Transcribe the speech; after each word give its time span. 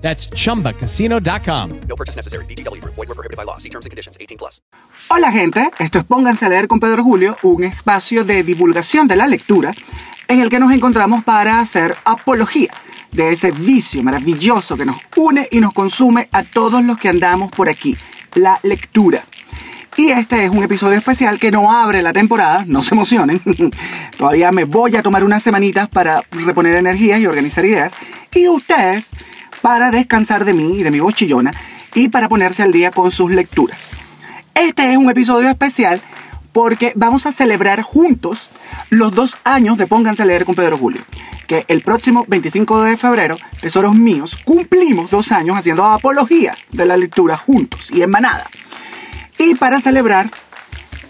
That's 0.00 0.30
chumbacasino.com. 0.30 1.80
No 1.88 1.96
purchase 1.96 2.16
necessary. 2.16 2.44
VGW 2.46 2.80
Group. 2.80 2.94
Void 2.96 3.08
were 3.08 3.14
prohibited 3.14 3.36
by 3.36 3.44
law. 3.44 3.58
See 3.58 3.70
terms 3.70 3.86
and 3.86 3.90
conditions. 3.90 4.16
18 4.18 4.38
plus. 4.38 4.62
Hola 5.08 5.32
gente, 5.32 5.70
esto 5.78 5.98
es 5.98 6.04
Pónganse 6.04 6.46
a 6.46 6.48
leer 6.48 6.68
con 6.68 6.78
Pedro 6.78 7.02
Julio, 7.02 7.36
un 7.42 7.64
espacio 7.64 8.24
de 8.24 8.44
divulgación 8.44 9.08
de 9.08 9.16
la 9.16 9.26
lectura 9.26 9.72
en 10.28 10.40
el 10.40 10.48
que 10.48 10.60
nos 10.60 10.72
encontramos 10.72 11.24
para 11.24 11.60
hacer 11.60 11.96
apología 12.04 12.70
de 13.10 13.30
ese 13.30 13.50
vicio 13.50 14.02
maravilloso 14.02 14.76
que 14.76 14.84
nos 14.84 14.96
une 15.16 15.48
y 15.50 15.58
nos 15.60 15.72
consume 15.72 16.28
a 16.30 16.44
todos 16.44 16.84
los 16.84 16.96
que 16.98 17.08
andamos 17.08 17.50
por 17.50 17.68
aquí, 17.68 17.96
la 18.34 18.60
lectura. 18.62 19.24
Y 19.96 20.10
este 20.10 20.44
es 20.44 20.50
un 20.50 20.62
episodio 20.62 20.96
especial 20.96 21.38
que 21.38 21.50
no 21.50 21.72
abre 21.72 22.00
la 22.00 22.12
temporada, 22.12 22.64
no 22.66 22.82
se 22.82 22.94
emocionen. 22.94 23.42
Todavía 24.16 24.52
me 24.52 24.64
voy 24.64 24.94
a 24.96 25.02
tomar 25.02 25.24
unas 25.24 25.42
semanitas 25.42 25.88
para 25.88 26.22
reponer 26.30 26.76
energías 26.76 27.20
y 27.20 27.26
organizar 27.26 27.64
ideas. 27.64 27.92
Y 28.32 28.48
ustedes 28.48 29.10
para 29.62 29.90
descansar 29.90 30.44
de 30.44 30.52
mí 30.52 30.78
y 30.78 30.82
de 30.82 30.90
mi 30.90 31.00
bochillona 31.00 31.52
y 31.94 32.08
para 32.08 32.28
ponerse 32.28 32.62
al 32.62 32.72
día 32.72 32.90
con 32.90 33.10
sus 33.10 33.30
lecturas. 33.30 33.78
Este 34.54 34.90
es 34.90 34.96
un 34.96 35.10
episodio 35.10 35.48
especial 35.48 36.02
porque 36.52 36.92
vamos 36.96 37.26
a 37.26 37.32
celebrar 37.32 37.82
juntos 37.82 38.50
los 38.90 39.14
dos 39.14 39.36
años 39.44 39.78
de 39.78 39.86
Pónganse 39.86 40.22
a 40.22 40.26
leer 40.26 40.44
con 40.44 40.54
Pedro 40.54 40.76
Julio. 40.78 41.02
Que 41.46 41.64
el 41.68 41.82
próximo 41.82 42.24
25 42.28 42.82
de 42.82 42.96
febrero, 42.96 43.36
tesoros 43.60 43.94
míos, 43.94 44.38
cumplimos 44.44 45.10
dos 45.10 45.32
años 45.32 45.56
haciendo 45.56 45.84
apología 45.84 46.56
de 46.70 46.86
la 46.86 46.96
lectura 46.96 47.36
juntos 47.36 47.90
y 47.90 48.02
en 48.02 48.10
manada. 48.10 48.48
Y 49.38 49.54
para 49.54 49.80
celebrar 49.80 50.30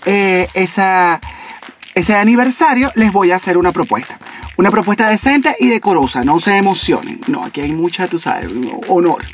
eh, 0.06 0.48
ese 0.54 2.14
aniversario, 2.14 2.92
les 2.94 3.12
voy 3.12 3.32
a 3.32 3.36
hacer 3.36 3.58
una 3.58 3.72
propuesta. 3.72 4.18
Una 4.56 4.70
propuesta 4.70 5.08
decente 5.08 5.56
y 5.58 5.68
decorosa, 5.68 6.22
no 6.22 6.38
se 6.38 6.56
emocionen. 6.56 7.20
No, 7.28 7.44
aquí 7.44 7.60
hay 7.60 7.72
mucha, 7.72 8.08
tú 8.08 8.18
sabes, 8.18 8.50
honor. 8.88 9.24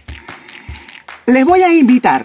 Les 1.27 1.45
voy 1.45 1.63
a 1.63 1.73
invitar 1.73 2.25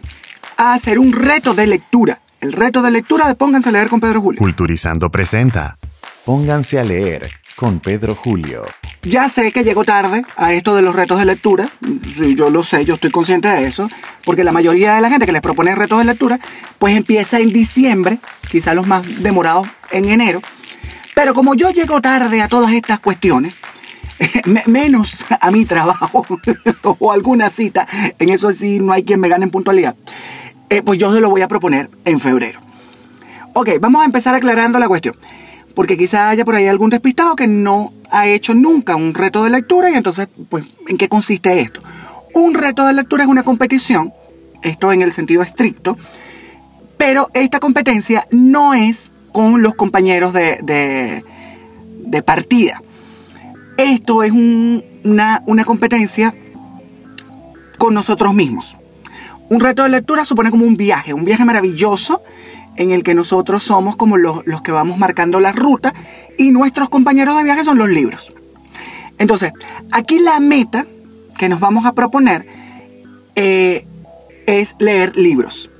a 0.58 0.74
hacer 0.74 1.00
un 1.00 1.12
reto 1.12 1.54
de 1.54 1.68
lectura. 1.68 2.22
El 2.40 2.54
reto 2.54 2.82
de 2.82 2.92
lectura 2.92 3.28
de 3.28 3.36
Pónganse 3.36 3.70
a 3.70 3.72
leer 3.72 3.90
con 3.90 4.00
Pedro 4.00 4.22
Julio. 4.22 4.40
Culturizando 4.40 5.10
presenta. 5.10 5.78
Pónganse 6.26 6.80
a 6.80 6.84
leer 6.84 7.32
con 7.56 7.80
Pedro 7.80 8.16
Julio. 8.16 8.64
Ya 9.04 9.30
sé 9.30 9.52
que 9.52 9.64
llego 9.64 9.84
tarde 9.84 10.24
a 10.36 10.54
esto 10.54 10.76
de 10.76 10.84
los 10.84 10.96
retos 10.96 11.20
de 11.20 11.26
lectura. 11.26 11.70
Sí, 12.16 12.36
yo 12.36 12.50
lo 12.50 12.64
sé, 12.64 12.86
yo 12.86 12.96
estoy 12.96 13.10
consciente 13.10 13.48
de 13.48 13.68
eso. 13.68 13.90
Porque 14.24 14.44
la 14.44 14.52
mayoría 14.52 14.96
de 14.96 15.02
la 15.02 15.10
gente 15.10 15.26
que 15.26 15.32
les 15.32 15.42
propone 15.42 15.74
retos 15.74 15.98
de 16.00 16.06
lectura, 16.06 16.40
pues 16.78 16.96
empieza 16.96 17.40
en 17.40 17.52
diciembre, 17.52 18.20
quizá 18.50 18.74
los 18.74 18.86
más 18.86 19.24
demorados 19.24 19.68
en 19.92 20.06
enero. 20.06 20.42
Pero 21.16 21.34
como 21.34 21.56
yo 21.56 21.70
llego 21.72 22.02
tarde 22.02 22.42
a 22.42 22.48
todas 22.48 22.74
estas 22.74 23.00
cuestiones, 23.00 23.54
me- 24.46 24.64
menos 24.68 25.26
a 25.40 25.52
mi 25.52 25.66
trabajo 25.66 26.26
o 27.00 27.12
alguna 27.12 27.50
cita, 27.50 27.88
en 28.18 28.30
eso 28.30 28.52
sí 28.52 28.80
no 28.80 28.94
hay 28.94 29.04
quien 29.04 29.20
me 29.20 29.30
gane 29.30 29.46
en 29.46 29.52
puntualidad, 29.52 29.96
eh, 30.70 30.82
pues 30.82 31.00
yo 31.00 31.14
se 31.14 31.20
lo 31.22 31.30
voy 31.30 31.42
a 31.42 31.48
proponer 31.48 31.90
en 32.06 32.20
febrero. 32.20 32.60
Ok, 33.54 33.70
vamos 33.82 34.02
a 34.02 34.06
empezar 34.06 34.34
aclarando 34.34 34.80
la 34.80 34.88
cuestión. 34.88 35.16
Porque 35.76 35.98
quizá 35.98 36.30
haya 36.30 36.44
por 36.44 36.56
ahí 36.56 36.68
algún 36.68 36.90
despistado 36.90 37.36
que 37.36 37.48
no 37.48 37.94
ha 38.10 38.28
hecho 38.28 38.54
nunca 38.54 38.96
un 38.98 39.14
reto 39.14 39.44
de 39.44 39.50
lectura 39.50 39.90
y 39.90 39.94
entonces, 39.96 40.28
pues, 40.50 40.66
¿en 40.88 40.98
qué 40.98 41.08
consiste 41.08 41.62
esto? 41.62 41.82
Un 42.34 42.54
reto 42.54 42.86
de 42.86 42.94
lectura 42.94 43.24
es 43.24 43.30
una 43.30 43.44
competición, 43.44 44.14
esto 44.64 44.92
en 44.92 45.02
el 45.02 45.12
sentido 45.14 45.42
estricto, 45.44 45.98
pero 46.98 47.30
esta 47.34 47.60
competencia 47.60 48.28
no 48.32 48.74
es 48.74 49.12
con 49.32 49.62
los 49.62 49.76
compañeros 49.76 50.34
de, 50.34 50.60
de- 50.64 51.24
partida. 52.24 52.82
Esto 53.78 54.22
es 54.24 54.32
un- 54.32 54.84
una, 55.04 55.42
una 55.48 55.64
competencia 55.66 56.36
con 57.78 57.94
nosotros 57.94 58.34
mismos. 58.34 58.78
Un 59.50 59.60
reto 59.60 59.84
de 59.84 59.90
lectura 59.90 60.24
supone 60.26 60.52
como 60.52 60.66
un 60.66 60.78
viaje, 60.78 61.14
un 61.14 61.26
viaje 61.26 61.46
maravilloso 61.46 62.22
en 62.76 62.92
el 62.92 63.02
que 63.04 63.16
nosotros 63.16 63.64
somos 63.64 63.96
como 63.96 64.18
los, 64.18 64.46
los 64.46 64.62
que 64.62 64.72
vamos 64.72 64.98
marcando 64.98 65.40
la 65.40 65.52
ruta 65.52 65.94
y 66.38 66.52
nuestros 66.52 66.90
compañeros 66.90 67.36
de 67.38 67.44
viaje 67.44 67.64
son 67.64 67.78
los 67.80 67.90
libros. 67.90 68.34
Entonces, 69.18 69.52
aquí 69.92 70.20
la 70.20 70.40
meta 70.40 70.86
que 71.38 71.50
nos 71.50 71.60
vamos 71.60 71.86
a 71.86 71.94
proponer 71.94 72.46
eh, 73.36 73.88
es 74.46 74.76
leer 74.80 75.16
libros. 75.18 75.71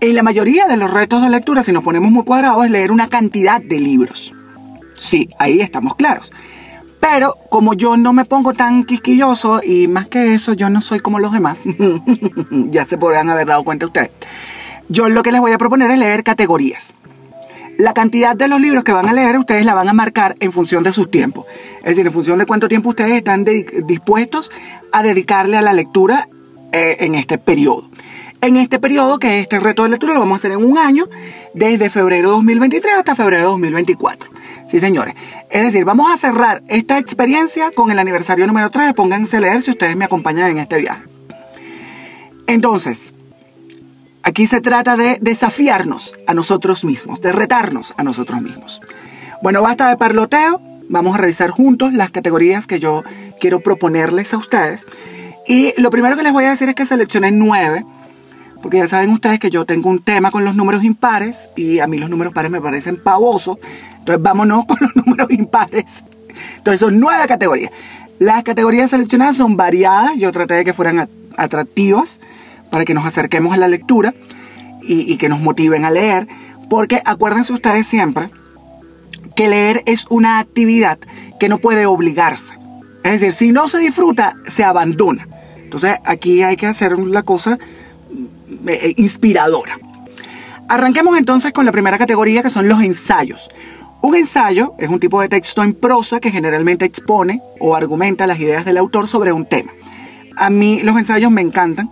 En 0.00 0.14
la 0.14 0.22
mayoría 0.22 0.68
de 0.68 0.76
los 0.76 0.92
retos 0.92 1.22
de 1.22 1.28
lectura, 1.28 1.64
si 1.64 1.72
nos 1.72 1.82
ponemos 1.82 2.12
muy 2.12 2.22
cuadrados, 2.22 2.64
es 2.64 2.70
leer 2.70 2.92
una 2.92 3.08
cantidad 3.08 3.60
de 3.60 3.80
libros. 3.80 4.32
Sí, 4.94 5.28
ahí 5.40 5.60
estamos 5.60 5.96
claros. 5.96 6.30
Pero 7.00 7.34
como 7.50 7.74
yo 7.74 7.96
no 7.96 8.12
me 8.12 8.24
pongo 8.24 8.52
tan 8.52 8.84
quisquilloso 8.84 9.60
y 9.60 9.88
más 9.88 10.06
que 10.06 10.34
eso, 10.34 10.52
yo 10.52 10.70
no 10.70 10.80
soy 10.80 11.00
como 11.00 11.18
los 11.18 11.32
demás, 11.32 11.58
ya 12.50 12.84
se 12.84 12.96
podrán 12.96 13.28
haber 13.28 13.48
dado 13.48 13.64
cuenta 13.64 13.86
ustedes. 13.86 14.10
Yo 14.88 15.08
lo 15.08 15.24
que 15.24 15.32
les 15.32 15.40
voy 15.40 15.50
a 15.50 15.58
proponer 15.58 15.90
es 15.90 15.98
leer 15.98 16.22
categorías. 16.22 16.94
La 17.76 17.92
cantidad 17.92 18.36
de 18.36 18.46
los 18.46 18.60
libros 18.60 18.84
que 18.84 18.92
van 18.92 19.08
a 19.08 19.12
leer, 19.12 19.36
ustedes 19.36 19.64
la 19.64 19.74
van 19.74 19.88
a 19.88 19.92
marcar 19.92 20.36
en 20.38 20.52
función 20.52 20.84
de 20.84 20.92
sus 20.92 21.10
tiempos. 21.10 21.44
Es 21.78 21.90
decir, 21.90 22.06
en 22.06 22.12
función 22.12 22.38
de 22.38 22.46
cuánto 22.46 22.68
tiempo 22.68 22.90
ustedes 22.90 23.14
están 23.14 23.44
dispuestos 23.44 24.50
a 24.92 25.02
dedicarle 25.02 25.56
a 25.56 25.62
la 25.62 25.72
lectura 25.72 26.28
eh, 26.72 26.98
en 27.00 27.14
este 27.14 27.38
periodo. 27.38 27.88
En 28.40 28.56
este 28.56 28.78
periodo, 28.78 29.18
que 29.18 29.38
es 29.38 29.42
este 29.42 29.60
reto 29.60 29.82
de 29.82 29.88
lectura, 29.90 30.14
lo 30.14 30.20
vamos 30.20 30.36
a 30.36 30.38
hacer 30.38 30.52
en 30.52 30.64
un 30.64 30.78
año, 30.78 31.08
desde 31.54 31.90
febrero 31.90 32.28
de 32.28 32.34
2023 32.36 32.94
hasta 32.98 33.14
febrero 33.14 33.42
de 33.42 33.48
2024. 33.48 34.30
Sí, 34.68 34.78
señores. 34.78 35.14
Es 35.50 35.64
decir, 35.64 35.84
vamos 35.84 36.12
a 36.12 36.16
cerrar 36.16 36.62
esta 36.68 36.98
experiencia 36.98 37.70
con 37.74 37.90
el 37.90 37.98
aniversario 37.98 38.46
número 38.46 38.70
3 38.70 38.88
de 38.88 38.94
Pónganse 38.94 39.38
a 39.38 39.40
leer 39.40 39.62
si 39.62 39.72
ustedes 39.72 39.96
me 39.96 40.04
acompañan 40.04 40.50
en 40.50 40.58
este 40.58 40.78
viaje. 40.78 41.02
Entonces, 42.46 43.14
Aquí 44.28 44.46
se 44.46 44.60
trata 44.60 44.98
de 44.98 45.16
desafiarnos 45.22 46.14
a 46.26 46.34
nosotros 46.34 46.84
mismos, 46.84 47.22
de 47.22 47.32
retarnos 47.32 47.94
a 47.96 48.02
nosotros 48.02 48.42
mismos. 48.42 48.82
Bueno, 49.42 49.62
basta 49.62 49.88
de 49.88 49.96
parloteo, 49.96 50.60
vamos 50.90 51.14
a 51.14 51.18
revisar 51.18 51.48
juntos 51.48 51.94
las 51.94 52.10
categorías 52.10 52.66
que 52.66 52.78
yo 52.78 53.04
quiero 53.40 53.60
proponerles 53.60 54.34
a 54.34 54.36
ustedes. 54.36 54.86
Y 55.46 55.72
lo 55.80 55.88
primero 55.88 56.14
que 56.14 56.22
les 56.22 56.34
voy 56.34 56.44
a 56.44 56.50
decir 56.50 56.68
es 56.68 56.74
que 56.74 56.84
seleccionen 56.84 57.38
nueve, 57.38 57.86
porque 58.62 58.78
ya 58.78 58.88
saben 58.88 59.10
ustedes 59.10 59.38
que 59.38 59.50
yo 59.50 59.64
tengo 59.64 59.88
un 59.88 60.02
tema 60.02 60.30
con 60.30 60.44
los 60.44 60.54
números 60.54 60.82
impares 60.84 61.48
y 61.56 61.78
a 61.78 61.86
mí 61.86 61.98
los 61.98 62.10
números 62.10 62.32
pares 62.32 62.50
me 62.50 62.60
parecen 62.60 62.96
pavosos. 62.96 63.58
Entonces 63.98 64.22
vámonos 64.22 64.64
con 64.66 64.78
los 64.80 64.96
números 64.96 65.28
impares. 65.30 66.04
Entonces 66.56 66.80
son 66.80 66.98
nueve 67.00 67.26
categorías. 67.28 67.70
Las 68.18 68.42
categorías 68.42 68.90
seleccionadas 68.90 69.36
son 69.36 69.56
variadas, 69.56 70.16
yo 70.16 70.32
traté 70.32 70.54
de 70.54 70.64
que 70.64 70.72
fueran 70.72 70.98
at- 70.98 71.08
atractivas 71.36 72.20
para 72.70 72.84
que 72.84 72.94
nos 72.94 73.06
acerquemos 73.06 73.52
a 73.54 73.56
la 73.56 73.68
lectura 73.68 74.12
y 74.82 75.16
que 75.18 75.28
nos 75.28 75.40
motiven 75.40 75.84
a 75.84 75.90
leer, 75.90 76.26
porque 76.70 77.02
acuérdense 77.04 77.52
ustedes 77.52 77.86
siempre 77.86 78.30
que 79.36 79.48
leer 79.48 79.82
es 79.86 80.06
una 80.08 80.38
actividad 80.38 80.98
que 81.38 81.48
no 81.48 81.58
puede 81.58 81.86
obligarse. 81.86 82.54
Es 83.04 83.20
decir, 83.20 83.32
si 83.34 83.52
no 83.52 83.68
se 83.68 83.78
disfruta, 83.78 84.34
se 84.46 84.64
abandona. 84.64 85.28
Entonces 85.58 85.98
aquí 86.04 86.42
hay 86.42 86.56
que 86.56 86.66
hacer 86.66 86.98
la 86.98 87.22
cosa 87.22 87.58
eh, 88.66 88.78
eh, 88.82 88.94
inspiradora. 88.96 89.78
Arranquemos 90.68 91.16
entonces 91.16 91.52
con 91.52 91.64
la 91.64 91.72
primera 91.72 91.98
categoría 91.98 92.42
que 92.42 92.50
son 92.50 92.68
los 92.68 92.82
ensayos. 92.82 93.48
Un 94.00 94.14
ensayo 94.14 94.74
es 94.78 94.88
un 94.88 95.00
tipo 95.00 95.20
de 95.20 95.28
texto 95.28 95.62
en 95.62 95.74
prosa 95.74 96.20
que 96.20 96.30
generalmente 96.30 96.84
expone 96.84 97.40
o 97.58 97.74
argumenta 97.74 98.26
las 98.26 98.38
ideas 98.38 98.64
del 98.64 98.76
autor 98.76 99.08
sobre 99.08 99.32
un 99.32 99.46
tema. 99.46 99.72
A 100.36 100.50
mí 100.50 100.80
los 100.82 100.96
ensayos 100.96 101.32
me 101.32 101.40
encantan, 101.40 101.90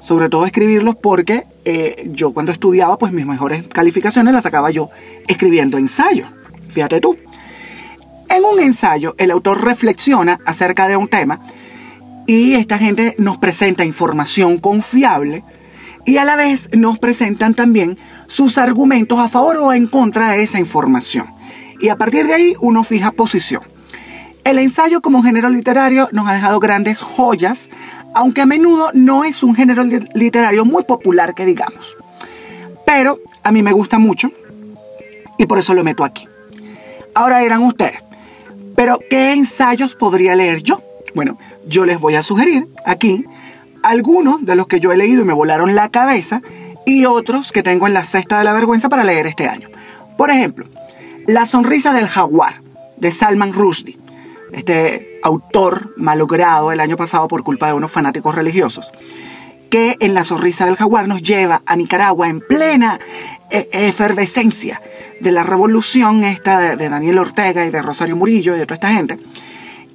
sobre 0.00 0.28
todo 0.28 0.46
escribirlos 0.46 0.94
porque 0.94 1.46
eh, 1.64 2.08
yo 2.12 2.32
cuando 2.32 2.52
estudiaba 2.52 2.96
pues 2.96 3.12
mis 3.12 3.26
mejores 3.26 3.66
calificaciones 3.68 4.32
las 4.32 4.44
sacaba 4.44 4.70
yo 4.70 4.90
escribiendo 5.26 5.78
ensayos. 5.78 6.28
Fíjate 6.68 7.00
tú. 7.00 7.16
En 8.28 8.44
un 8.44 8.60
ensayo 8.60 9.14
el 9.18 9.30
autor 9.30 9.64
reflexiona 9.64 10.38
acerca 10.46 10.86
de 10.86 10.96
un 10.96 11.08
tema 11.08 11.40
y 12.26 12.54
esta 12.54 12.78
gente 12.78 13.16
nos 13.18 13.38
presenta 13.38 13.84
información 13.84 14.58
confiable 14.58 15.42
y 16.04 16.16
a 16.16 16.24
la 16.24 16.36
vez 16.36 16.68
nos 16.72 16.98
presentan 16.98 17.54
también 17.54 17.98
sus 18.26 18.58
argumentos 18.58 19.18
a 19.18 19.28
favor 19.28 19.56
o 19.58 19.72
en 19.72 19.86
contra 19.86 20.30
de 20.30 20.42
esa 20.42 20.58
información. 20.58 21.26
Y 21.80 21.88
a 21.88 21.96
partir 21.96 22.26
de 22.26 22.34
ahí 22.34 22.54
uno 22.60 22.84
fija 22.84 23.10
posición. 23.12 23.62
El 24.44 24.58
ensayo 24.58 25.00
como 25.00 25.22
género 25.22 25.48
literario 25.50 26.08
nos 26.12 26.28
ha 26.28 26.34
dejado 26.34 26.58
grandes 26.58 26.98
joyas, 27.00 27.70
aunque 28.14 28.40
a 28.40 28.46
menudo 28.46 28.90
no 28.92 29.24
es 29.24 29.42
un 29.42 29.54
género 29.54 29.84
li- 29.84 30.08
literario 30.14 30.64
muy 30.64 30.84
popular 30.84 31.34
que 31.34 31.46
digamos. 31.46 31.96
Pero 32.84 33.20
a 33.42 33.52
mí 33.52 33.62
me 33.62 33.72
gusta 33.72 33.98
mucho 33.98 34.30
y 35.38 35.46
por 35.46 35.58
eso 35.58 35.74
lo 35.74 35.84
meto 35.84 36.04
aquí. 36.04 36.26
Ahora 37.14 37.38
dirán 37.40 37.62
ustedes, 37.62 37.98
pero 38.74 38.98
¿qué 39.08 39.32
ensayos 39.32 39.94
podría 39.94 40.34
leer 40.34 40.62
yo? 40.62 40.82
Bueno, 41.14 41.38
yo 41.66 41.84
les 41.84 42.00
voy 42.00 42.14
a 42.16 42.22
sugerir 42.22 42.68
aquí 42.84 43.24
algunos 43.82 44.44
de 44.44 44.56
los 44.56 44.66
que 44.66 44.80
yo 44.80 44.92
he 44.92 44.96
leído 44.96 45.22
y 45.22 45.24
me 45.24 45.32
volaron 45.32 45.74
la 45.74 45.90
cabeza 45.90 46.42
y 46.84 47.04
otros 47.04 47.52
que 47.52 47.62
tengo 47.62 47.86
en 47.86 47.94
la 47.94 48.04
cesta 48.04 48.38
de 48.38 48.44
la 48.44 48.52
vergüenza 48.52 48.88
para 48.88 49.04
leer 49.04 49.26
este 49.26 49.48
año. 49.48 49.68
Por 50.16 50.30
ejemplo, 50.30 50.66
La 51.26 51.46
sonrisa 51.46 51.92
del 51.92 52.08
jaguar 52.08 52.60
de 52.96 53.10
Salman 53.10 53.52
Rushdie, 53.52 53.98
este 54.52 55.20
autor 55.22 55.94
malogrado 55.96 56.72
el 56.72 56.80
año 56.80 56.96
pasado 56.96 57.28
por 57.28 57.44
culpa 57.44 57.68
de 57.68 57.74
unos 57.74 57.92
fanáticos 57.92 58.34
religiosos, 58.34 58.92
que 59.70 59.96
en 60.00 60.14
La 60.14 60.24
sonrisa 60.24 60.66
del 60.66 60.76
jaguar 60.76 61.08
nos 61.08 61.22
lleva 61.22 61.62
a 61.64 61.76
Nicaragua 61.76 62.28
en 62.28 62.40
plena 62.40 62.98
eh, 63.50 63.68
efervescencia 63.72 64.80
de 65.20 65.30
la 65.30 65.44
revolución 65.44 66.24
esta 66.24 66.76
de, 66.76 66.88
Daniel 66.88 67.18
Ortega 67.18 67.64
y 67.64 67.70
de 67.70 67.80
Rosario 67.80 68.16
Murillo 68.16 68.56
y 68.56 68.58
de 68.58 68.66
toda 68.66 68.74
esta 68.74 68.92
gente. 68.92 69.18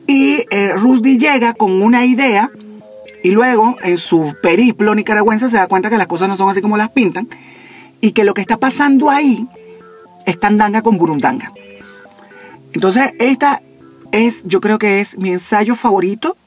Y 0.08 0.46
eh, 0.50 0.72
Rushdie 0.74 1.18
llega 1.18 1.54
con 1.54 1.82
una 1.82 2.06
idea 2.06 2.50
y 3.24 3.32
luego 3.32 3.76
en 3.84 3.98
su 3.98 4.36
periplo 4.42 4.96
nicaragüense 4.96 5.50
se 5.50 5.58
da 5.58 5.68
cuenta 5.68 5.90
que 5.90 5.98
las 5.98 6.08
cosas 6.08 6.30
no 6.30 6.38
son 6.38 6.50
así 6.50 6.62
como 6.62 6.78
las 6.78 6.90
pintan 6.90 7.28
y 8.02 8.12
que 8.12 8.24
lo 8.24 8.34
que 8.34 8.42
está 8.42 8.58
pasando 8.58 9.10
ahí 9.10 9.48
es 10.26 10.38
candanga 10.38 10.82
con 10.82 10.98
burundanga. 10.98 11.52
Entonces, 12.74 13.14
esta 13.20 13.62
es, 14.12 14.44
yo 14.46 14.62
creo 14.62 14.78
que 14.78 15.00
es 15.00 15.18
mi 15.18 15.32
ensayo 15.32 15.76
favorito 15.76 16.38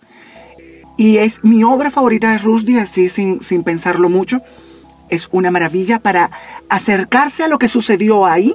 y 0.96 1.16
es 1.16 1.42
mi 1.42 1.64
obra 1.64 1.90
favorita 1.90 2.30
de 2.30 2.38
Rushdie, 2.38 2.78
así 2.78 3.08
sin, 3.08 3.42
sin 3.42 3.62
pensarlo 3.62 4.08
mucho. 4.08 4.42
Es 5.08 5.28
una 5.32 5.50
maravilla 5.50 5.98
para 5.98 6.30
acercarse 6.68 7.42
a 7.42 7.48
lo 7.48 7.58
que 7.58 7.68
sucedió 7.68 8.26
ahí 8.26 8.54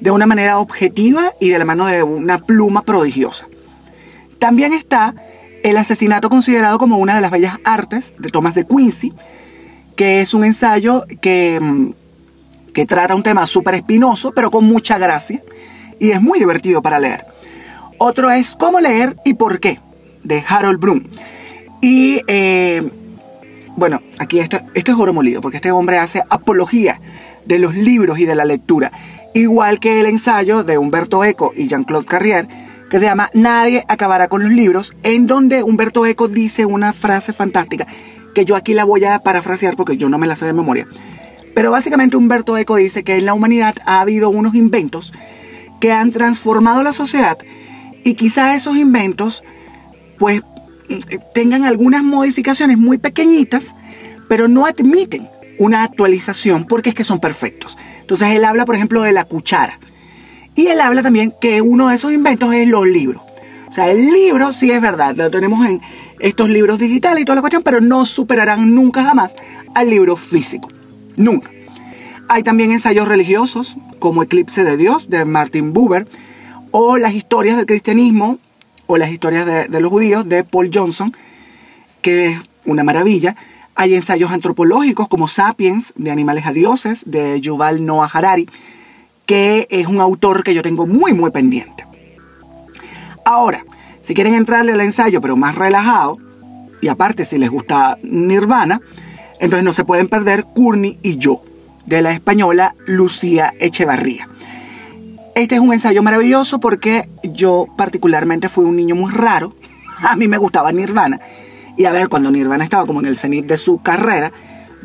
de 0.00 0.10
una 0.10 0.26
manera 0.26 0.58
objetiva 0.58 1.32
y 1.40 1.50
de 1.50 1.58
la 1.58 1.64
mano 1.64 1.86
de 1.86 2.02
una 2.02 2.38
pluma 2.38 2.82
prodigiosa. 2.82 3.46
También 4.38 4.72
está 4.72 5.14
El 5.64 5.78
asesinato 5.78 6.28
considerado 6.28 6.78
como 6.78 6.98
una 6.98 7.14
de 7.14 7.22
las 7.22 7.30
bellas 7.30 7.58
artes 7.64 8.12
de 8.18 8.28
Thomas 8.28 8.54
de 8.54 8.66
Quincy, 8.66 9.14
que 9.96 10.20
es 10.20 10.34
un 10.34 10.44
ensayo 10.44 11.06
que, 11.22 11.58
mm, 11.58 11.92
que 12.74 12.84
trata 12.84 13.14
un 13.14 13.22
tema 13.22 13.46
súper 13.46 13.76
espinoso, 13.76 14.32
pero 14.32 14.50
con 14.50 14.66
mucha 14.66 14.98
gracia, 14.98 15.42
y 15.98 16.10
es 16.10 16.20
muy 16.20 16.38
divertido 16.38 16.82
para 16.82 17.00
leer. 17.00 17.24
Otro 17.96 18.30
es 18.30 18.54
Cómo 18.54 18.78
leer 18.78 19.16
y 19.24 19.34
por 19.34 19.58
qué, 19.58 19.80
de 20.22 20.44
Harold 20.46 20.78
Bloom. 20.78 21.04
Y 21.80 22.20
eh, 22.26 22.82
bueno, 23.74 24.02
aquí 24.18 24.40
esto, 24.40 24.60
esto 24.74 24.92
es 24.92 24.98
oro 24.98 25.14
molido, 25.14 25.40
porque 25.40 25.56
este 25.56 25.72
hombre 25.72 25.96
hace 25.96 26.22
apología 26.28 27.00
de 27.46 27.58
los 27.58 27.74
libros 27.74 28.18
y 28.18 28.26
de 28.26 28.34
la 28.34 28.44
lectura, 28.44 28.92
igual 29.32 29.80
que 29.80 29.98
el 29.98 30.06
ensayo 30.06 30.62
de 30.62 30.76
Humberto 30.76 31.24
Eco 31.24 31.54
y 31.56 31.68
Jean-Claude 31.68 32.04
Carrier, 32.04 32.63
que 32.94 33.00
se 33.00 33.06
llama 33.06 33.28
Nadie 33.34 33.84
acabará 33.88 34.28
con 34.28 34.44
los 34.44 34.52
libros, 34.52 34.94
en 35.02 35.26
donde 35.26 35.64
Humberto 35.64 36.06
Eco 36.06 36.28
dice 36.28 36.64
una 36.64 36.92
frase 36.92 37.32
fantástica, 37.32 37.88
que 38.36 38.44
yo 38.44 38.54
aquí 38.54 38.72
la 38.72 38.84
voy 38.84 39.04
a 39.04 39.18
parafrasear 39.18 39.74
porque 39.74 39.96
yo 39.96 40.08
no 40.08 40.16
me 40.16 40.28
la 40.28 40.36
sé 40.36 40.46
de 40.46 40.52
memoria. 40.52 40.86
Pero 41.56 41.72
básicamente 41.72 42.16
Humberto 42.16 42.56
Eco 42.56 42.76
dice 42.76 43.02
que 43.02 43.16
en 43.16 43.26
la 43.26 43.34
humanidad 43.34 43.74
ha 43.84 44.00
habido 44.00 44.30
unos 44.30 44.54
inventos 44.54 45.12
que 45.80 45.90
han 45.90 46.12
transformado 46.12 46.84
la 46.84 46.92
sociedad 46.92 47.36
y 48.04 48.14
quizá 48.14 48.54
esos 48.54 48.76
inventos 48.76 49.42
pues 50.16 50.42
tengan 51.34 51.64
algunas 51.64 52.04
modificaciones 52.04 52.78
muy 52.78 52.98
pequeñitas, 52.98 53.74
pero 54.28 54.46
no 54.46 54.66
admiten 54.66 55.26
una 55.58 55.82
actualización 55.82 56.64
porque 56.64 56.90
es 56.90 56.94
que 56.94 57.02
son 57.02 57.18
perfectos. 57.18 57.76
Entonces 58.02 58.28
él 58.28 58.44
habla, 58.44 58.64
por 58.64 58.76
ejemplo, 58.76 59.02
de 59.02 59.10
la 59.10 59.24
cuchara. 59.24 59.80
Y 60.54 60.68
él 60.68 60.80
habla 60.80 61.02
también 61.02 61.32
que 61.40 61.60
uno 61.60 61.88
de 61.88 61.96
esos 61.96 62.12
inventos 62.12 62.52
es 62.54 62.68
los 62.68 62.86
libros. 62.86 63.22
O 63.68 63.72
sea, 63.72 63.90
el 63.90 64.12
libro 64.12 64.52
sí 64.52 64.70
es 64.70 64.80
verdad, 64.80 65.16
lo 65.16 65.30
tenemos 65.30 65.66
en 65.66 65.80
estos 66.20 66.48
libros 66.48 66.78
digitales 66.78 67.22
y 67.22 67.24
toda 67.24 67.36
la 67.36 67.40
cuestión, 67.40 67.62
pero 67.62 67.80
no 67.80 68.06
superarán 68.06 68.74
nunca 68.74 69.02
jamás 69.02 69.34
al 69.74 69.90
libro 69.90 70.16
físico. 70.16 70.68
Nunca. 71.16 71.50
Hay 72.28 72.42
también 72.42 72.70
ensayos 72.70 73.08
religiosos, 73.08 73.76
como 73.98 74.22
Eclipse 74.22 74.64
de 74.64 74.76
Dios, 74.76 75.10
de 75.10 75.24
Martin 75.24 75.72
Buber, 75.72 76.06
o 76.70 76.98
las 76.98 77.14
historias 77.14 77.56
del 77.56 77.66
cristianismo, 77.66 78.38
o 78.86 78.96
las 78.96 79.10
historias 79.10 79.44
de, 79.44 79.68
de 79.68 79.80
los 79.80 79.90
judíos, 79.90 80.28
de 80.28 80.44
Paul 80.44 80.70
Johnson, 80.72 81.10
que 82.00 82.26
es 82.26 82.38
una 82.64 82.84
maravilla. 82.84 83.34
Hay 83.74 83.94
ensayos 83.94 84.30
antropológicos 84.30 85.08
como 85.08 85.26
Sapiens, 85.26 85.92
de 85.96 86.10
Animales 86.10 86.46
a 86.46 86.52
Dioses, 86.52 87.02
de 87.06 87.40
Yuval 87.40 87.84
Noah 87.84 88.10
Harari, 88.12 88.48
que 89.26 89.66
es 89.70 89.86
un 89.86 90.00
autor 90.00 90.42
que 90.42 90.54
yo 90.54 90.62
tengo 90.62 90.86
muy, 90.86 91.12
muy 91.12 91.30
pendiente. 91.30 91.86
Ahora, 93.24 93.64
si 94.02 94.14
quieren 94.14 94.34
entrarle 94.34 94.72
al 94.72 94.80
ensayo, 94.80 95.20
pero 95.20 95.36
más 95.36 95.54
relajado, 95.54 96.18
y 96.82 96.88
aparte 96.88 97.24
si 97.24 97.38
les 97.38 97.50
gusta 97.50 97.96
Nirvana, 98.02 98.82
entonces 99.40 99.64
no 99.64 99.72
se 99.72 99.84
pueden 99.84 100.08
perder 100.08 100.44
Courtney 100.54 100.98
y 101.02 101.16
yo, 101.16 101.42
de 101.86 102.02
la 102.02 102.12
española 102.12 102.74
Lucía 102.86 103.54
Echevarría. 103.58 104.28
Este 105.34 105.56
es 105.56 105.60
un 105.60 105.72
ensayo 105.72 106.02
maravilloso 106.02 106.60
porque 106.60 107.08
yo 107.22 107.66
particularmente 107.76 108.48
fui 108.48 108.64
un 108.64 108.76
niño 108.76 108.94
muy 108.94 109.10
raro. 109.10 109.54
A 110.02 110.16
mí 110.16 110.28
me 110.28 110.38
gustaba 110.38 110.70
Nirvana. 110.70 111.20
Y 111.76 111.86
a 111.86 111.90
ver, 111.90 112.08
cuando 112.08 112.30
Nirvana 112.30 112.62
estaba 112.62 112.86
como 112.86 113.00
en 113.00 113.06
el 113.06 113.16
cenit 113.16 113.46
de 113.46 113.58
su 113.58 113.82
carrera, 113.82 114.32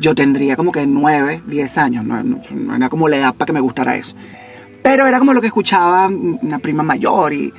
yo 0.00 0.14
tendría 0.14 0.56
como 0.56 0.72
que 0.72 0.86
9, 0.86 1.42
10 1.46 1.78
años. 1.78 2.04
No, 2.04 2.22
no- 2.22 2.40
era 2.76 2.88
como 2.88 3.08
la 3.08 3.16
edad 3.18 3.34
para 3.34 3.46
que 3.46 3.52
me 3.52 3.60
gustara 3.60 3.94
eso. 3.96 4.16
Pero 4.82 5.06
era 5.06 5.18
como 5.18 5.34
lo 5.34 5.40
que 5.40 5.46
escuchaba 5.48 6.08
una 6.08 6.58
prima 6.58 6.82
mayor 6.82 7.32
y, 7.34 7.52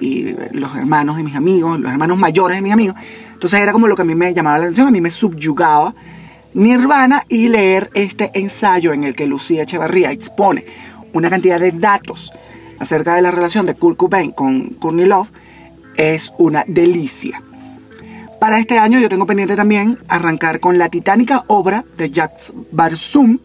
y 0.00 0.34
los 0.52 0.74
hermanos 0.76 1.16
de 1.16 1.22
mis 1.22 1.36
amigos, 1.36 1.78
los 1.80 1.90
hermanos 1.92 2.18
mayores 2.18 2.56
de 2.58 2.62
mis 2.62 2.72
amigos. 2.72 2.96
Entonces 3.32 3.60
era 3.60 3.72
como 3.72 3.86
lo 3.86 3.94
que 3.96 4.02
a 4.02 4.04
mí 4.04 4.14
me 4.14 4.34
llamaba 4.34 4.58
la 4.58 4.64
atención, 4.64 4.88
a 4.88 4.90
mí 4.90 5.00
me 5.00 5.10
subyugaba 5.10 5.94
Nirvana 6.54 7.24
y 7.28 7.48
leer 7.48 7.90
este 7.94 8.30
ensayo 8.34 8.92
en 8.92 9.02
el 9.04 9.14
que 9.16 9.26
Lucía 9.26 9.62
Echevarría 9.64 10.10
expone 10.12 10.64
una 11.12 11.28
cantidad 11.30 11.58
de 11.58 11.72
datos 11.72 12.32
acerca 12.78 13.14
de 13.14 13.22
la 13.22 13.30
relación 13.30 13.66
de 13.66 13.74
Kurt 13.74 13.96
Cobain 13.96 14.30
con 14.32 14.68
Courtney 14.74 15.06
Love 15.06 15.30
es 15.96 16.32
una 16.38 16.64
delicia. 16.66 17.42
Para 18.44 18.58
este 18.58 18.78
año 18.78 19.00
yo 19.00 19.08
tengo 19.08 19.24
pendiente 19.24 19.56
también 19.56 19.98
arrancar 20.06 20.60
con 20.60 20.76
la 20.76 20.90
titánica 20.90 21.44
obra 21.46 21.82
de 21.96 22.10
Jacques 22.10 22.52
Barzum, 22.72 23.38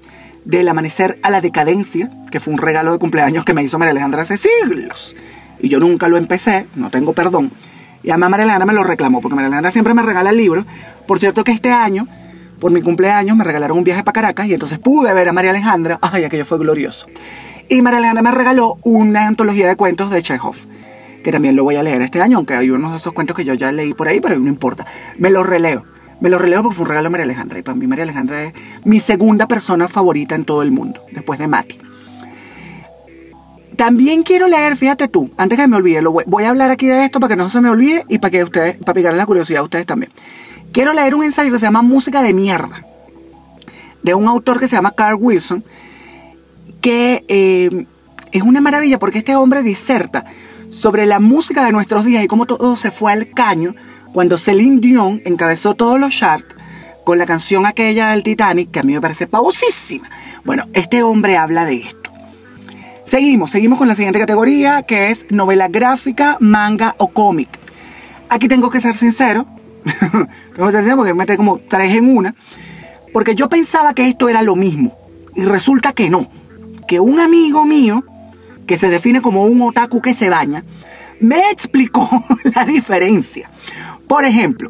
Del 0.43 0.67
amanecer 0.67 1.17
a 1.23 1.29
la 1.29 1.39
decadencia, 1.39 2.11
que 2.29 2.41
fue 2.41 2.51
un 2.51 2.59
regalo 2.59 2.91
de 2.91 2.99
cumpleaños 2.99 3.45
que 3.45 3.53
me 3.53 3.63
hizo 3.63 3.79
María 3.79 3.91
Alejandra 3.91 4.23
hace 4.23 4.35
siglos. 4.35 5.15
Y 5.61 5.69
yo 5.69 5.79
nunca 5.79 6.09
lo 6.09 6.17
empecé, 6.17 6.67
no 6.75 6.89
tengo 6.89 7.13
perdón. 7.13 7.49
Y 8.03 8.09
además 8.09 8.29
María 8.29 8.43
Alejandra 8.43 8.65
me 8.65 8.73
lo 8.73 8.83
reclamó, 8.83 9.21
porque 9.21 9.35
María 9.35 9.47
Alejandra 9.47 9.71
siempre 9.71 9.93
me 9.93 10.01
regala 10.01 10.31
el 10.31 10.37
libro. 10.37 10.65
Por 11.07 11.17
cierto 11.17 11.45
que 11.45 11.53
este 11.53 11.71
año, 11.71 12.05
por 12.59 12.69
mi 12.73 12.81
cumpleaños, 12.81 13.37
me 13.37 13.45
regalaron 13.45 13.77
un 13.77 13.85
viaje 13.85 14.03
para 14.03 14.15
Caracas 14.15 14.47
y 14.47 14.53
entonces 14.53 14.79
pude 14.79 15.13
ver 15.13 15.29
a 15.29 15.31
María 15.31 15.51
Alejandra. 15.51 15.97
Ay, 16.01 16.25
aquello 16.25 16.43
fue 16.43 16.59
glorioso. 16.59 17.07
Y 17.69 17.81
María 17.81 17.99
Alejandra 17.99 18.21
me 18.21 18.31
regaló 18.31 18.79
una 18.83 19.27
antología 19.27 19.69
de 19.69 19.77
cuentos 19.77 20.11
de 20.11 20.21
Chekhov 20.21 20.57
también 21.31 21.55
lo 21.55 21.63
voy 21.63 21.75
a 21.75 21.83
leer 21.83 22.01
este 22.01 22.21
año, 22.21 22.37
aunque 22.37 22.53
hay 22.53 22.69
unos 22.69 22.91
de 22.91 22.97
esos 22.97 23.13
cuentos 23.13 23.35
que 23.35 23.43
yo 23.43 23.53
ya 23.53 23.71
leí 23.71 23.93
por 23.93 24.07
ahí, 24.07 24.21
pero 24.21 24.37
no 24.39 24.47
importa. 24.47 24.85
Me 25.17 25.29
los 25.29 25.45
releo. 25.45 25.85
Me 26.21 26.29
los 26.29 26.41
releo 26.41 26.61
porque 26.61 26.75
fue 26.75 26.83
un 26.83 26.89
regalo 26.89 27.05
de 27.05 27.11
María 27.11 27.25
Alejandra. 27.25 27.59
Y 27.59 27.61
para 27.61 27.75
mí 27.75 27.87
María 27.87 28.03
Alejandra 28.03 28.43
es 28.43 28.53
mi 28.83 28.99
segunda 28.99 29.47
persona 29.47 29.87
favorita 29.87 30.35
en 30.35 30.45
todo 30.45 30.61
el 30.61 30.71
mundo, 30.71 31.01
después 31.11 31.39
de 31.39 31.47
Mati. 31.47 31.79
También 33.75 34.23
quiero 34.23 34.49
leer, 34.49 34.75
fíjate 34.75 35.07
tú, 35.07 35.31
antes 35.37 35.57
que 35.57 35.65
me 35.65 35.77
olvide, 35.77 36.01
lo 36.01 36.11
voy, 36.11 36.43
a 36.43 36.49
hablar 36.49 36.69
aquí 36.69 36.87
de 36.87 37.05
esto 37.05 37.21
para 37.21 37.29
que 37.29 37.37
no 37.37 37.49
se 37.49 37.61
me 37.61 37.69
olvide 37.69 38.03
y 38.09 38.17
para 38.17 38.31
que 38.31 38.43
ustedes, 38.43 38.75
para 38.75 38.93
picarle 38.93 39.17
la 39.17 39.25
curiosidad 39.25 39.61
a 39.61 39.63
ustedes 39.63 39.85
también. 39.85 40.11
Quiero 40.73 40.91
leer 40.91 41.15
un 41.15 41.23
ensayo 41.23 41.49
que 41.49 41.59
se 41.59 41.65
llama 41.65 41.81
Música 41.81 42.21
de 42.21 42.33
Mierda, 42.33 42.85
de 44.03 44.13
un 44.13 44.27
autor 44.27 44.59
que 44.59 44.67
se 44.67 44.75
llama 44.75 44.91
Carl 44.91 45.15
Wilson, 45.17 45.63
que 46.81 47.23
eh, 47.29 47.85
es 48.33 48.41
una 48.41 48.59
maravilla 48.59 48.99
porque 48.99 49.19
este 49.19 49.37
hombre 49.37 49.63
diserta 49.63 50.25
sobre 50.69 51.05
la 51.05 51.19
música 51.19 51.63
de 51.65 51.71
nuestros 51.71 52.05
días 52.05 52.23
y 52.23 52.27
cómo 52.27 52.45
todo 52.45 52.75
se 52.75 52.91
fue 52.91 53.11
al 53.11 53.31
caño 53.31 53.75
cuando 54.13 54.37
Celine 54.37 54.79
Dion 54.79 55.21
encabezó 55.25 55.75
todos 55.75 55.99
los 55.99 56.15
charts 56.15 56.55
con 57.03 57.17
la 57.17 57.25
canción 57.25 57.65
aquella 57.65 58.11
del 58.11 58.23
Titanic, 58.23 58.71
que 58.71 58.79
a 58.79 58.83
mí 58.83 58.93
me 58.93 59.01
parece 59.01 59.27
pavosísima. 59.27 60.07
Bueno, 60.43 60.65
este 60.73 61.01
hombre 61.01 61.37
habla 61.37 61.65
de 61.65 61.77
esto. 61.77 62.11
Seguimos, 63.05 63.49
seguimos 63.49 63.79
con 63.79 63.87
la 63.87 63.95
siguiente 63.95 64.19
categoría, 64.19 64.83
que 64.83 65.09
es 65.09 65.25
novela 65.31 65.67
gráfica, 65.67 66.37
manga 66.39 66.95
o 66.99 67.07
cómic. 67.07 67.49
Aquí 68.29 68.47
tengo 68.47 68.69
que 68.69 68.81
ser 68.81 68.95
sincero, 68.95 69.47
tengo 69.83 70.67
que 70.67 70.71
ser 70.71 70.81
sincero 70.81 70.97
porque 70.97 71.15
me 71.15 71.37
como 71.37 71.59
tres 71.67 71.95
en 71.95 72.15
una, 72.15 72.35
porque 73.11 73.33
yo 73.33 73.49
pensaba 73.49 73.95
que 73.95 74.07
esto 74.07 74.29
era 74.29 74.43
lo 74.43 74.55
mismo, 74.55 74.95
y 75.35 75.43
resulta 75.43 75.93
que 75.93 76.11
no, 76.11 76.29
que 76.87 76.99
un 76.99 77.19
amigo 77.19 77.65
mío, 77.65 78.03
que 78.69 78.77
se 78.77 78.87
define 78.87 79.19
como 79.19 79.45
un 79.45 79.59
otaku 79.63 79.99
que 79.99 80.13
se 80.13 80.29
baña, 80.29 80.63
me 81.19 81.49
explicó 81.49 82.07
la 82.55 82.65
diferencia. 82.65 83.49
Por 84.07 84.25
ejemplo, 84.25 84.69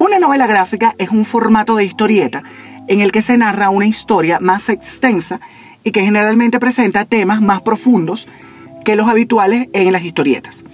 una 0.00 0.18
novela 0.18 0.46
gráfica 0.46 0.94
es 0.96 1.10
un 1.10 1.26
formato 1.26 1.76
de 1.76 1.84
historieta 1.84 2.42
en 2.86 3.02
el 3.02 3.12
que 3.12 3.20
se 3.20 3.36
narra 3.36 3.68
una 3.68 3.84
historia 3.84 4.40
más 4.40 4.70
extensa 4.70 5.42
y 5.84 5.90
que 5.90 6.06
generalmente 6.06 6.58
presenta 6.58 7.04
temas 7.04 7.42
más 7.42 7.60
profundos 7.60 8.26
que 8.82 8.96
los 8.96 9.08
habituales 9.08 9.68
en 9.74 9.92
las 9.92 10.04
historietas. 10.04 10.64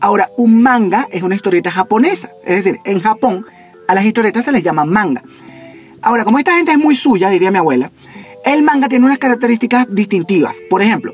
Ahora, 0.00 0.30
un 0.36 0.60
manga 0.62 1.06
es 1.12 1.22
una 1.22 1.36
historieta 1.36 1.70
japonesa, 1.70 2.28
es 2.44 2.56
decir, 2.56 2.80
en 2.84 2.98
Japón 2.98 3.46
a 3.86 3.94
las 3.94 4.04
historietas 4.04 4.44
se 4.44 4.50
les 4.50 4.64
llama 4.64 4.84
manga. 4.84 5.22
Ahora, 6.02 6.24
como 6.24 6.40
esta 6.40 6.56
gente 6.56 6.72
es 6.72 6.78
muy 6.78 6.96
suya, 6.96 7.30
diría 7.30 7.52
mi 7.52 7.58
abuela, 7.58 7.92
el 8.44 8.64
manga 8.64 8.88
tiene 8.88 9.06
unas 9.06 9.18
características 9.18 9.86
distintivas. 9.94 10.56
Por 10.68 10.82
ejemplo, 10.82 11.12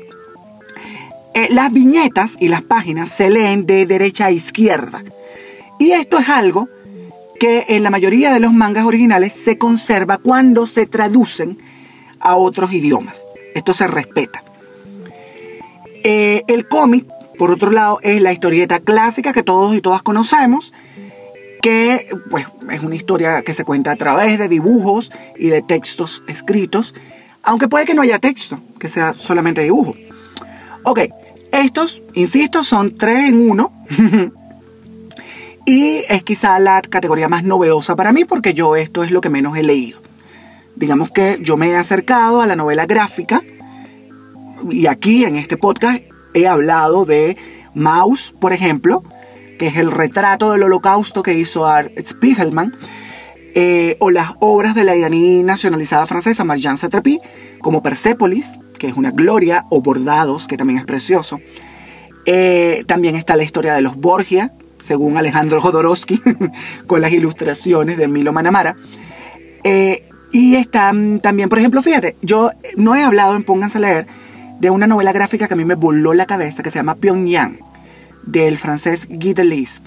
eh, 1.37 1.49
las 1.51 1.71
viñetas 1.71 2.35
y 2.39 2.47
las 2.47 2.63
páginas 2.63 3.09
se 3.09 3.29
leen 3.29 3.67
de 3.67 3.85
derecha 3.85 4.25
a 4.25 4.31
izquierda. 4.31 5.03
Y 5.77 5.91
esto 5.91 6.17
es 6.17 6.29
algo 6.29 6.67
que 7.39 7.65
en 7.67 7.83
la 7.83 7.91
mayoría 7.91 8.33
de 8.33 8.39
los 8.39 8.53
mangas 8.53 8.85
originales 8.85 9.33
se 9.33 9.59
conserva 9.59 10.17
cuando 10.17 10.65
se 10.65 10.87
traducen 10.87 11.59
a 12.19 12.35
otros 12.37 12.73
idiomas. 12.73 13.21
Esto 13.53 13.75
se 13.75 13.85
respeta. 13.85 14.43
Eh, 16.03 16.41
el 16.47 16.67
cómic, 16.67 17.05
por 17.37 17.51
otro 17.51 17.69
lado, 17.69 17.99
es 18.01 18.19
la 18.19 18.33
historieta 18.33 18.79
clásica 18.79 19.31
que 19.31 19.43
todos 19.43 19.75
y 19.75 19.81
todas 19.81 20.01
conocemos, 20.01 20.73
que 21.61 22.09
pues, 22.31 22.47
es 22.71 22.81
una 22.81 22.95
historia 22.95 23.43
que 23.43 23.53
se 23.53 23.63
cuenta 23.63 23.91
a 23.91 23.95
través 23.95 24.39
de 24.39 24.47
dibujos 24.47 25.11
y 25.37 25.49
de 25.49 25.61
textos 25.61 26.23
escritos, 26.27 26.95
aunque 27.43 27.67
puede 27.67 27.85
que 27.85 27.93
no 27.93 28.01
haya 28.01 28.17
texto, 28.17 28.59
que 28.79 28.89
sea 28.89 29.13
solamente 29.13 29.61
dibujo. 29.61 29.93
Ok, 30.81 31.01
estos, 31.61 32.03
insisto, 32.13 32.63
son 32.63 32.97
tres 32.97 33.29
en 33.29 33.49
uno. 33.49 33.71
y 35.65 36.03
es 36.07 36.23
quizá 36.23 36.57
la 36.59 36.81
categoría 36.81 37.27
más 37.27 37.43
novedosa 37.43 37.95
para 37.95 38.13
mí 38.13 38.23
porque 38.23 38.53
yo 38.53 38.75
esto 38.75 39.03
es 39.03 39.11
lo 39.11 39.21
que 39.21 39.29
menos 39.29 39.57
he 39.57 39.63
leído. 39.63 39.99
Digamos 40.75 41.09
que 41.09 41.39
yo 41.41 41.57
me 41.57 41.69
he 41.69 41.75
acercado 41.75 42.41
a 42.41 42.47
la 42.47 42.55
novela 42.55 42.85
gráfica 42.85 43.41
y 44.71 44.85
aquí 44.87 45.25
en 45.25 45.35
este 45.35 45.57
podcast 45.57 46.01
he 46.33 46.47
hablado 46.47 47.05
de 47.05 47.35
Maus, 47.73 48.33
por 48.39 48.53
ejemplo, 48.53 49.03
que 49.59 49.67
es 49.67 49.75
el 49.75 49.91
retrato 49.91 50.51
del 50.51 50.63
holocausto 50.63 51.21
que 51.21 51.33
hizo 51.33 51.67
Art 51.67 51.91
Spiegelman, 52.05 52.75
eh, 53.55 53.97
o 53.99 54.11
las 54.11 54.33
obras 54.39 54.75
de 54.75 54.83
la 54.83 54.95
iraní 54.95 55.43
nacionalizada 55.43 56.05
francesa 56.05 56.43
Marjane 56.43 56.77
Satrapi, 56.77 57.19
como 57.59 57.81
Persepolis, 57.81 58.55
que 58.77 58.87
es 58.87 58.95
una 58.95 59.11
gloria, 59.11 59.65
o 59.69 59.81
Bordados, 59.81 60.47
que 60.47 60.57
también 60.57 60.79
es 60.79 60.85
precioso. 60.85 61.39
Eh, 62.25 62.83
también 62.87 63.15
está 63.15 63.35
la 63.35 63.43
historia 63.43 63.73
de 63.73 63.81
los 63.81 63.95
Borgia, 63.95 64.51
según 64.79 65.17
Alejandro 65.17 65.61
Jodorowsky, 65.61 66.21
con 66.87 67.01
las 67.01 67.11
ilustraciones 67.11 67.97
de 67.97 68.07
Milo 68.07 68.33
Manamara. 68.33 68.75
Eh, 69.63 70.03
y 70.31 70.55
está 70.55 70.91
también, 71.21 71.49
por 71.49 71.57
ejemplo, 71.57 71.81
fíjate, 71.81 72.17
yo 72.21 72.51
no 72.75 72.95
he 72.95 73.03
hablado 73.03 73.35
en 73.35 73.43
Pónganse 73.43 73.77
a 73.77 73.81
leer 73.81 74.07
de 74.59 74.69
una 74.69 74.87
novela 74.87 75.13
gráfica 75.13 75.47
que 75.47 75.53
a 75.53 75.57
mí 75.57 75.65
me 75.65 75.75
voló 75.75 76.13
la 76.13 76.25
cabeza, 76.25 76.63
que 76.63 76.71
se 76.71 76.79
llama 76.79 76.95
Pyongyang, 76.95 77.59
del 78.23 78.57
francés 78.57 79.07
Guy 79.09 79.33
Delis. 79.33 79.81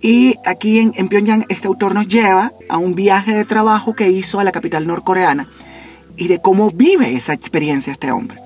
Y 0.00 0.36
aquí 0.46 0.78
en, 0.78 0.94
en, 0.96 1.08
Pyongyang 1.08 1.44
este 1.48 1.68
autor 1.68 1.94
nos 1.94 2.08
lleva 2.08 2.52
a 2.68 2.78
un 2.78 2.94
viaje 2.94 3.34
de 3.34 3.44
trabajo 3.44 3.94
que 3.94 4.10
hizo 4.10 4.40
a 4.40 4.44
la 4.44 4.52
capital 4.52 4.86
norcoreana 4.86 5.48
y 6.16 6.28
de 6.28 6.40
cómo 6.40 6.70
vive 6.70 7.14
esa 7.14 7.32
experiencia 7.32 7.92
este 7.92 8.12
hombre. 8.12 8.38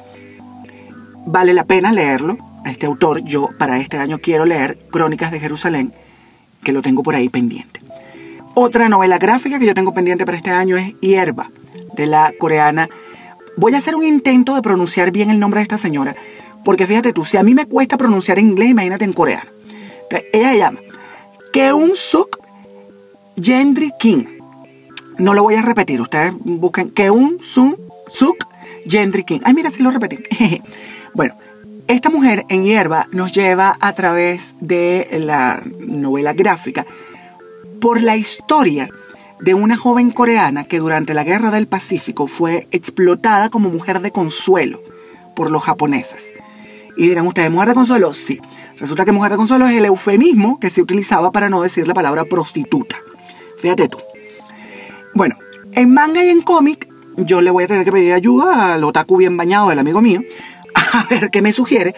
Vale 1.27 1.55
la 1.55 1.65
pena 1.65 1.93
leerlo. 1.93 2.39
A 2.65 2.71
este 2.71 2.87
autor 2.87 3.23
yo 3.23 3.51
para 3.59 3.79
este 3.79 3.97
año 3.97 4.19
quiero 4.19 4.45
leer 4.45 4.77
Crónicas 4.91 5.31
de 5.31 5.39
Jerusalén, 5.39 5.93
que 6.65 6.73
lo 6.73 6.83
tengo 6.83 7.03
por 7.03 7.15
ahí 7.15 7.29
pendiente. 7.29 7.81
Otra 8.55 8.89
novela 8.89 9.19
gráfica 9.19 9.59
que 9.59 9.67
yo 9.67 9.75
tengo 9.75 9.95
pendiente 9.95 10.25
para 10.25 10.37
este 10.37 10.51
año 10.51 10.77
es 10.77 10.99
Hierba, 11.01 11.51
de 11.97 12.07
la 12.07 12.33
coreana. 12.39 12.89
Voy 13.57 13.75
a 13.75 13.79
hacer 13.79 13.95
un 13.95 14.03
intento 14.03 14.55
de 14.55 14.63
pronunciar 14.63 15.13
bien 15.13 15.31
el 15.31 15.39
nombre 15.39 15.59
de 15.59 15.63
esta 15.63 15.79
señora, 15.79 16.17
porque 16.65 16.87
fíjate 16.87 17.13
tú, 17.13 17.25
si 17.25 17.37
a 17.37 17.45
mí 17.45 17.55
me 17.55 17.67
cuesta 17.67 17.97
pronunciar 17.97 18.39
en 18.39 18.49
inglés, 18.49 18.71
imagínate 18.71 19.05
en 19.05 19.13
coreano. 19.13 19.51
ella 20.33 20.51
se 20.51 20.59
llama 20.59 20.81
Keun 21.53 21.93
Suk 21.95 22.39
Gendry 23.41 23.93
King. 24.01 24.36
No 25.19 25.33
lo 25.33 25.43
voy 25.43 25.55
a 25.55 25.63
repetir, 25.63 26.01
ustedes 26.01 26.35
busquen 26.45 26.91
Keun 26.91 27.39
Sun 27.43 27.77
Suk 28.09 28.47
Gendry. 28.87 29.25
Ay, 29.45 29.55
mira, 29.55 29.71
sí 29.71 29.83
lo 29.83 29.91
repetí. 29.91 30.19
bueno, 31.15 31.35
esta 31.89 32.11
mujer 32.11 32.45
en 32.49 32.65
hierba 32.65 33.07
nos 33.13 33.33
lleva 33.33 33.77
a 33.81 33.93
través 33.95 34.57
de 34.61 35.09
la 35.21 35.63
novela 35.81 36.35
gráfica 36.35 36.87
por 37.81 38.03
la 38.03 38.17
historia 38.17 38.91
de 39.41 39.55
una 39.55 39.77
joven 39.77 40.11
coreana 40.11 40.65
que 40.65 40.79
durante 40.79 41.15
la 41.15 41.25
Guerra 41.25 41.51
del 41.51 41.67
Pacífico 41.67 42.27
fue 42.27 42.67
explotada 42.71 43.49
como 43.51 43.71
mujer 43.71 44.01
de 44.01 44.11
consuelo 44.11 44.83
por 45.35 45.51
los 45.51 45.63
japoneses. 45.63 46.33
Y 46.97 47.09
dirán 47.09 47.27
ustedes, 47.27 47.51
¿mujer 47.51 47.69
de 47.69 47.75
consuelo? 47.75 48.13
Sí. 48.15 48.41
Resulta 48.79 49.05
que 49.05 49.13
mujer 49.13 49.33
de 49.33 49.37
consuelo 49.39 49.67
es 49.69 49.77
el 49.77 49.85
eufemismo 49.85 50.59
que 50.61 50.71
se 50.71 50.83
utilizaba 50.83 51.33
para 51.33 51.49
no 51.49 51.63
decir 51.63 51.87
la 51.89 51.95
palabra 51.95 52.25
prostituta. 52.25 52.97
Fíjate 53.59 53.89
tú. 53.89 53.99
Bueno, 55.17 55.39
en 55.73 55.95
manga 55.95 56.23
y 56.23 56.29
en 56.29 56.43
cómic, 56.43 56.87
yo 57.17 57.41
le 57.41 57.51
voy 57.51 57.65
a 57.65 57.67
tener 57.67 57.87
que 57.87 57.91
pedir 57.91 58.13
ayuda 58.13 58.75
al 58.75 58.85
otaku 58.85 59.17
bien 59.17 59.35
bañado 59.35 59.71
del 59.71 59.79
amigo 59.79 60.03
mío, 60.03 60.21
a 60.75 61.07
ver 61.09 61.31
qué 61.31 61.41
me 61.41 61.55
sugiere. 61.55 61.95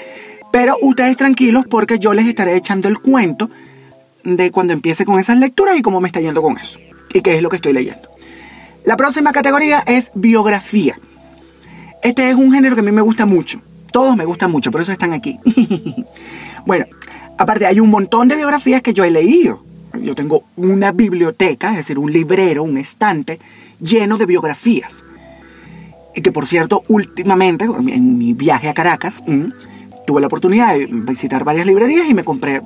Pero 0.52 0.76
ustedes 0.80 1.16
tranquilos 1.16 1.64
porque 1.68 1.98
yo 1.98 2.14
les 2.14 2.26
estaré 2.26 2.54
echando 2.54 2.86
el 2.86 3.00
cuento 3.00 3.50
de 4.22 4.52
cuando 4.52 4.72
empiece 4.72 5.04
con 5.04 5.18
esas 5.18 5.36
lecturas 5.38 5.76
y 5.76 5.82
cómo 5.82 6.00
me 6.00 6.06
está 6.06 6.20
yendo 6.20 6.42
con 6.42 6.58
eso. 6.58 6.78
Y 7.12 7.20
qué 7.20 7.34
es 7.34 7.42
lo 7.42 7.48
que 7.48 7.56
estoy 7.56 7.72
leyendo. 7.72 8.08
La 8.84 8.96
próxima 8.96 9.32
categoría 9.32 9.82
es 9.84 10.12
biografía. 10.14 11.00
Este 12.04 12.30
es 12.30 12.36
un 12.36 12.52
género 12.52 12.76
que 12.76 12.82
a 12.82 12.84
mí 12.84 12.92
me 12.92 13.02
gusta 13.02 13.26
mucho. 13.26 13.60
Todos 13.90 14.16
me 14.16 14.26
gustan 14.26 14.52
mucho, 14.52 14.70
por 14.70 14.80
eso 14.80 14.92
están 14.92 15.12
aquí. 15.12 15.40
bueno, 16.66 16.86
aparte 17.36 17.66
hay 17.66 17.80
un 17.80 17.90
montón 17.90 18.28
de 18.28 18.36
biografías 18.36 18.80
que 18.80 18.94
yo 18.94 19.02
he 19.02 19.10
leído. 19.10 19.64
Yo 20.00 20.14
tengo 20.14 20.44
una 20.56 20.92
biblioteca, 20.92 21.70
es 21.70 21.78
decir, 21.78 21.98
un 21.98 22.10
librero, 22.10 22.62
un 22.62 22.78
estante 22.78 23.38
lleno 23.80 24.18
de 24.18 24.26
biografías. 24.26 25.04
Y 26.14 26.20
que 26.20 26.32
por 26.32 26.46
cierto, 26.46 26.82
últimamente, 26.88 27.64
en 27.64 28.18
mi 28.18 28.32
viaje 28.32 28.68
a 28.68 28.74
Caracas, 28.74 29.22
tuve 30.06 30.20
la 30.20 30.26
oportunidad 30.26 30.74
de 30.74 30.86
visitar 30.86 31.44
varias 31.44 31.66
librerías 31.66 32.08
y 32.08 32.14
me 32.14 32.24
compré 32.24 32.62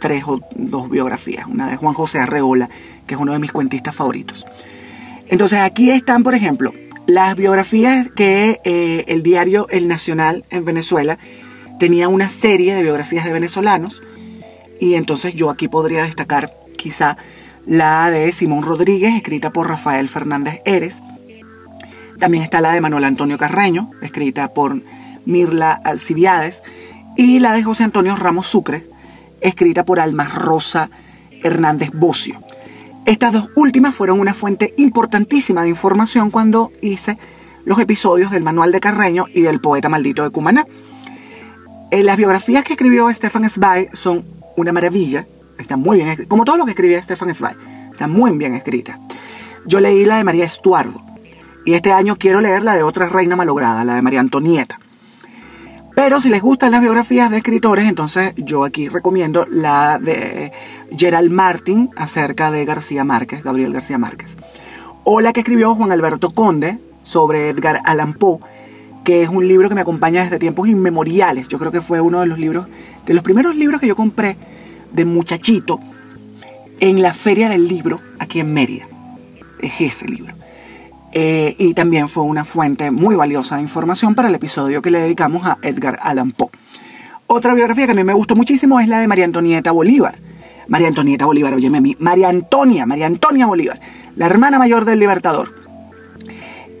tres 0.00 0.24
o 0.26 0.40
dos 0.54 0.90
biografías. 0.90 1.46
Una 1.46 1.68
de 1.68 1.76
Juan 1.76 1.94
José 1.94 2.18
Arreola, 2.18 2.68
que 3.06 3.14
es 3.14 3.20
uno 3.20 3.32
de 3.32 3.38
mis 3.38 3.52
cuentistas 3.52 3.94
favoritos. 3.94 4.46
Entonces 5.28 5.60
aquí 5.60 5.90
están, 5.90 6.22
por 6.22 6.34
ejemplo, 6.34 6.72
las 7.06 7.36
biografías 7.36 8.08
que 8.10 8.60
eh, 8.64 9.04
el 9.08 9.22
diario 9.22 9.66
El 9.70 9.88
Nacional 9.88 10.44
en 10.50 10.64
Venezuela 10.64 11.18
tenía 11.78 12.08
una 12.08 12.28
serie 12.28 12.74
de 12.74 12.82
biografías 12.82 13.24
de 13.24 13.32
venezolanos 13.32 14.02
y 14.80 14.94
entonces 14.94 15.34
yo 15.34 15.50
aquí 15.50 15.68
podría 15.68 16.04
destacar 16.04 16.52
quizá 16.76 17.16
la 17.66 18.10
de 18.10 18.32
Simón 18.32 18.62
Rodríguez, 18.62 19.14
escrita 19.14 19.50
por 19.50 19.68
Rafael 19.68 20.08
Fernández 20.08 20.60
Eres. 20.64 21.02
También 22.18 22.42
está 22.42 22.60
la 22.60 22.72
de 22.72 22.80
Manuel 22.80 23.04
Antonio 23.04 23.36
Carreño, 23.38 23.90
escrita 24.00 24.48
por 24.54 24.80
Mirla 25.26 25.72
Alcibiades. 25.72 26.62
Y 27.16 27.40
la 27.40 27.52
de 27.52 27.62
José 27.62 27.84
Antonio 27.84 28.16
Ramos 28.16 28.46
Sucre, 28.46 28.86
escrita 29.40 29.84
por 29.84 30.00
Alma 30.00 30.24
Rosa 30.24 30.88
Hernández 31.42 31.90
Bocio. 31.92 32.40
Estas 33.04 33.32
dos 33.32 33.50
últimas 33.54 33.94
fueron 33.94 34.20
una 34.20 34.34
fuente 34.34 34.74
importantísima 34.76 35.62
de 35.62 35.70
información 35.70 36.30
cuando 36.30 36.72
hice 36.80 37.18
los 37.64 37.78
episodios 37.78 38.30
del 38.30 38.42
Manual 38.42 38.72
de 38.72 38.80
Carreño 38.80 39.26
y 39.34 39.42
del 39.42 39.60
Poeta 39.60 39.88
Maldito 39.88 40.22
de 40.22 40.30
Cumaná. 40.30 40.66
Eh, 41.90 42.02
las 42.02 42.16
biografías 42.16 42.64
que 42.64 42.74
escribió 42.74 43.12
Stefan 43.12 43.48
Zweig 43.48 43.90
son 43.94 44.24
una 44.58 44.72
maravilla, 44.72 45.26
están 45.56 45.80
muy 45.80 45.98
bien 45.98 46.08
escritas, 46.08 46.28
como 46.28 46.44
todo 46.44 46.56
lo 46.56 46.64
que 46.64 46.72
escribía 46.72 47.00
Stefan 47.00 47.32
Zweig, 47.32 47.56
están 47.92 48.10
muy 48.10 48.36
bien 48.36 48.54
escritas. 48.54 48.98
Yo 49.64 49.80
leí 49.80 50.04
la 50.04 50.16
de 50.16 50.24
María 50.24 50.44
Estuardo 50.44 51.00
y 51.64 51.74
este 51.74 51.92
año 51.92 52.16
quiero 52.18 52.40
leer 52.40 52.62
la 52.62 52.74
de 52.74 52.82
otra 52.82 53.08
reina 53.08 53.36
malograda, 53.36 53.84
la 53.84 53.94
de 53.94 54.02
María 54.02 54.20
Antonieta. 54.20 54.80
Pero 55.94 56.20
si 56.20 56.28
les 56.28 56.42
gustan 56.42 56.70
las 56.70 56.80
biografías 56.80 57.30
de 57.30 57.38
escritores, 57.38 57.84
entonces 57.88 58.32
yo 58.36 58.64
aquí 58.64 58.88
recomiendo 58.88 59.46
la 59.50 59.98
de 59.98 60.52
Gerald 60.96 61.30
Martin 61.30 61.90
acerca 61.96 62.50
de 62.50 62.64
García 62.64 63.04
Márquez, 63.04 63.42
Gabriel 63.42 63.72
García 63.72 63.98
Márquez. 63.98 64.36
O 65.04 65.20
la 65.20 65.32
que 65.32 65.40
escribió 65.40 65.74
Juan 65.74 65.92
Alberto 65.92 66.30
Conde 66.30 66.78
sobre 67.02 67.48
Edgar 67.48 67.80
Allan 67.84 68.14
Poe, 68.14 68.38
que 69.08 69.22
es 69.22 69.30
un 69.30 69.48
libro 69.48 69.70
que 69.70 69.74
me 69.74 69.80
acompaña 69.80 70.22
desde 70.22 70.38
tiempos 70.38 70.68
inmemoriales. 70.68 71.48
Yo 71.48 71.58
creo 71.58 71.72
que 71.72 71.80
fue 71.80 71.98
uno 71.98 72.20
de 72.20 72.26
los 72.26 72.38
libros, 72.38 72.66
de 73.06 73.14
los 73.14 73.22
primeros 73.24 73.56
libros 73.56 73.80
que 73.80 73.86
yo 73.86 73.96
compré 73.96 74.36
de 74.92 75.06
muchachito 75.06 75.80
en 76.78 77.00
la 77.00 77.14
feria 77.14 77.48
del 77.48 77.66
libro 77.66 78.02
aquí 78.18 78.38
en 78.40 78.52
Mérida. 78.52 78.86
Es 79.60 79.80
ese 79.80 80.06
libro. 80.06 80.34
Eh, 81.12 81.56
y 81.58 81.72
también 81.72 82.10
fue 82.10 82.22
una 82.24 82.44
fuente 82.44 82.90
muy 82.90 83.16
valiosa 83.16 83.56
de 83.56 83.62
información 83.62 84.14
para 84.14 84.28
el 84.28 84.34
episodio 84.34 84.82
que 84.82 84.90
le 84.90 85.00
dedicamos 85.00 85.46
a 85.46 85.56
Edgar 85.62 85.98
Allan 86.02 86.30
Poe. 86.30 86.50
Otra 87.28 87.54
biografía 87.54 87.86
que 87.86 87.92
a 87.92 87.94
mí 87.94 88.04
me 88.04 88.12
gustó 88.12 88.36
muchísimo 88.36 88.78
es 88.78 88.88
la 88.88 88.98
de 88.98 89.08
María 89.08 89.24
Antonieta 89.24 89.72
Bolívar. 89.72 90.18
María 90.66 90.88
Antonieta 90.88 91.24
Bolívar, 91.24 91.54
óyeme 91.54 91.78
a 91.78 91.80
mí. 91.80 91.96
María 91.98 92.28
Antonia, 92.28 92.84
María 92.84 93.06
Antonia 93.06 93.46
Bolívar, 93.46 93.80
la 94.16 94.26
hermana 94.26 94.58
mayor 94.58 94.84
del 94.84 94.98
Libertador. 94.98 95.57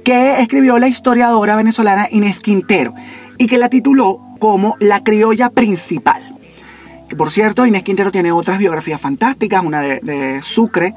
Que 0.08 0.40
escribió 0.40 0.78
la 0.78 0.88
historiadora 0.88 1.54
venezolana 1.54 2.08
Inés 2.10 2.40
Quintero 2.40 2.94
y 3.36 3.46
que 3.46 3.58
la 3.58 3.68
tituló 3.68 4.22
como 4.38 4.74
La 4.80 5.00
criolla 5.04 5.50
principal. 5.50 6.34
Por 7.14 7.30
cierto, 7.30 7.66
Inés 7.66 7.82
Quintero 7.82 8.10
tiene 8.10 8.32
otras 8.32 8.58
biografías 8.58 9.02
fantásticas, 9.02 9.62
una 9.62 9.82
de, 9.82 10.00
de 10.00 10.40
Sucre, 10.40 10.94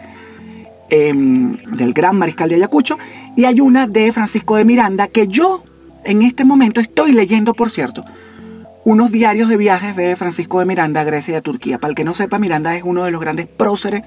em, 0.89 1.57
del 1.73 1.91
gran 1.91 2.17
mariscal 2.17 2.47
de 2.47 2.55
Ayacucho, 2.55 2.97
y 3.35 3.43
hay 3.43 3.59
una 3.59 3.85
de 3.85 4.13
Francisco 4.13 4.55
de 4.55 4.63
Miranda 4.63 5.09
que 5.09 5.27
yo 5.27 5.61
en 6.05 6.21
este 6.21 6.45
momento 6.45 6.79
estoy 6.79 7.11
leyendo, 7.11 7.53
por 7.53 7.69
cierto, 7.69 8.05
unos 8.85 9.11
diarios 9.11 9.49
de 9.49 9.57
viajes 9.57 9.97
de 9.97 10.15
Francisco 10.15 10.59
de 10.59 10.65
Miranda 10.65 11.01
a 11.01 11.03
Grecia 11.03 11.33
y 11.33 11.35
a 11.35 11.41
Turquía. 11.41 11.79
Para 11.79 11.89
el 11.89 11.95
que 11.95 12.05
no 12.05 12.13
sepa, 12.13 12.39
Miranda 12.39 12.77
es 12.77 12.83
uno 12.85 13.03
de 13.03 13.11
los 13.11 13.19
grandes 13.19 13.47
próceres 13.47 14.03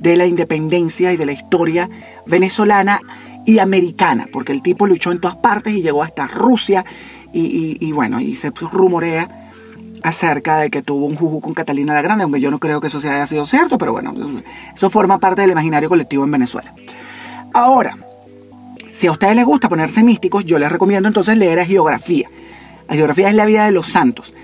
de 0.00 0.16
la 0.16 0.24
independencia 0.24 1.12
y 1.12 1.18
de 1.18 1.26
la 1.26 1.32
historia 1.32 1.90
venezolana 2.24 3.02
y 3.48 3.60
americana, 3.60 4.28
porque 4.30 4.52
el 4.52 4.60
tipo 4.60 4.86
luchó 4.86 5.10
en 5.10 5.20
todas 5.20 5.38
partes 5.38 5.72
y 5.72 5.80
llegó 5.80 6.02
hasta 6.02 6.26
Rusia 6.26 6.84
y, 7.32 7.92
bueno, 7.92 8.20
y 8.20 8.36
se 8.36 8.50
rumorea 8.50 9.50
acerca 10.02 10.58
de 10.58 10.68
que 10.68 10.82
tuvo 10.82 11.06
un 11.06 11.16
juju 11.16 11.40
con 11.40 11.54
Catalina 11.54 11.94
la 11.94 12.02
Grande, 12.02 12.24
aunque 12.24 12.42
yo 12.42 12.50
no 12.50 12.58
creo 12.58 12.82
que 12.82 12.88
eso 12.88 13.00
se 13.00 13.08
haya 13.08 13.26
sido 13.26 13.46
cierto, 13.46 13.78
pero 13.78 13.92
bueno, 13.92 14.12
eso 14.74 14.90
forma 14.90 15.18
parte 15.18 15.40
del 15.40 15.52
imaginario 15.52 15.88
colectivo 15.88 16.24
en 16.24 16.30
Venezuela. 16.30 16.74
Ahora, 17.54 17.96
si 18.92 19.06
a 19.06 19.12
ustedes 19.12 19.34
les 19.34 19.46
gusta 19.46 19.70
ponerse 19.70 20.02
místicos, 20.02 20.44
yo 20.44 20.58
les 20.58 20.70
recomiendo 20.70 21.08
entonces 21.08 21.38
leer 21.38 21.58
a 21.60 21.64
geografía. 21.64 22.28
La 22.86 22.96
geografía 22.96 23.30
es 23.30 23.34
la 23.34 23.46
vida 23.46 23.64
de 23.64 23.70
los 23.70 23.86
santos. 23.86 24.34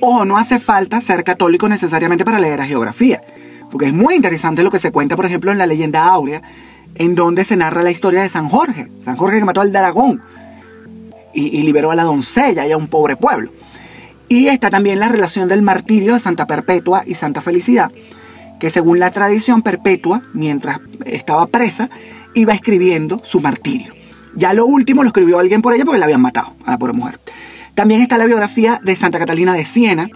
Ojo, 0.00 0.24
no 0.24 0.36
hace 0.36 0.58
falta 0.58 1.00
ser 1.00 1.22
católico 1.22 1.68
necesariamente 1.68 2.24
para 2.24 2.40
leer 2.40 2.60
a 2.60 2.66
geografía, 2.66 3.22
porque 3.70 3.86
es 3.86 3.92
muy 3.92 4.16
interesante 4.16 4.64
lo 4.64 4.72
que 4.72 4.80
se 4.80 4.90
cuenta, 4.90 5.14
por 5.14 5.26
ejemplo, 5.26 5.52
en 5.52 5.58
la 5.58 5.66
leyenda 5.66 6.08
áurea, 6.08 6.42
en 6.98 7.14
donde 7.14 7.44
se 7.44 7.56
narra 7.56 7.82
la 7.82 7.90
historia 7.90 8.22
de 8.22 8.28
San 8.28 8.48
Jorge, 8.48 8.88
San 9.02 9.16
Jorge 9.16 9.38
que 9.38 9.44
mató 9.44 9.60
al 9.60 9.72
dragón 9.72 10.20
y, 11.32 11.62
liberó 11.62 11.90
a 11.90 11.94
la 11.94 12.02
doncella 12.02 12.66
y 12.66 12.72
a 12.72 12.76
un 12.76 12.88
pobre 12.88 13.16
pueblo. 13.16 13.52
Y 14.28 14.48
está 14.48 14.70
también 14.70 14.98
la 14.98 15.08
relación 15.08 15.48
del 15.48 15.62
martirio 15.62 16.14
de 16.14 16.20
Santa 16.20 16.46
Perpetua 16.46 17.04
y 17.06 17.14
Santa 17.14 17.40
Felicidad, 17.40 17.90
que 18.58 18.70
según 18.70 18.98
la 18.98 19.12
tradición 19.12 19.62
Perpetua, 19.62 20.22
mientras 20.34 20.80
estaba 21.06 21.46
presa, 21.46 21.88
iba 22.34 22.52
escribiendo 22.52 23.20
su 23.24 23.40
martirio. 23.40 23.94
Ya 24.34 24.52
lo 24.52 24.66
último 24.66 25.02
lo 25.02 25.08
escribió 25.08 25.38
alguien 25.38 25.62
por 25.62 25.74
ella 25.74 25.84
porque 25.84 25.98
la 25.98 26.06
habían 26.06 26.20
matado 26.20 26.54
a 26.66 26.72
la 26.72 26.78
pobre 26.78 26.92
mujer. 26.92 27.18
También 27.74 28.00
está 28.00 28.18
la 28.18 28.26
biografía 28.26 28.80
de 28.82 28.96
Santa 28.96 29.18
Catalina 29.18 29.54
de 29.54 29.64
Siena, 29.64 30.10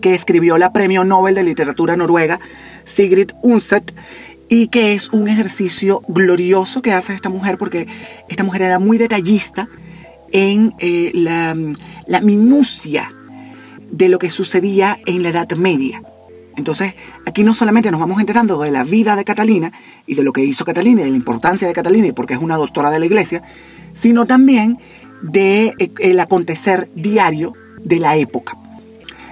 que 0.00 0.14
escribió 0.14 0.56
la 0.56 0.72
Premio 0.72 1.04
Nobel 1.04 1.34
de 1.34 1.42
Literatura 1.42 1.96
Noruega, 1.96 2.40
Sigrid 2.84 3.32
Undset, 3.42 3.92
y 4.50 4.66
que 4.66 4.94
es 4.94 5.08
un 5.10 5.28
ejercicio 5.28 6.02
glorioso 6.08 6.82
que 6.82 6.92
hace 6.92 7.14
esta 7.14 7.28
mujer, 7.28 7.56
porque 7.56 7.86
esta 8.28 8.42
mujer 8.42 8.62
era 8.62 8.80
muy 8.80 8.98
detallista 8.98 9.68
en 10.32 10.74
eh, 10.80 11.12
la, 11.14 11.56
la 12.06 12.20
minucia 12.20 13.12
de 13.92 14.08
lo 14.08 14.18
que 14.18 14.28
sucedía 14.28 14.98
en 15.06 15.22
la 15.22 15.28
Edad 15.28 15.50
Media. 15.52 16.02
Entonces, 16.56 16.94
aquí 17.26 17.44
no 17.44 17.54
solamente 17.54 17.92
nos 17.92 18.00
vamos 18.00 18.18
enterando 18.18 18.60
de 18.60 18.72
la 18.72 18.82
vida 18.82 19.14
de 19.14 19.24
Catalina 19.24 19.72
y 20.04 20.16
de 20.16 20.24
lo 20.24 20.32
que 20.32 20.42
hizo 20.42 20.64
Catalina 20.64 21.02
y 21.02 21.04
de 21.04 21.10
la 21.10 21.16
importancia 21.16 21.68
de 21.68 21.72
Catalina 21.72 22.08
y 22.08 22.12
porque 22.12 22.34
es 22.34 22.40
una 22.40 22.56
doctora 22.56 22.90
de 22.90 22.98
la 22.98 23.06
iglesia, 23.06 23.42
sino 23.94 24.26
también 24.26 24.78
de 25.22 25.74
eh, 25.78 25.92
el 26.00 26.18
acontecer 26.18 26.90
diario 26.96 27.54
de 27.84 28.00
la 28.00 28.16
época. 28.16 28.56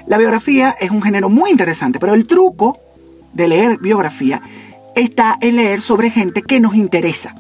La 0.07 0.17
biografía 0.17 0.77
es 0.79 0.93
un 0.93 1.03
género 1.03 1.29
muy 1.29 1.51
interesante, 1.51 1.99
pero 1.99 2.15
el 2.15 2.27
truco 2.29 2.79
de 3.33 3.49
leer 3.49 3.79
biografía 3.79 4.41
está 5.01 5.37
en 5.41 5.57
leer 5.57 5.81
sobre 5.81 6.11
gente 6.11 6.43
que 6.43 6.61
nos 6.61 6.75
interesa. 6.75 7.35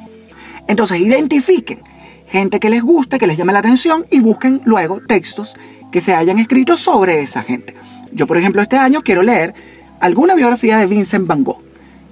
Entonces, 0.66 1.00
identifiquen 1.00 1.80
gente 2.28 2.60
que 2.60 2.68
les 2.70 2.82
guste, 2.82 3.18
que 3.18 3.26
les 3.26 3.36
llame 3.38 3.52
la 3.52 3.60
atención 3.60 4.04
y 4.10 4.20
busquen 4.20 4.60
luego 4.64 5.00
textos 5.00 5.56
que 5.90 6.00
se 6.00 6.14
hayan 6.14 6.38
escrito 6.38 6.76
sobre 6.76 7.20
esa 7.22 7.42
gente. 7.42 7.74
Yo, 8.12 8.26
por 8.26 8.36
ejemplo, 8.36 8.60
este 8.62 8.76
año 8.76 9.02
quiero 9.02 9.22
leer 9.22 9.54
alguna 10.00 10.34
biografía 10.34 10.76
de 10.76 10.86
Vincent 10.86 11.26
Van 11.26 11.42
Gogh, 11.44 11.62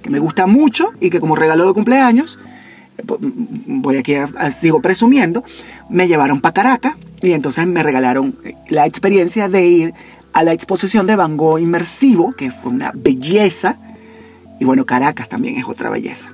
que 0.01 0.09
me 0.09 0.19
gusta 0.19 0.47
mucho 0.47 0.91
y 0.99 1.09
que 1.09 1.19
como 1.19 1.35
regalo 1.35 1.67
de 1.67 1.73
cumpleaños, 1.73 2.39
eh, 2.97 3.03
po- 3.03 3.19
voy 3.21 3.97
aquí, 3.97 4.15
a- 4.15 4.51
sigo 4.51 4.81
presumiendo, 4.81 5.43
me 5.89 6.07
llevaron 6.07 6.41
para 6.41 6.53
Caracas 6.53 6.95
y 7.21 7.31
entonces 7.33 7.67
me 7.67 7.83
regalaron 7.83 8.35
eh, 8.43 8.55
la 8.69 8.85
experiencia 8.87 9.47
de 9.49 9.67
ir 9.67 9.93
a 10.33 10.43
la 10.43 10.53
exposición 10.53 11.05
de 11.05 11.15
Van 11.15 11.37
Gogh 11.37 11.59
inmersivo, 11.59 12.31
que 12.33 12.49
fue 12.51 12.71
una 12.71 12.91
belleza. 12.95 13.77
Y 14.59 14.65
bueno, 14.65 14.85
Caracas 14.85 15.29
también 15.29 15.57
es 15.57 15.65
otra 15.65 15.89
belleza. 15.89 16.31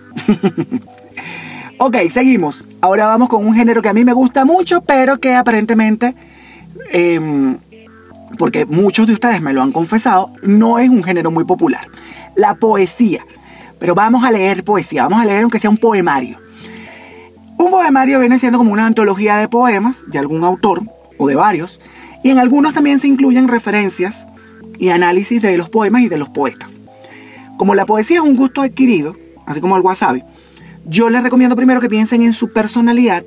ok, 1.77 1.97
seguimos. 2.11 2.67
Ahora 2.81 3.07
vamos 3.07 3.29
con 3.29 3.45
un 3.45 3.53
género 3.53 3.81
que 3.81 3.89
a 3.89 3.93
mí 3.93 4.03
me 4.03 4.13
gusta 4.13 4.45
mucho, 4.45 4.81
pero 4.81 5.19
que 5.19 5.33
aparentemente, 5.35 6.15
em, 6.91 7.57
porque 8.37 8.65
muchos 8.65 9.07
de 9.07 9.13
ustedes 9.13 9.41
me 9.41 9.53
lo 9.53 9.61
han 9.61 9.71
confesado, 9.71 10.31
no 10.41 10.79
es 10.79 10.89
un 10.89 11.03
género 11.03 11.31
muy 11.31 11.43
popular. 11.43 11.87
La 12.35 12.55
poesía. 12.55 13.25
Pero 13.79 13.95
vamos 13.95 14.23
a 14.23 14.31
leer 14.31 14.63
poesía, 14.63 15.03
vamos 15.03 15.19
a 15.19 15.25
leer 15.25 15.41
aunque 15.41 15.59
sea 15.59 15.69
un 15.69 15.77
poemario. 15.77 16.37
Un 17.57 17.69
poemario 17.69 18.19
viene 18.19 18.39
siendo 18.39 18.57
como 18.57 18.71
una 18.71 18.85
antología 18.85 19.37
de 19.37 19.47
poemas 19.47 20.05
de 20.07 20.19
algún 20.19 20.43
autor 20.43 20.83
o 21.17 21.27
de 21.27 21.35
varios, 21.35 21.79
y 22.23 22.29
en 22.29 22.39
algunos 22.39 22.73
también 22.73 22.99
se 22.99 23.07
incluyen 23.07 23.47
referencias 23.47 24.27
y 24.79 24.89
análisis 24.89 25.41
de 25.41 25.57
los 25.57 25.69
poemas 25.69 26.01
y 26.01 26.09
de 26.09 26.17
los 26.17 26.29
poetas. 26.29 26.79
Como 27.63 27.75
la 27.75 27.85
poesía 27.85 28.17
es 28.17 28.23
un 28.23 28.35
gusto 28.35 28.61
adquirido, 28.61 29.15
así 29.45 29.61
como 29.61 29.77
el 29.77 29.83
wasabi, 29.83 30.21
yo 30.83 31.09
les 31.09 31.23
recomiendo 31.23 31.55
primero 31.55 31.79
que 31.79 31.87
piensen 31.87 32.21
en 32.21 32.33
su 32.33 32.51
personalidad, 32.51 33.23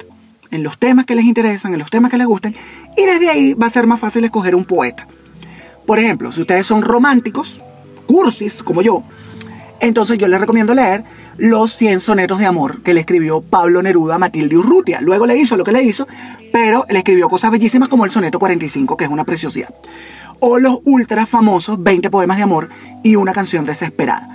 en 0.51 0.63
los 0.63 0.77
temas 0.77 1.07
que 1.07 1.15
les 1.15 1.25
interesan, 1.25 1.73
en 1.73 1.79
los 1.79 1.89
temas 1.89 2.11
que 2.11 2.19
les 2.19 2.27
gusten, 2.27 2.55
y 2.99 3.07
desde 3.07 3.31
ahí 3.31 3.55
va 3.55 3.69
a 3.69 3.71
ser 3.71 3.87
más 3.87 3.99
fácil 3.99 4.25
escoger 4.25 4.55
un 4.55 4.67
poeta. 4.67 5.09
Por 5.87 5.99
ejemplo, 5.99 6.33
si 6.33 6.43
ustedes 6.43 6.67
son 6.67 6.83
románticos, 6.83 7.63
cursis 8.07 8.63
como 8.63 8.83
yo, 8.83 9.05
entonces 9.81 10.19
yo 10.19 10.29
les 10.29 10.39
recomiendo 10.39 10.75
leer 10.75 11.05
los 11.39 11.73
100 11.73 12.01
sonetos 12.01 12.39
de 12.39 12.45
amor 12.45 12.83
que 12.83 12.93
le 12.93 13.01
escribió 13.01 13.41
Pablo 13.41 13.83
Neruda 13.83 14.17
a 14.17 14.19
Matilde 14.19 14.59
Urrutia. 14.59 15.01
Luego 15.01 15.25
le 15.25 15.39
hizo 15.39 15.57
lo 15.57 15.65
que 15.65 15.73
le 15.73 15.83
hizo, 15.83 16.07
pero 16.53 16.85
le 16.91 16.99
escribió 16.99 17.31
cosas 17.31 17.51
bellísimas 17.51 17.89
como 17.89 18.05
el 18.05 18.11
soneto 18.11 18.39
45, 18.39 18.99
que 18.99 19.05
es 19.05 19.11
una 19.11 19.25
preciosidad. 19.25 19.75
O 20.41 20.59
los 20.59 20.79
ultra 20.85 21.27
famosos 21.27 21.83
20 21.83 22.11
poemas 22.11 22.37
de 22.37 22.43
amor 22.45 22.69
y 23.03 23.17
una 23.17 23.33
canción 23.33 23.65
desesperada. 23.65 24.29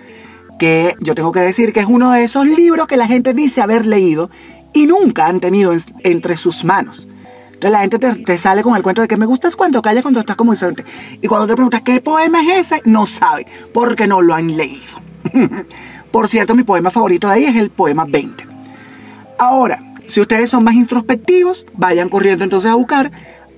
Que 0.60 0.96
yo 1.00 1.16
tengo 1.16 1.32
que 1.32 1.40
decir 1.40 1.74
que 1.74 1.80
es 1.80 1.88
uno 1.88 2.12
de 2.12 2.24
esos 2.24 2.46
libros 2.46 2.88
que 2.88 2.98
la 2.98 3.08
gente 3.08 3.34
dice 3.34 3.62
haber 3.62 3.86
leído 3.86 4.30
y 4.74 4.86
nunca 4.88 5.26
han 5.28 5.40
tenido 5.40 5.74
en- 5.74 5.82
entre 6.04 6.38
sus 6.38 6.64
manos. 6.64 7.08
Entonces 7.54 7.72
la 7.72 7.82
gente 7.82 8.00
te, 8.00 8.16
te 8.24 8.38
sale 8.38 8.64
con 8.64 8.76
el 8.76 8.82
cuento 8.82 9.02
de 9.02 9.08
que 9.08 9.18
me 9.18 9.26
gustas 9.28 9.56
cuando 9.56 9.82
callas, 9.82 10.02
cuando 10.02 10.20
estás 10.20 10.36
como 10.36 10.52
inocente. 10.54 10.84
Y 11.22 11.28
cuando 11.28 11.48
te 11.48 11.54
preguntas 11.54 11.82
qué 11.82 12.02
poema 12.02 12.42
es 12.42 12.72
ese, 12.72 12.82
no 12.86 13.06
saben, 13.06 13.46
porque 13.74 14.08
no 14.08 14.22
lo 14.22 14.34
han 14.34 14.56
leído. 14.58 15.00
Por 16.12 16.28
cierto, 16.28 16.56
mi 16.56 16.64
poema 16.64 16.90
favorito 16.92 17.28
de 17.28 17.34
ahí 17.36 17.46
es 17.46 17.56
el 17.56 17.70
poema 17.70 18.06
20. 18.06 18.48
Ahora, 19.38 19.80
si 20.08 20.20
ustedes 20.22 20.50
son 20.50 20.64
más 20.64 20.74
introspectivos, 20.76 21.66
vayan 21.74 22.10
corriendo 22.10 22.44
entonces 22.44 22.70
a 22.70 22.76
buscar 22.76 23.12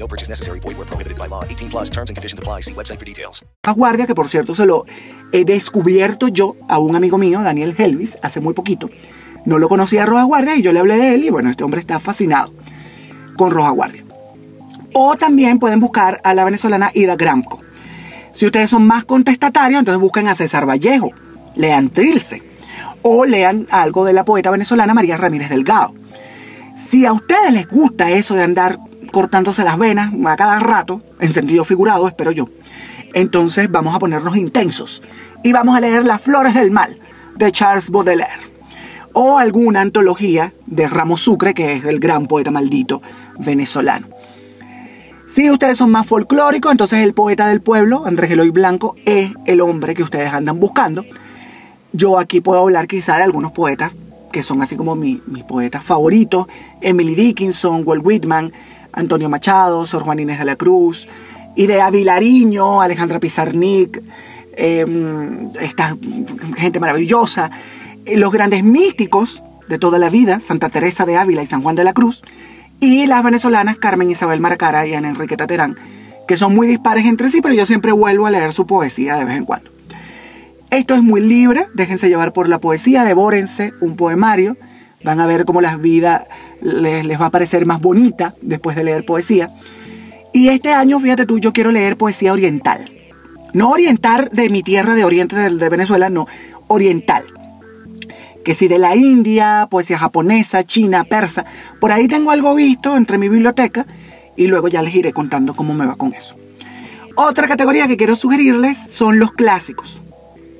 No 0.00 0.08
purchase 0.08 0.30
necessary. 0.30 0.60
Void 0.60 0.78
where 0.78 0.86
prohibited 0.86 1.18
by 1.18 1.28
law. 1.28 1.44
18 1.44 1.68
plus 1.68 1.90
terms 1.90 2.10
and 2.10 2.16
conditions 2.16 2.40
apply. 2.40 2.62
See 2.62 2.74
website 2.74 2.98
for 2.98 3.04
details. 3.04 3.44
Guardia, 3.62 4.06
que 4.06 4.14
por 4.14 4.28
cierto 4.28 4.54
se 4.54 4.64
lo 4.64 4.86
he 5.30 5.44
descubierto 5.44 6.28
yo 6.28 6.56
a 6.68 6.78
un 6.78 6.96
amigo 6.96 7.18
mío, 7.18 7.42
Daniel 7.42 7.74
Helvis, 7.76 8.16
hace 8.22 8.40
muy 8.40 8.54
poquito. 8.54 8.90
No 9.44 9.58
lo 9.58 9.68
conocía 9.68 10.02
a 10.02 10.06
Roja 10.06 10.24
Guardia 10.24 10.56
y 10.56 10.62
yo 10.62 10.72
le 10.72 10.80
hablé 10.80 10.96
de 10.96 11.14
él 11.14 11.24
y 11.24 11.30
bueno, 11.30 11.50
este 11.50 11.64
hombre 11.64 11.80
está 11.80 11.98
fascinado 11.98 12.52
con 13.36 13.50
Roja 13.50 13.70
Guardia. 13.70 14.04
O 14.94 15.16
también 15.16 15.58
pueden 15.58 15.80
buscar 15.80 16.20
a 16.24 16.34
la 16.34 16.44
venezolana 16.44 16.90
Ida 16.94 17.16
Gramco. 17.16 17.60
Si 18.32 18.46
ustedes 18.46 18.70
son 18.70 18.86
más 18.86 19.04
contestatarios, 19.04 19.80
entonces 19.80 20.00
busquen 20.00 20.28
a 20.28 20.34
César 20.34 20.68
Vallejo, 20.68 21.10
lean 21.56 21.90
Trilce 21.90 22.42
o 23.02 23.24
lean 23.24 23.66
algo 23.70 24.04
de 24.04 24.14
la 24.14 24.24
poeta 24.24 24.50
venezolana 24.50 24.94
María 24.94 25.16
Ramírez 25.16 25.50
Delgado. 25.50 25.94
Si 26.76 27.04
a 27.04 27.12
ustedes 27.12 27.52
les 27.52 27.68
gusta 27.68 28.10
eso 28.10 28.34
de 28.34 28.42
andar 28.42 28.78
cortándose 29.10 29.64
las 29.64 29.78
venas 29.78 30.12
a 30.26 30.36
cada 30.36 30.58
rato, 30.58 31.02
en 31.20 31.32
sentido 31.32 31.64
figurado, 31.64 32.06
espero 32.08 32.30
yo, 32.32 32.48
entonces 33.14 33.70
vamos 33.70 33.94
a 33.94 33.98
ponernos 33.98 34.36
intensos 34.36 35.02
y 35.42 35.52
vamos 35.52 35.76
a 35.76 35.80
leer 35.80 36.04
Las 36.04 36.20
Flores 36.22 36.54
del 36.54 36.70
Mal 36.70 36.98
de 37.36 37.50
Charles 37.52 37.90
Baudelaire 37.90 38.50
o 39.12 39.38
alguna 39.38 39.80
antología 39.80 40.52
de 40.66 40.86
Ramos 40.86 41.20
Sucre, 41.22 41.52
que 41.54 41.72
es 41.74 41.84
el 41.84 41.98
gran 41.98 42.26
poeta 42.26 42.50
maldito 42.52 43.02
venezolano. 43.38 44.06
Si 45.26 45.50
ustedes 45.50 45.78
son 45.78 45.90
más 45.90 46.06
folclóricos, 46.06 46.72
entonces 46.72 47.00
el 47.04 47.14
poeta 47.14 47.48
del 47.48 47.60
pueblo, 47.60 48.04
Andrés 48.06 48.30
Eloy 48.32 48.50
Blanco, 48.50 48.96
es 49.04 49.32
el 49.46 49.60
hombre 49.60 49.94
que 49.94 50.02
ustedes 50.02 50.32
andan 50.32 50.58
buscando. 50.58 51.04
Yo 51.92 52.18
aquí 52.18 52.40
puedo 52.40 52.60
hablar 52.60 52.86
quizá 52.88 53.16
de 53.16 53.22
algunos 53.24 53.52
poetas 53.52 53.92
que 54.32 54.42
son 54.44 54.62
así 54.62 54.76
como 54.76 54.94
mi- 54.94 55.20
mis 55.26 55.42
poetas 55.44 55.84
favoritos. 55.84 56.46
Emily 56.80 57.14
Dickinson, 57.16 57.82
Walt 57.84 58.04
Whitman, 58.04 58.52
Antonio 58.92 59.28
Machado, 59.28 59.86
Sor 59.86 60.02
Juan 60.02 60.20
Inés 60.20 60.38
de 60.38 60.44
la 60.44 60.56
Cruz, 60.56 61.06
Idea 61.56 61.90
Vilariño, 61.90 62.80
Alejandra 62.80 63.20
Pizarnik, 63.20 64.02
eh, 64.56 64.86
esta 65.60 65.96
gente 66.56 66.80
maravillosa. 66.80 67.50
Eh, 68.04 68.16
Los 68.18 68.32
grandes 68.32 68.64
místicos 68.64 69.42
de 69.68 69.78
toda 69.78 69.98
la 69.98 70.10
vida, 70.10 70.40
Santa 70.40 70.68
Teresa 70.68 71.06
de 71.06 71.16
Ávila 71.16 71.42
y 71.42 71.46
San 71.46 71.62
Juan 71.62 71.76
de 71.76 71.84
la 71.84 71.92
Cruz. 71.92 72.22
Y 72.80 73.06
las 73.06 73.22
venezolanas 73.22 73.76
Carmen 73.76 74.10
Isabel 74.10 74.40
Maracara 74.40 74.86
y 74.86 74.94
Ana 74.94 75.10
Enriqueta 75.10 75.46
Terán, 75.46 75.76
que 76.26 76.36
son 76.36 76.54
muy 76.54 76.66
dispares 76.66 77.04
entre 77.04 77.30
sí, 77.30 77.40
pero 77.40 77.54
yo 77.54 77.66
siempre 77.66 77.92
vuelvo 77.92 78.26
a 78.26 78.30
leer 78.30 78.52
su 78.52 78.66
poesía 78.66 79.16
de 79.16 79.24
vez 79.24 79.36
en 79.36 79.44
cuando. 79.44 79.70
Esto 80.70 80.94
es 80.94 81.02
muy 81.02 81.20
libre, 81.20 81.66
déjense 81.74 82.08
llevar 82.08 82.32
por 82.32 82.48
la 82.48 82.58
poesía, 82.58 83.04
devórense 83.04 83.74
un 83.80 83.96
poemario, 83.96 84.56
van 85.02 85.20
a 85.20 85.26
ver 85.26 85.44
cómo 85.44 85.60
la 85.60 85.76
vida 85.76 86.26
les, 86.60 87.20
va 87.20 87.26
a 87.26 87.30
parecer 87.30 87.66
más 87.66 87.80
bonita 87.80 88.34
después 88.42 88.76
de 88.76 88.84
leer 88.84 89.04
poesía. 89.04 89.50
Y 90.32 90.48
este 90.48 90.72
año, 90.72 91.00
fíjate 91.00 91.26
tú, 91.26 91.38
yo 91.38 91.52
quiero 91.52 91.70
leer 91.70 91.96
poesía 91.96 92.32
oriental. 92.32 92.90
No 93.52 93.70
oriental 93.70 94.28
de 94.32 94.48
mi 94.48 94.62
tierra 94.62 94.94
de 94.94 95.04
Oriente 95.04 95.34
de, 95.36 95.50
de 95.50 95.68
Venezuela, 95.68 96.08
no, 96.08 96.26
oriental. 96.68 97.24
Que 98.44 98.54
si 98.54 98.68
de 98.68 98.78
la 98.78 98.94
India, 98.94 99.66
poesía 99.70 99.98
japonesa, 99.98 100.64
china, 100.64 101.04
persa, 101.04 101.44
por 101.80 101.92
ahí 101.92 102.06
tengo 102.08 102.30
algo 102.30 102.54
visto 102.54 102.96
entre 102.96 103.18
mi 103.18 103.28
biblioteca 103.28 103.86
y 104.36 104.46
luego 104.46 104.68
ya 104.68 104.82
les 104.82 104.94
iré 104.94 105.12
contando 105.12 105.54
cómo 105.54 105.74
me 105.74 105.84
va 105.84 105.96
con 105.96 106.14
eso. 106.14 106.36
Otra 107.16 107.46
categoría 107.48 107.86
que 107.86 107.96
quiero 107.96 108.16
sugerirles 108.16 108.78
son 108.78 109.18
los 109.18 109.32
clásicos. 109.32 110.00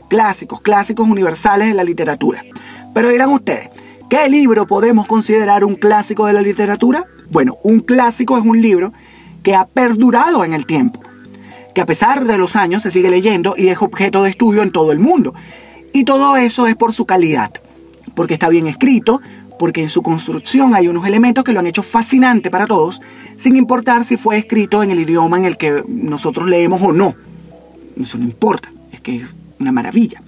Clásicos, 0.09 0.61
clásicos 0.61 1.09
universales 1.09 1.69
de 1.69 1.75
la 1.75 1.85
literatura. 1.85 2.45
Pero 2.93 3.09
dirán 3.09 3.31
ustedes, 3.31 3.71
¿qué 4.11 4.29
libro 4.29 4.66
podemos 4.66 5.07
considerar 5.07 5.64
un 5.64 5.77
clásico 5.77 6.27
de 6.27 6.33
la 6.33 6.42
literatura? 6.42 7.07
Bueno, 7.31 7.57
un 7.62 7.79
clásico 7.79 8.37
es 8.37 8.44
un 8.44 8.61
libro 8.61 8.92
que 9.44 9.55
ha 9.55 9.66
perdurado 9.66 10.44
en 10.44 10.53
el 10.53 10.66
tiempo, 10.66 11.01
que 11.75 11.81
a 11.81 11.87
pesar 11.87 12.25
de 12.25 12.37
los 12.37 12.57
años 12.57 12.83
se 12.83 12.90
sigue 12.90 13.09
leyendo 13.09 13.55
y 13.57 13.68
es 13.68 13.81
objeto 13.81 14.25
de 14.25 14.31
estudio 14.31 14.62
en 14.62 14.73
todo 14.73 14.90
el 14.90 14.99
mundo. 14.99 15.33
Y 15.92 16.05
todo 16.05 16.37
eso 16.37 16.66
es 16.66 16.75
por 16.75 16.92
su 16.92 17.07
calidad, 17.07 17.53
porque 18.16 18.35
está 18.35 18.49
bien 18.49 18.66
escrito, 18.66 19.23
porque 19.61 19.81
en 19.81 19.88
su 19.88 20.03
construcción 20.03 20.75
hay 20.75 20.88
unos 20.88 21.07
elementos 21.07 21.44
que 21.44 21.53
lo 21.53 21.61
han 21.61 21.68
hecho 21.68 21.85
fascinante 21.85 22.51
para 22.51 22.66
todos, 22.66 23.01
sin 23.37 23.55
importar 23.55 24.05
si 24.05 24.16
fue 24.16 24.38
escrito 24.38 24.83
en 24.83 24.90
el 24.90 24.99
idioma 24.99 25.38
en 25.38 25.44
el 25.44 25.57
que 25.57 25.85
nosotros 25.87 26.49
leemos 26.49 26.83
o 26.83 26.92
no. 26.92 27.14
Eso 27.99 28.18
no 28.18 28.25
importa, 28.25 28.73
es 28.90 29.01
que 29.01 29.16
es 29.16 29.35
una 29.61 29.70
maravilla. 29.70 30.20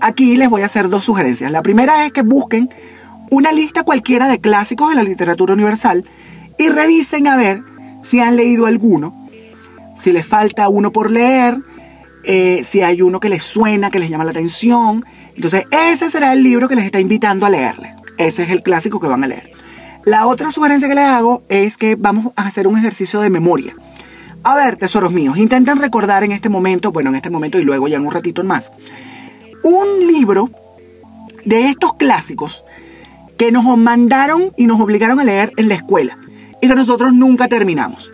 Aquí 0.00 0.34
les 0.36 0.48
voy 0.48 0.62
a 0.62 0.66
hacer 0.66 0.88
dos 0.88 1.04
sugerencias. 1.04 1.52
La 1.52 1.62
primera 1.62 2.06
es 2.06 2.12
que 2.12 2.22
busquen 2.22 2.70
una 3.32 3.50
lista 3.50 3.82
cualquiera 3.82 4.28
de 4.28 4.42
clásicos 4.42 4.90
de 4.90 4.94
la 4.94 5.02
literatura 5.02 5.54
universal 5.54 6.04
y 6.58 6.68
revisen 6.68 7.26
a 7.26 7.38
ver 7.38 7.62
si 8.02 8.20
han 8.20 8.36
leído 8.36 8.66
alguno, 8.66 9.26
si 10.02 10.12
les 10.12 10.26
falta 10.26 10.68
uno 10.68 10.92
por 10.92 11.10
leer, 11.10 11.56
eh, 12.24 12.60
si 12.62 12.82
hay 12.82 13.00
uno 13.00 13.20
que 13.20 13.30
les 13.30 13.42
suena, 13.42 13.90
que 13.90 14.00
les 14.00 14.10
llama 14.10 14.24
la 14.24 14.32
atención. 14.32 15.06
Entonces 15.34 15.64
ese 15.70 16.10
será 16.10 16.34
el 16.34 16.42
libro 16.42 16.68
que 16.68 16.74
les 16.74 16.84
está 16.84 17.00
invitando 17.00 17.46
a 17.46 17.48
leerle. 17.48 17.94
Ese 18.18 18.42
es 18.42 18.50
el 18.50 18.62
clásico 18.62 19.00
que 19.00 19.06
van 19.06 19.24
a 19.24 19.28
leer. 19.28 19.50
La 20.04 20.26
otra 20.26 20.52
sugerencia 20.52 20.86
que 20.86 20.94
les 20.94 21.06
hago 21.06 21.42
es 21.48 21.78
que 21.78 21.94
vamos 21.94 22.34
a 22.36 22.46
hacer 22.46 22.66
un 22.66 22.76
ejercicio 22.76 23.22
de 23.22 23.30
memoria. 23.30 23.74
A 24.42 24.56
ver, 24.56 24.76
tesoros 24.76 25.10
míos, 25.10 25.38
intenten 25.38 25.78
recordar 25.78 26.22
en 26.22 26.32
este 26.32 26.50
momento, 26.50 26.92
bueno, 26.92 27.08
en 27.08 27.16
este 27.16 27.30
momento 27.30 27.58
y 27.58 27.62
luego 27.62 27.88
ya 27.88 27.96
en 27.96 28.04
un 28.04 28.12
ratito 28.12 28.44
más, 28.44 28.72
un 29.62 30.06
libro 30.06 30.50
de 31.46 31.70
estos 31.70 31.94
clásicos 31.94 32.62
que 33.42 33.50
nos 33.50 33.76
mandaron 33.76 34.52
y 34.56 34.68
nos 34.68 34.80
obligaron 34.80 35.18
a 35.18 35.24
leer 35.24 35.52
en 35.56 35.68
la 35.68 35.74
escuela 35.74 36.16
y 36.60 36.68
que 36.68 36.76
nosotros 36.76 37.12
nunca 37.12 37.48
terminamos. 37.48 38.08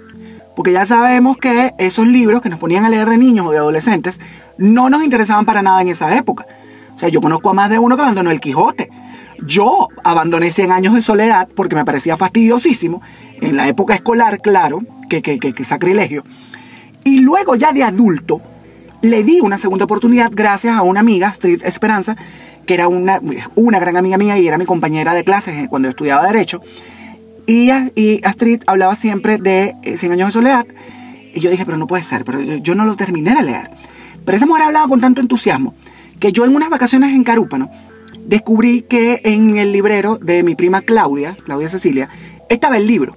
Porque 0.57 0.73
ya 0.73 0.87
sabemos 0.87 1.37
que 1.37 1.75
esos 1.77 2.09
libros 2.09 2.41
que 2.41 2.49
nos 2.49 2.59
ponían 2.59 2.87
a 2.87 2.89
leer 2.89 3.11
de 3.11 3.19
niños 3.19 3.47
o 3.47 3.51
de 3.51 3.59
adolescentes 3.59 4.23
no 4.57 4.89
nos 4.89 5.05
interesaban 5.05 5.45
para 5.45 5.61
nada 5.61 5.83
en 5.83 5.89
esa 5.89 6.17
época. 6.17 6.47
O 6.97 6.99
sea, 6.99 7.11
yo 7.11 7.21
conozco 7.21 7.51
a 7.51 7.53
más 7.53 7.69
de 7.69 7.79
uno 7.79 7.95
que 7.95 8.05
abandonó 8.05 8.31
el 8.31 8.41
Quijote. 8.41 8.89
Yo 9.47 9.89
abandoné 10.03 10.51
100 10.51 10.73
años 10.73 10.95
de 10.95 11.03
soledad 11.03 11.47
porque 11.55 11.77
me 11.77 11.85
parecía 11.85 12.17
fastidiosísimo. 12.17 13.03
En 13.43 13.55
la 13.59 13.69
época 13.69 13.93
escolar, 13.93 14.41
claro, 14.41 14.81
que, 15.11 15.21
que, 15.21 15.39
que, 15.39 15.53
que 15.53 15.65
sacrilegio. 15.65 16.25
Y 17.05 17.21
luego 17.21 17.55
ya 17.55 17.75
de 17.75 17.83
adulto, 17.83 18.41
le 19.03 19.25
di 19.25 19.41
una 19.41 19.59
segunda 19.59 19.85
oportunidad 19.85 20.31
gracias 20.33 20.75
a 20.75 20.81
una 20.81 21.01
amiga, 21.01 21.29
Street 21.29 21.61
Esperanza, 21.65 22.17
que 22.69 22.75
era 22.75 22.87
una, 22.87 23.19
una 23.55 23.79
gran 23.79 23.97
amiga 23.97 24.19
mía 24.19 24.39
y 24.39 24.47
era 24.47 24.59
mi 24.59 24.67
compañera 24.67 25.15
de 25.15 25.25
clases 25.25 25.67
cuando 25.71 25.89
estudiaba 25.89 26.27
Derecho. 26.27 26.61
Y, 27.47 27.71
y 27.95 28.21
Astrid 28.25 28.63
hablaba 28.67 28.95
siempre 28.95 29.39
de 29.39 29.75
eh, 29.83 29.97
100 29.97 30.13
años 30.13 30.29
de 30.29 30.33
soledad. 30.33 30.67
Y 31.35 31.41
yo 31.41 31.51
dije, 31.51 31.65
pero 31.65 31.79
no 31.79 31.87
puede 31.87 32.03
ser, 32.03 32.27
pero 32.27 32.43
yo, 32.43 32.75
no 32.75 32.85
lo 32.85 32.95
terminé 32.95 33.35
de 33.35 33.43
leer. 33.43 33.71
Pero 34.23 34.37
esa 34.37 34.45
mujer 34.45 34.65
hablaba 34.65 34.87
con 34.87 35.01
tanto 35.01 35.23
entusiasmo 35.23 35.75
que 36.21 36.31
yo 36.31 36.45
en 36.45 36.55
unas 36.55 36.69
vacaciones 36.69 37.15
en 37.15 37.25
Carúpano 37.25 37.71
descubrí 38.27 38.83
que 38.83 39.23
en 39.25 39.57
el 39.57 39.73
librero 39.73 40.19
de 40.19 40.43
mi 40.43 40.55
prima 40.55 40.83
Claudia, 40.83 41.39
Claudia 41.45 41.71
Cecilia, 41.71 42.11
estaba 42.51 42.77
el 42.77 42.87
libro. 42.87 43.17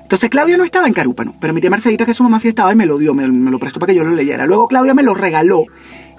Entonces 0.00 0.30
Claudia 0.30 0.56
no 0.56 0.64
estaba 0.64 0.86
en 0.86 0.94
Carúpano, 0.94 1.34
pero 1.38 1.52
mi 1.52 1.60
tía 1.60 1.68
Marcelita, 1.68 2.06
que 2.06 2.14
su 2.14 2.22
mamá 2.22 2.40
sí 2.40 2.48
estaba, 2.48 2.72
y 2.72 2.76
me 2.76 2.86
lo 2.86 2.96
dio, 2.96 3.12
me, 3.12 3.28
me 3.28 3.50
lo 3.50 3.58
prestó 3.58 3.78
para 3.78 3.92
que 3.92 3.98
yo 3.98 4.04
lo 4.04 4.14
leyera. 4.14 4.46
Luego 4.46 4.68
Claudia 4.68 4.94
me 4.94 5.02
lo 5.02 5.12
regaló 5.12 5.66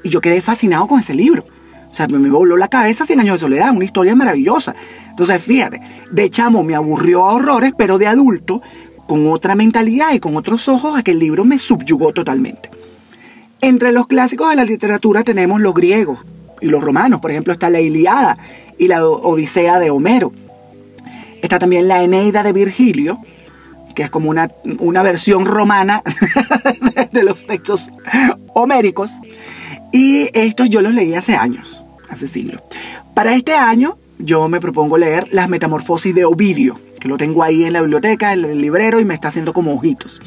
y 0.03 0.09
yo 0.09 0.21
quedé 0.21 0.41
fascinado 0.41 0.85
con 0.85 0.99
ese 0.99 1.15
libro. 1.15 1.43
O 1.89 1.93
sea, 1.93 2.07
me, 2.07 2.19
me 2.19 2.29
voló 2.29 2.57
la 2.57 2.67
cabeza 2.67 3.05
100 3.05 3.21
años 3.21 3.35
de 3.35 3.39
soledad, 3.39 3.71
una 3.71 3.85
historia 3.85 4.15
maravillosa. 4.15 4.75
Entonces, 5.09 5.41
fíjate, 5.41 5.81
de 6.11 6.29
chamo 6.29 6.63
me 6.63 6.75
aburrió 6.75 7.25
a 7.25 7.33
horrores, 7.33 7.73
pero 7.77 7.97
de 7.97 8.07
adulto, 8.07 8.61
con 9.07 9.27
otra 9.27 9.55
mentalidad 9.55 10.13
y 10.13 10.19
con 10.19 10.35
otros 10.35 10.67
ojos, 10.67 10.99
aquel 10.99 11.17
libro 11.17 11.45
me 11.45 11.57
subyugó 11.57 12.13
totalmente. 12.13 12.69
Entre 13.61 13.91
los 13.91 14.05
clásicos 14.07 14.49
de 14.49 14.55
la 14.55 14.65
literatura 14.65 15.23
tenemos 15.23 15.59
los 15.61 15.73
griegos 15.73 16.19
y 16.61 16.67
los 16.67 16.83
romanos. 16.83 17.19
Por 17.19 17.31
ejemplo, 17.31 17.53
está 17.53 17.69
la 17.69 17.79
Iliada 17.79 18.37
y 18.77 18.87
la 18.87 19.07
Odisea 19.07 19.79
de 19.79 19.89
Homero. 19.89 20.31
Está 21.41 21.57
también 21.57 21.87
la 21.87 22.03
Eneida 22.03 22.43
de 22.43 22.53
Virgilio, 22.53 23.19
que 23.95 24.03
es 24.03 24.09
como 24.11 24.29
una, 24.29 24.51
una 24.79 25.01
versión 25.01 25.45
romana 25.45 26.03
de 27.11 27.23
los 27.23 27.47
textos 27.47 27.89
homéricos. 28.53 29.11
Y 29.91 30.29
estos 30.33 30.69
yo 30.69 30.81
los 30.81 30.93
leí 30.93 31.13
hace 31.13 31.35
años, 31.35 31.83
hace 32.09 32.27
siglos. 32.27 32.61
Para 33.13 33.33
este 33.35 33.53
año 33.53 33.97
yo 34.19 34.47
me 34.49 34.59
propongo 34.59 34.97
leer 34.97 35.27
Las 35.31 35.49
Metamorfosis 35.49 36.13
de 36.13 36.25
Ovidio, 36.25 36.79
que 36.99 37.07
lo 37.07 37.17
tengo 37.17 37.43
ahí 37.43 37.63
en 37.63 37.73
la 37.73 37.81
biblioteca, 37.81 38.33
en 38.33 38.45
el 38.45 38.61
librero 38.61 38.99
y 38.99 39.05
me 39.05 39.13
está 39.13 39.27
haciendo 39.29 39.53
como 39.53 39.73
ojitos. 39.73 40.19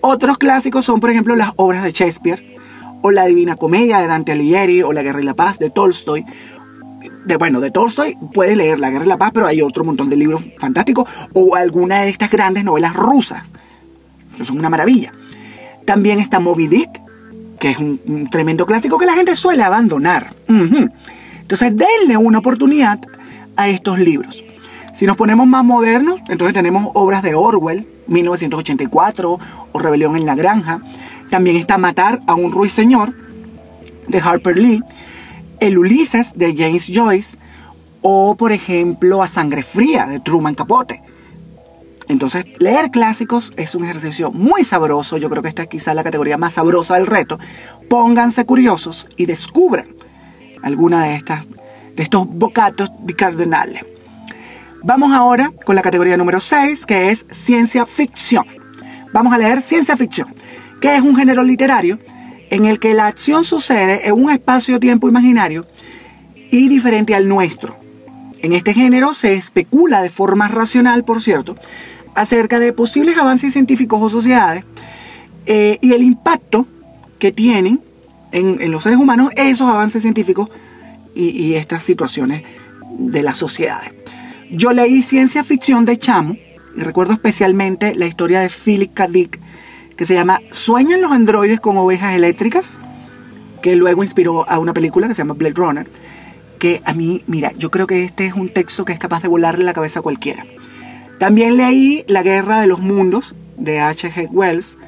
Otros 0.00 0.38
clásicos 0.38 0.84
son, 0.84 1.00
por 1.00 1.10
ejemplo, 1.10 1.34
las 1.34 1.50
obras 1.56 1.82
de 1.82 1.90
Shakespeare, 1.90 2.56
o 3.02 3.10
La 3.10 3.26
Divina 3.26 3.56
Comedia 3.56 3.98
de 3.98 4.06
Dante 4.06 4.32
Alighieri, 4.32 4.82
o 4.82 4.92
La 4.92 5.02
Guerra 5.02 5.20
y 5.20 5.24
la 5.24 5.34
Paz 5.34 5.58
de 5.58 5.70
Tolstoy. 5.70 6.24
De, 7.24 7.36
bueno, 7.36 7.60
de 7.60 7.70
Tolstoy 7.70 8.16
puedes 8.32 8.56
leer 8.56 8.78
La 8.78 8.90
Guerra 8.90 9.04
y 9.04 9.08
la 9.08 9.18
Paz, 9.18 9.32
pero 9.34 9.46
hay 9.46 9.62
otro 9.62 9.84
montón 9.84 10.08
de 10.08 10.16
libros 10.16 10.44
fantásticos, 10.58 11.08
o 11.32 11.56
alguna 11.56 12.02
de 12.02 12.10
estas 12.10 12.30
grandes 12.30 12.64
novelas 12.64 12.94
rusas, 12.94 13.42
que 14.36 14.44
son 14.44 14.58
una 14.58 14.70
maravilla. 14.70 15.12
También 15.84 16.20
está 16.20 16.40
Moby 16.40 16.68
Dick, 16.68 17.00
que 17.66 17.72
es 17.72 17.78
un, 17.78 18.28
tremendo 18.30 18.64
clásico 18.64 18.96
que 18.96 19.06
la 19.06 19.14
gente 19.14 19.34
suele 19.34 19.64
abandonar. 19.64 20.34
Entonces, 20.48 21.72
denle 21.76 22.16
una 22.16 22.38
oportunidad 22.38 23.00
a 23.56 23.68
estos 23.68 23.98
libros. 23.98 24.44
Si 24.92 25.04
nos 25.04 25.16
ponemos 25.16 25.48
más 25.48 25.64
modernos, 25.64 26.20
entonces 26.28 26.54
tenemos 26.54 26.90
obras 26.94 27.24
de 27.24 27.34
Orwell, 27.34 27.88
1984, 28.06 29.40
o 29.72 29.78
Rebelión 29.80 30.16
en 30.16 30.26
la 30.26 30.36
Granja. 30.36 30.80
También 31.28 31.56
está 31.56 31.76
Matar 31.76 32.20
a 32.28 32.34
un 32.34 32.52
ruiseñor, 32.52 33.14
de 34.06 34.18
Harper 34.20 34.56
Lee. 34.56 34.84
El 35.58 35.76
Ulises, 35.78 36.34
de 36.36 36.54
James 36.56 36.88
Joyce. 36.92 37.36
O, 38.00 38.36
por 38.36 38.52
ejemplo, 38.52 39.24
A 39.24 39.26
Sangre 39.26 39.64
Fría, 39.64 40.06
de 40.06 40.20
Truman 40.20 40.54
Capote. 40.54 41.02
Entonces, 42.08 42.44
leer 42.58 42.90
clásicos 42.90 43.52
es 43.56 43.74
un 43.74 43.84
ejercicio 43.84 44.30
muy 44.30 44.62
sabroso. 44.64 45.16
Yo 45.16 45.28
creo 45.28 45.42
que 45.42 45.48
esta 45.48 45.62
es 45.62 45.68
quizá 45.68 45.94
la 45.94 46.04
categoría 46.04 46.38
más 46.38 46.54
sabrosa 46.54 46.94
del 46.94 47.06
reto. 47.06 47.38
Pónganse 47.88 48.44
curiosos 48.44 49.08
y 49.16 49.26
descubran 49.26 49.88
alguna 50.62 51.04
de 51.04 51.16
estas 51.16 51.44
de 51.96 52.02
estos 52.02 52.26
bocatos 52.28 52.92
di 53.00 53.14
cardinale. 53.14 53.84
Vamos 54.82 55.12
ahora 55.12 55.50
con 55.64 55.74
la 55.74 55.82
categoría 55.82 56.16
número 56.16 56.38
6, 56.38 56.86
que 56.86 57.10
es 57.10 57.26
ciencia 57.30 57.86
ficción. 57.86 58.44
Vamos 59.12 59.32
a 59.32 59.38
leer 59.38 59.62
ciencia 59.62 59.96
ficción, 59.96 60.32
que 60.80 60.94
es 60.94 61.02
un 61.02 61.16
género 61.16 61.42
literario 61.42 61.98
en 62.50 62.66
el 62.66 62.78
que 62.78 62.94
la 62.94 63.06
acción 63.06 63.42
sucede 63.44 64.06
en 64.06 64.14
un 64.14 64.30
espacio-tiempo 64.30 65.08
imaginario 65.08 65.66
y 66.50 66.68
diferente 66.68 67.14
al 67.14 67.28
nuestro. 67.28 67.76
En 68.42 68.52
este 68.52 68.74
género 68.74 69.14
se 69.14 69.34
especula 69.34 70.02
de 70.02 70.10
forma 70.10 70.48
racional, 70.48 71.04
por 71.04 71.22
cierto, 71.22 71.56
acerca 72.14 72.58
de 72.58 72.72
posibles 72.72 73.16
avances 73.18 73.52
científicos 73.52 74.00
o 74.02 74.10
sociedades 74.10 74.64
eh, 75.46 75.78
y 75.80 75.92
el 75.92 76.02
impacto 76.02 76.66
que 77.18 77.32
tienen 77.32 77.80
en, 78.32 78.60
en 78.60 78.70
los 78.70 78.82
seres 78.82 78.98
humanos 78.98 79.30
esos 79.36 79.68
avances 79.68 80.02
científicos 80.02 80.48
y, 81.14 81.30
y 81.30 81.54
estas 81.54 81.82
situaciones 81.82 82.42
de 82.98 83.22
las 83.22 83.36
sociedades. 83.36 83.90
Yo 84.50 84.72
leí 84.72 85.02
ciencia 85.02 85.42
ficción 85.42 85.84
de 85.84 85.98
Chamo 85.98 86.36
y 86.76 86.80
recuerdo 86.80 87.14
especialmente 87.14 87.94
la 87.94 88.06
historia 88.06 88.40
de 88.40 88.50
Philip 88.50 88.92
K. 88.92 89.08
Dick 89.08 89.40
que 89.96 90.04
se 90.04 90.14
llama 90.14 90.40
¿Sueñan 90.50 91.00
los 91.00 91.12
androides 91.12 91.58
con 91.58 91.76
ovejas 91.78 92.14
eléctricas? 92.14 92.78
que 93.66 93.74
luego 93.74 94.04
inspiró 94.04 94.48
a 94.48 94.60
una 94.60 94.72
película 94.72 95.08
que 95.08 95.14
se 95.14 95.22
llama 95.22 95.34
Blade 95.34 95.54
Runner, 95.54 95.86
que 96.58 96.82
a 96.84 96.92
mí, 96.92 97.22
mira, 97.26 97.52
yo 97.56 97.70
creo 97.70 97.86
que 97.86 98.04
este 98.04 98.26
es 98.26 98.34
un 98.34 98.48
texto 98.48 98.84
que 98.84 98.92
es 98.92 98.98
capaz 98.98 99.22
de 99.22 99.28
volarle 99.28 99.64
la 99.64 99.72
cabeza 99.72 100.00
a 100.00 100.02
cualquiera. 100.02 100.44
También 101.18 101.56
leí 101.56 102.04
La 102.08 102.22
Guerra 102.22 102.60
de 102.60 102.66
los 102.66 102.80
Mundos 102.80 103.34
de 103.56 103.80
H.G. 103.80 104.28
Wells, 104.30 104.78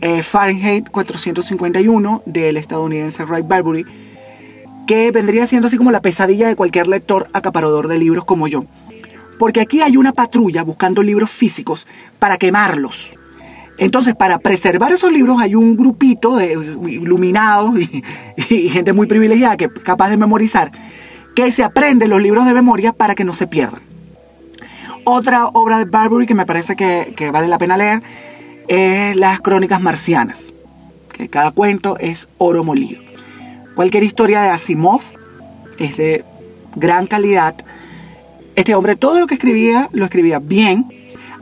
eh, 0.00 0.22
Fahrenheit 0.22 0.88
451 0.88 2.22
del 2.26 2.56
estadounidense 2.56 3.24
Ray 3.24 3.42
Bradbury, 3.42 3.84
que 4.86 5.10
vendría 5.10 5.46
siendo 5.46 5.68
así 5.68 5.76
como 5.76 5.90
la 5.90 6.02
pesadilla 6.02 6.46
de 6.46 6.56
cualquier 6.56 6.86
lector 6.86 7.28
acaparador 7.32 7.88
de 7.88 7.98
libros 7.98 8.24
como 8.24 8.46
yo. 8.46 8.66
Porque 9.38 9.60
aquí 9.60 9.80
hay 9.80 9.96
una 9.96 10.12
patrulla 10.12 10.62
buscando 10.62 11.02
libros 11.02 11.30
físicos 11.30 11.86
para 12.18 12.36
quemarlos. 12.36 13.14
Entonces, 13.76 14.14
para 14.14 14.38
preservar 14.38 14.92
esos 14.92 15.10
libros 15.10 15.40
hay 15.40 15.56
un 15.56 15.76
grupito 15.76 16.36
de 16.36 16.52
iluminados 16.88 17.80
y, 17.80 18.04
y 18.48 18.68
gente 18.68 18.92
muy 18.92 19.08
privilegiada 19.08 19.56
que 19.56 19.64
es 19.64 19.70
capaz 19.82 20.10
de 20.10 20.16
memorizar, 20.16 20.70
que 21.34 21.50
se 21.52 21.62
aprende 21.62 22.08
los 22.08 22.22
libros 22.22 22.46
de 22.46 22.54
memoria 22.54 22.92
para 22.92 23.14
que 23.14 23.24
no 23.24 23.34
se 23.34 23.46
pierdan. 23.46 23.82
Otra 25.04 25.46
obra 25.46 25.78
de 25.78 25.84
Barbary 25.84 26.26
que 26.26 26.34
me 26.34 26.46
parece 26.46 26.76
que, 26.76 27.12
que 27.16 27.30
vale 27.30 27.48
la 27.48 27.58
pena 27.58 27.76
leer 27.76 28.02
es 28.68 29.16
Las 29.16 29.40
Crónicas 29.40 29.80
Marcianas, 29.80 30.52
que 31.12 31.28
cada 31.28 31.50
cuento 31.50 31.98
es 31.98 32.28
oro 32.38 32.64
molido. 32.64 33.02
Cualquier 33.74 34.04
historia 34.04 34.40
de 34.42 34.48
Asimov 34.48 35.02
es 35.78 35.96
de 35.96 36.24
gran 36.76 37.06
calidad. 37.06 37.56
Este 38.56 38.74
hombre 38.74 38.96
todo 38.96 39.18
lo 39.18 39.26
que 39.26 39.34
escribía 39.34 39.88
lo 39.92 40.04
escribía 40.04 40.38
bien. 40.38 40.86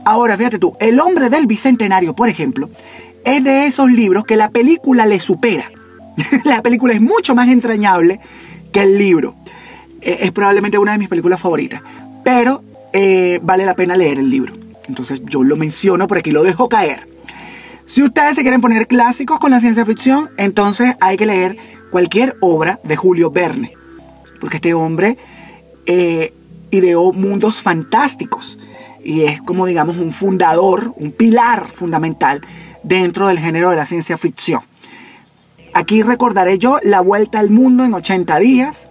Ahora, 0.05 0.35
fíjate 0.35 0.59
tú, 0.59 0.75
El 0.79 0.99
hombre 0.99 1.29
del 1.29 1.47
Bicentenario, 1.47 2.15
por 2.15 2.27
ejemplo, 2.27 2.69
es 3.23 3.43
de 3.43 3.67
esos 3.67 3.89
libros 3.91 4.25
que 4.25 4.35
la 4.35 4.49
película 4.49 5.05
le 5.05 5.19
supera. 5.19 5.71
la 6.43 6.61
película 6.61 6.93
es 6.93 7.01
mucho 7.01 7.35
más 7.35 7.47
entrañable 7.47 8.19
que 8.71 8.81
el 8.81 8.97
libro. 8.97 9.35
Eh, 10.03 10.19
Es 10.21 10.31
probablemente 10.31 10.77
una 10.77 10.93
de 10.93 10.97
mis 10.97 11.09
películas 11.09 11.39
favoritas. 11.39 11.81
Pero 12.23 12.63
eh, 12.93 13.39
vale 13.41 13.65
la 13.65 13.75
pena 13.75 13.95
leer 13.97 14.19
el 14.19 14.29
libro. 14.29 14.53
Entonces 14.87 15.21
yo 15.25 15.43
lo 15.43 15.55
menciono, 15.55 16.07
por 16.07 16.17
aquí 16.17 16.31
lo 16.31 16.43
dejo 16.43 16.69
caer. 16.69 17.07
Si 17.85 18.01
ustedes 18.01 18.35
se 18.35 18.41
quieren 18.41 18.61
poner 18.61 18.87
clásicos 18.87 19.39
con 19.39 19.51
la 19.51 19.59
ciencia 19.59 19.85
ficción, 19.85 20.29
entonces 20.37 20.95
hay 20.99 21.17
que 21.17 21.25
leer 21.25 21.57
cualquier 21.91 22.37
obra 22.39 22.79
de 22.83 22.95
Julio 22.95 23.31
Verne. 23.31 23.73
Porque 24.39 24.57
este 24.57 24.73
hombre 24.73 25.17
eh, 25.85 26.33
ideó 26.71 27.13
mundos 27.13 27.61
fantásticos 27.61 28.57
y 29.03 29.21
es 29.23 29.41
como 29.41 29.65
digamos 29.65 29.97
un 29.97 30.11
fundador, 30.11 30.93
un 30.95 31.11
pilar 31.11 31.67
fundamental 31.67 32.41
dentro 32.83 33.27
del 33.27 33.39
género 33.39 33.69
de 33.69 33.75
la 33.75 33.85
ciencia 33.85 34.17
ficción. 34.17 34.61
Aquí 35.73 36.03
recordaré 36.03 36.57
yo 36.57 36.79
La 36.83 37.01
Vuelta 37.01 37.39
al 37.39 37.49
Mundo 37.49 37.83
en 37.83 37.93
80 37.93 38.37
días, 38.39 38.89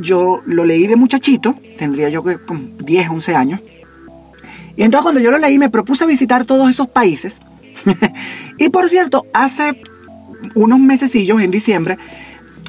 yo 0.00 0.42
lo 0.46 0.64
leí 0.64 0.86
de 0.86 0.96
muchachito, 0.96 1.54
tendría 1.76 2.08
yo 2.08 2.22
que 2.22 2.38
como 2.38 2.60
10, 2.78 3.10
11 3.10 3.34
años. 3.34 3.60
Y 4.76 4.82
entonces 4.82 5.02
cuando 5.02 5.20
yo 5.20 5.30
lo 5.30 5.38
leí 5.38 5.58
me 5.58 5.70
propuse 5.70 6.06
visitar 6.06 6.44
todos 6.44 6.70
esos 6.70 6.88
países. 6.88 7.40
y 8.58 8.68
por 8.68 8.88
cierto, 8.88 9.26
hace 9.32 9.82
unos 10.54 10.78
mesecillos, 10.78 11.40
en 11.40 11.50
diciembre, 11.50 11.98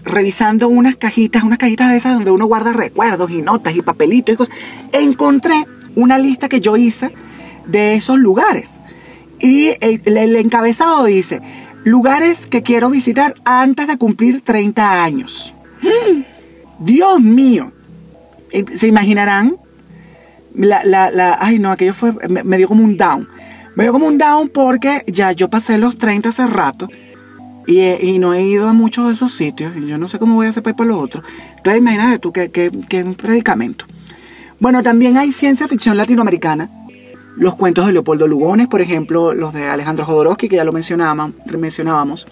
revisando 0.04 0.68
unas 0.68 0.96
cajitas, 0.96 1.44
unas 1.44 1.58
cajitas 1.58 1.90
de 1.92 1.98
esas 1.98 2.14
donde 2.14 2.32
uno 2.32 2.46
guarda 2.46 2.74
recuerdos 2.74 3.32
y 3.32 3.42
notas 3.42 3.76
y 3.76 3.82
papelitos 3.82 4.34
y 4.34 4.38
cosas, 4.38 4.56
encontré 4.92 5.66
una 5.96 6.18
lista 6.18 6.50
que 6.50 6.60
yo 6.60 6.76
hice 6.78 7.14
de 7.66 7.96
esos 7.96 8.18
lugares. 8.18 8.80
Y 9.40 9.72
el, 9.82 10.36
encabezado 10.36 11.06
dice, 11.06 11.42
lugares 11.84 12.46
que 12.46 12.64
quiero 12.64 12.90
visitar 12.90 13.36
antes 13.46 13.88
de 13.88 13.98
cumplir 13.98 14.42
30 14.42 15.04
años. 15.04 15.54
Dios 16.80 17.22
mío. 17.22 17.72
Eh, 18.52 18.66
¿Se 18.76 18.88
imaginarán? 18.88 19.58
La, 20.56 20.84
la, 20.84 21.38
ay, 21.40 21.58
no, 21.58 21.72
aquello 21.72 21.94
fue, 21.94 22.14
me, 22.30 22.58
dio 22.58 22.68
como 22.68 22.84
un 22.84 22.96
down. 22.98 23.28
Me 23.76 23.84
dio 23.84 23.92
como 23.92 24.06
un 24.06 24.18
down 24.18 24.50
porque 24.50 25.04
ya 25.08 25.32
yo 25.32 25.50
pasé 25.50 25.78
los 25.78 25.98
30 25.98 26.30
hace 26.30 26.46
rato 26.46 26.88
y, 27.66 27.80
eh, 27.80 28.00
y 28.04 28.20
no 28.20 28.34
he 28.36 28.44
ido 28.44 28.70
a 28.70 28.74
muchos 28.74 29.08
de 29.08 29.14
esos 29.14 29.34
sitios. 29.34 29.76
Y 29.76 29.88
yo 29.88 29.98
no 29.98 30.08
sé 30.08 30.20
cómo 30.20 30.36
voy 30.36 30.48
a 30.48 30.50
hacer 30.50 30.62
para 30.62 30.86
los 30.86 30.98
otros. 30.98 31.24
Entonces, 31.58 31.80
imagínate 31.80 32.20
tú 32.20 32.32
que, 32.32 32.52
que, 32.52 32.72
que 32.88 33.00
es 33.00 33.06
un 33.06 33.16
predicamento. 33.16 33.86
Bueno, 34.60 34.84
también 34.84 35.18
hay 35.18 35.32
ciencia 35.32 35.68
ficción 35.68 35.98
latinoamericana. 35.98 36.70
Los 37.36 37.56
cuentos 37.56 37.88
de 37.88 37.94
Leopoldo 37.94 38.28
Lugones, 38.28 38.68
por 38.68 38.82
ejemplo, 38.82 39.34
los 39.34 39.54
de 39.54 39.68
Alejandro 39.68 40.06
Jodorowsky, 40.06 40.50
que 40.50 40.58
ya 40.58 40.64
lo 40.64 40.72
mencionábamos. 40.72 41.32
mencionábamos. 41.58 42.28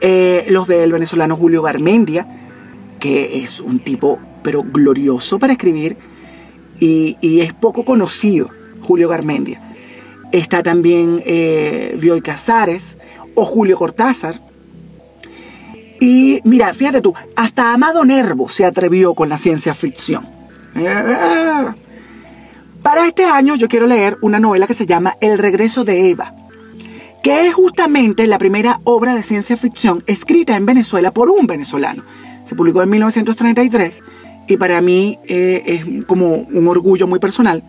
Eh, 0.00 0.46
los 0.50 0.66
del 0.66 0.92
venezolano 0.92 1.36
Julio 1.36 1.62
Garmendia, 1.62 2.26
que 2.98 3.38
es 3.38 3.60
un 3.60 3.78
tipo, 3.78 4.18
pero 4.42 4.62
glorioso 4.62 5.38
para 5.38 5.52
escribir. 5.52 5.96
Y, 6.80 7.40
es 7.40 7.52
poco 7.52 7.84
conocido, 7.84 8.50
Julio 8.82 9.08
Garmendia. 9.08 9.60
Está 10.30 10.62
también 10.62 11.22
eh, 11.24 12.20
Casares 12.22 12.98
o 13.34 13.44
Julio 13.44 13.76
Cortázar. 13.76 14.40
Y 16.00 16.40
mira, 16.44 16.72
fíjate 16.74 17.00
tú, 17.00 17.14
hasta 17.34 17.72
Amado 17.72 18.04
Nervo 18.04 18.48
se 18.48 18.64
atrevió 18.64 19.14
con 19.14 19.28
la 19.28 19.38
ciencia 19.38 19.74
ficción. 19.74 20.26
Eh, 20.76 21.66
Para 22.82 23.06
este 23.06 23.24
año 23.24 23.56
yo 23.56 23.66
quiero 23.66 23.86
leer 23.86 24.16
una 24.22 24.38
novela 24.38 24.66
que 24.66 24.74
se 24.74 24.86
llama 24.86 25.16
El 25.20 25.38
regreso 25.38 25.84
de 25.84 26.10
Eva, 26.10 26.34
que 27.22 27.48
es 27.48 27.54
justamente 27.54 28.28
la 28.28 28.38
primera 28.38 28.80
obra 28.84 29.14
de 29.14 29.24
ciencia 29.24 29.56
ficción 29.56 30.04
escrita 30.06 30.56
en 30.56 30.66
Venezuela 30.66 31.12
por 31.12 31.30
un 31.30 31.48
venezolano. 31.48 32.04
Se 32.48 32.54
publicó 32.54 32.82
en 32.82 32.88
1933 32.88 34.00
y 34.48 34.56
para 34.56 34.80
mí 34.80 35.18
eh, 35.28 35.62
es 35.66 36.04
como 36.06 36.32
un 36.32 36.66
orgullo 36.66 37.06
muy 37.06 37.18
personal, 37.18 37.62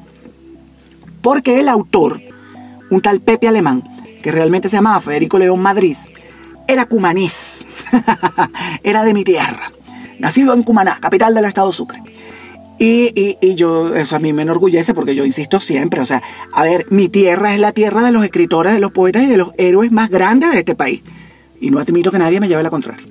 porque 1.22 1.60
el 1.60 1.68
autor, 1.68 2.22
un 2.89 3.02
tal 3.02 3.20
Pepe 3.20 3.50
Alemán, 3.50 3.84
que 4.24 4.32
realmente 4.32 4.70
se 4.70 4.78
llamaba 4.78 5.02
Federico 5.02 5.38
León 5.38 5.60
Madrid, 5.62 5.98
era 6.65 6.86
cumanís, 6.86 7.65
era 8.84 9.04
de 9.04 9.13
mi 9.13 9.26
tierra, 9.26 9.74
nacido 10.20 10.54
en 10.54 10.63
Cumaná, 10.63 10.98
capital 11.02 11.36
del 11.36 11.46
estado 11.46 11.74
Sucre. 11.74 12.02
Y, 12.80 13.12
y, 13.13 13.38
y, 13.42 13.56
yo, 13.56 13.94
eso 13.94 14.15
a 14.15 14.20
mí 14.20 14.32
me 14.32 14.44
enorgullece 14.44 14.94
porque 14.94 15.13
yo 15.13 15.26
insisto 15.26 15.60
siempre, 15.60 16.00
o 16.00 16.06
sea, 16.06 16.24
a 16.54 16.63
ver, 16.63 16.86
mi 16.89 17.10
tierra 17.10 17.54
es 17.54 17.60
la 17.60 17.74
tierra 17.74 18.04
de 18.04 18.13
los 18.13 18.24
escritores, 18.24 18.72
de 18.72 18.80
los 18.80 18.92
poetas 18.92 19.24
y 19.24 19.28
de 19.28 19.36
los 19.36 19.52
héroes 19.58 19.92
más 19.92 20.10
grandes 20.10 20.54
de 20.54 20.60
este 20.60 20.76
país. 20.76 21.02
Y 21.60 21.72
no 21.72 21.80
admito 21.80 22.10
que 22.10 22.20
nadie 22.20 22.39
me 22.39 22.48
lleve 22.48 22.63
la 22.63 22.70
contraria. 22.70 23.06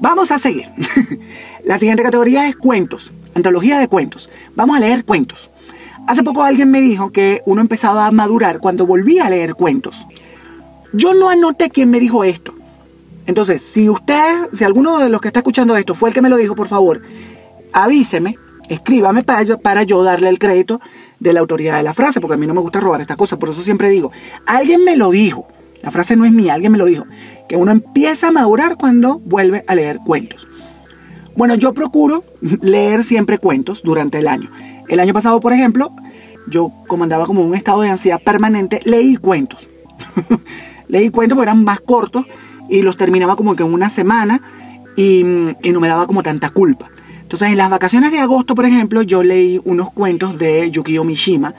Vamos 0.00 0.30
a 0.30 0.38
seguir. 0.38 0.68
la 1.64 1.78
siguiente 1.78 2.02
categoría 2.02 2.48
es 2.48 2.56
cuentos, 2.56 3.12
antología 3.34 3.78
de 3.78 3.88
cuentos. 3.88 4.30
Vamos 4.54 4.76
a 4.76 4.80
leer 4.80 5.04
cuentos. 5.04 5.50
Hace 6.06 6.22
poco 6.22 6.42
alguien 6.42 6.70
me 6.70 6.80
dijo 6.80 7.10
que 7.10 7.42
uno 7.46 7.60
empezaba 7.60 8.06
a 8.06 8.10
madurar 8.10 8.60
cuando 8.60 8.86
volvía 8.86 9.26
a 9.26 9.30
leer 9.30 9.54
cuentos. 9.54 10.06
Yo 10.92 11.14
no 11.14 11.28
anoté 11.28 11.70
quién 11.70 11.90
me 11.90 11.98
dijo 11.98 12.24
esto. 12.24 12.54
Entonces, 13.26 13.62
si 13.62 13.88
usted, 13.88 14.48
si 14.52 14.64
alguno 14.64 14.98
de 14.98 15.08
los 15.08 15.20
que 15.20 15.28
está 15.28 15.40
escuchando 15.40 15.76
esto 15.76 15.94
fue 15.94 16.10
el 16.10 16.14
que 16.14 16.20
me 16.20 16.28
lo 16.28 16.36
dijo, 16.36 16.54
por 16.54 16.68
favor, 16.68 17.00
avíseme, 17.72 18.36
escríbame 18.68 19.22
para 19.22 19.42
yo, 19.42 19.58
para 19.58 19.82
yo 19.82 20.02
darle 20.02 20.28
el 20.28 20.38
crédito 20.38 20.80
de 21.20 21.32
la 21.32 21.40
autoridad 21.40 21.78
de 21.78 21.82
la 21.82 21.94
frase, 21.94 22.20
porque 22.20 22.34
a 22.34 22.36
mí 22.36 22.46
no 22.46 22.54
me 22.54 22.60
gusta 22.60 22.80
robar 22.80 23.00
estas 23.00 23.16
cosas, 23.16 23.38
por 23.38 23.48
eso 23.48 23.62
siempre 23.62 23.88
digo, 23.88 24.12
alguien 24.46 24.84
me 24.84 24.96
lo 24.96 25.10
dijo, 25.10 25.48
la 25.82 25.90
frase 25.90 26.16
no 26.16 26.26
es 26.26 26.32
mía, 26.32 26.54
alguien 26.54 26.72
me 26.72 26.78
lo 26.78 26.84
dijo, 26.84 27.06
que 27.48 27.56
uno 27.56 27.72
empieza 27.72 28.28
a 28.28 28.32
madurar 28.32 28.76
cuando 28.76 29.18
vuelve 29.18 29.64
a 29.66 29.74
leer 29.74 29.98
cuentos. 30.04 30.46
Bueno, 31.36 31.54
yo 31.54 31.74
procuro 31.74 32.24
leer 32.62 33.04
siempre 33.04 33.38
cuentos 33.38 33.82
durante 33.82 34.18
el 34.18 34.28
año. 34.28 34.50
El 34.88 35.00
año 35.00 35.12
pasado, 35.12 35.40
por 35.40 35.52
ejemplo, 35.52 35.92
yo 36.46 36.72
como 36.86 37.04
andaba 37.04 37.26
como 37.26 37.42
en 37.42 37.48
un 37.48 37.54
estado 37.54 37.82
de 37.82 37.90
ansiedad 37.90 38.20
permanente, 38.22 38.80
leí 38.84 39.16
cuentos. 39.16 39.68
leí 40.88 41.10
cuentos 41.10 41.36
porque 41.36 41.50
eran 41.50 41.64
más 41.64 41.80
cortos 41.80 42.26
y 42.68 42.82
los 42.82 42.96
terminaba 42.96 43.36
como 43.36 43.56
que 43.56 43.62
en 43.62 43.72
una 43.72 43.90
semana 43.90 44.40
y, 44.96 45.20
y, 45.62 45.70
no 45.72 45.80
me 45.80 45.88
daba 45.88 46.06
como 46.06 46.22
tanta 46.22 46.50
culpa. 46.50 46.90
Entonces, 47.22 47.48
en 47.48 47.56
las 47.56 47.70
vacaciones 47.70 48.12
de 48.12 48.20
agosto, 48.20 48.54
por 48.54 48.64
ejemplo, 48.64 49.02
yo 49.02 49.22
leí 49.22 49.60
unos 49.64 49.90
cuentos 49.90 50.38
de 50.38 50.70
Yukio 50.70 51.04
Mishima, 51.04 51.54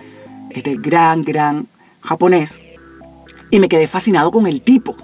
este 0.52 0.76
gran, 0.78 1.24
gran 1.24 1.68
japonés, 2.02 2.62
y 3.52 3.60
me 3.60 3.68
quedé 3.68 3.88
fascinado 3.88 4.32
con 4.32 4.48
el 4.48 4.62
tipo. 4.62 4.96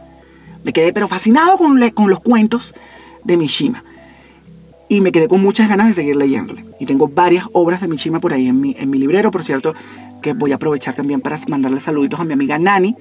Me 0.63 0.73
quedé 0.73 0.93
pero 0.93 1.07
fascinado 1.07 1.57
con, 1.57 1.79
los 1.79 2.19
cuentos 2.19 2.73
de 3.23 3.37
Mishima. 3.37 3.83
Y 4.89 5.01
me 5.01 5.11
quedé 5.11 5.27
con 5.27 5.41
muchas 5.41 5.69
ganas 5.69 5.87
de 5.87 5.93
seguir 5.93 6.15
leyéndole. 6.15 6.65
Y 6.79 6.85
tengo 6.85 7.07
varias 7.07 7.45
obras 7.53 7.81
de 7.81 7.87
Mishima 7.87 8.19
por 8.19 8.33
ahí 8.33 8.47
en 8.47 8.59
mi, 8.59 8.99
librero. 8.99 9.31
Por 9.31 9.43
cierto, 9.43 9.73
que 10.21 10.33
voy 10.33 10.51
a 10.51 10.55
aprovechar 10.55 10.93
también 10.93 11.21
para 11.21 11.39
mandarle 11.47 11.79
saluditos 11.79 12.19
a 12.19 12.25
mi 12.25 12.33
amiga 12.33 12.59
Nani, 12.59 12.95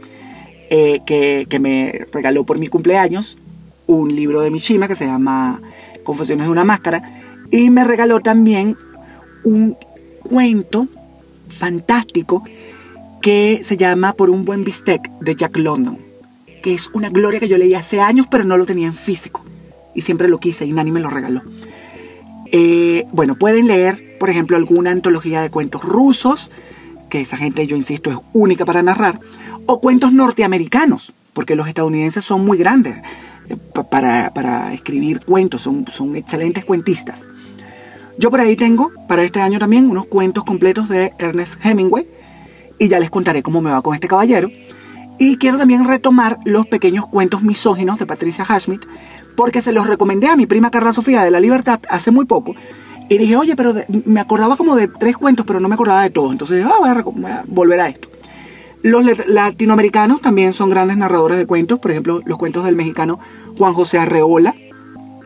eh, 0.70 1.00
que, 1.04 1.46
que 1.48 1.58
me 1.58 2.06
regaló 2.12 2.44
por 2.44 2.58
mi 2.58 2.68
cumpleaños 2.68 3.36
un 3.86 4.14
libro 4.14 4.40
de 4.40 4.50
Mishima 4.50 4.86
que 4.86 4.94
se 4.94 5.06
llama 5.06 5.60
Confesiones 6.04 6.46
de 6.46 6.52
una 6.52 6.64
Máscara. 6.64 7.02
Y 7.50 7.70
me 7.70 7.82
regaló 7.84 8.20
también 8.20 8.76
un 9.42 9.76
cuento 10.22 10.86
fantástico 11.48 12.44
que 13.20 13.62
se 13.64 13.76
llama 13.76 14.12
Por 14.12 14.30
un 14.30 14.44
buen 14.44 14.64
bistec 14.64 15.10
de 15.20 15.34
Jack 15.34 15.56
London, 15.58 15.98
que 16.60 16.74
es 16.74 16.90
una 16.92 17.08
gloria 17.08 17.40
que 17.40 17.48
yo 17.48 17.58
leí 17.58 17.74
hace 17.74 18.00
años 18.00 18.26
pero 18.30 18.44
no 18.44 18.56
lo 18.56 18.66
tenía 18.66 18.86
en 18.86 18.92
físico 18.92 19.44
y 19.94 20.02
siempre 20.02 20.28
lo 20.28 20.38
quise 20.38 20.64
y 20.64 20.72
Nani 20.72 20.90
me 20.90 21.00
lo 21.00 21.10
regaló. 21.10 21.42
Eh, 22.52 23.06
bueno, 23.12 23.36
pueden 23.36 23.66
leer, 23.66 24.16
por 24.18 24.30
ejemplo, 24.30 24.56
alguna 24.56 24.90
antología 24.90 25.42
de 25.42 25.50
cuentos 25.50 25.84
rusos, 25.84 26.50
que 27.08 27.20
esa 27.20 27.36
gente, 27.36 27.66
yo 27.66 27.76
insisto, 27.76 28.10
es 28.10 28.16
única 28.32 28.64
para 28.64 28.82
narrar, 28.82 29.20
o 29.66 29.80
cuentos 29.80 30.12
norteamericanos, 30.12 31.12
porque 31.32 31.54
los 31.54 31.68
estadounidenses 31.68 32.24
son 32.24 32.44
muy 32.44 32.58
grandes 32.58 32.96
eh, 33.48 33.56
para, 33.90 34.32
para 34.34 34.72
escribir 34.72 35.20
cuentos, 35.24 35.62
son, 35.62 35.84
son 35.90 36.16
excelentes 36.16 36.64
cuentistas. 36.64 37.28
Yo 38.18 38.30
por 38.30 38.40
ahí 38.40 38.56
tengo 38.56 38.92
para 39.08 39.22
este 39.22 39.40
año 39.40 39.58
también 39.58 39.88
unos 39.88 40.06
cuentos 40.06 40.44
completos 40.44 40.88
de 40.88 41.12
Ernest 41.18 41.64
Hemingway 41.64 42.06
y 42.78 42.88
ya 42.88 42.98
les 42.98 43.10
contaré 43.10 43.42
cómo 43.42 43.60
me 43.60 43.70
va 43.70 43.80
con 43.80 43.94
este 43.94 44.08
caballero. 44.08 44.50
Y 45.22 45.36
quiero 45.36 45.58
también 45.58 45.86
retomar 45.86 46.38
los 46.46 46.66
pequeños 46.66 47.06
cuentos 47.06 47.42
misóginos 47.42 47.98
de 47.98 48.06
Patricia 48.06 48.42
Hashmit, 48.46 48.86
porque 49.36 49.60
se 49.60 49.70
los 49.70 49.86
recomendé 49.86 50.28
a 50.28 50.34
mi 50.34 50.46
prima 50.46 50.70
Carla 50.70 50.94
Sofía 50.94 51.22
de 51.22 51.30
la 51.30 51.40
Libertad 51.40 51.78
hace 51.90 52.10
muy 52.10 52.24
poco. 52.24 52.54
Y 53.10 53.18
dije, 53.18 53.36
oye, 53.36 53.54
pero 53.54 53.74
me 54.06 54.18
acordaba 54.18 54.56
como 54.56 54.76
de 54.76 54.88
tres 54.88 55.18
cuentos, 55.18 55.44
pero 55.44 55.60
no 55.60 55.68
me 55.68 55.74
acordaba 55.74 56.02
de 56.02 56.08
todos. 56.08 56.32
Entonces, 56.32 56.64
ah, 56.64 56.72
voy, 56.80 56.88
a, 56.88 56.94
voy 57.02 57.30
a 57.30 57.44
volver 57.46 57.80
a 57.80 57.88
esto. 57.88 58.08
Los 58.82 59.04
latinoamericanos 59.28 60.22
también 60.22 60.54
son 60.54 60.70
grandes 60.70 60.96
narradores 60.96 61.36
de 61.36 61.44
cuentos. 61.44 61.80
Por 61.80 61.90
ejemplo, 61.90 62.22
los 62.24 62.38
cuentos 62.38 62.64
del 62.64 62.74
mexicano 62.74 63.20
Juan 63.58 63.74
José 63.74 63.98
Arreola, 63.98 64.54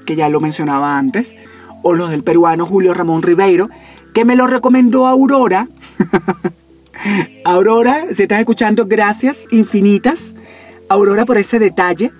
que 0.06 0.16
ya 0.16 0.28
lo 0.28 0.40
mencionaba 0.40 0.98
antes. 0.98 1.36
O 1.84 1.94
los 1.94 2.10
del 2.10 2.24
peruano 2.24 2.66
Julio 2.66 2.94
Ramón 2.94 3.22
Ribeiro, 3.22 3.70
que 4.12 4.24
me 4.24 4.34
lo 4.34 4.48
recomendó 4.48 5.06
Aurora. 5.06 5.68
Aurora, 7.44 8.06
si 8.14 8.22
estás 8.22 8.38
escuchando, 8.38 8.86
gracias 8.86 9.44
infinitas. 9.50 10.34
Aurora 10.88 11.26
por 11.26 11.36
ese 11.36 11.58
detalle 11.58 12.10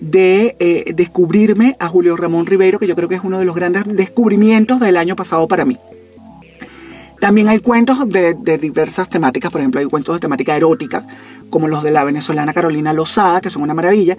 de 0.00 0.56
eh, 0.58 0.92
descubrirme 0.92 1.76
a 1.78 1.86
Julio 1.86 2.16
Ramón 2.16 2.46
Ribeiro, 2.46 2.80
que 2.80 2.88
yo 2.88 2.96
creo 2.96 3.08
que 3.08 3.14
es 3.14 3.20
uno 3.22 3.38
de 3.38 3.44
los 3.44 3.54
grandes 3.54 3.84
descubrimientos 3.86 4.80
del 4.80 4.96
año 4.96 5.14
pasado 5.14 5.46
para 5.46 5.64
mí. 5.64 5.78
También 7.20 7.48
hay 7.48 7.60
cuentos 7.60 8.08
de, 8.08 8.34
diversas 8.58 9.08
temáticas, 9.08 9.52
por 9.52 9.60
ejemplo, 9.60 9.80
hay 9.80 9.86
cuentos 9.86 10.16
de 10.16 10.20
temática 10.20 10.56
erótica, 10.56 11.06
como 11.48 11.68
los 11.68 11.84
de 11.84 11.92
la 11.92 12.02
venezolana 12.02 12.52
Carolina 12.52 12.92
Lozada, 12.92 13.40
que 13.40 13.50
son 13.50 13.62
una 13.62 13.72
maravilla, 13.72 14.18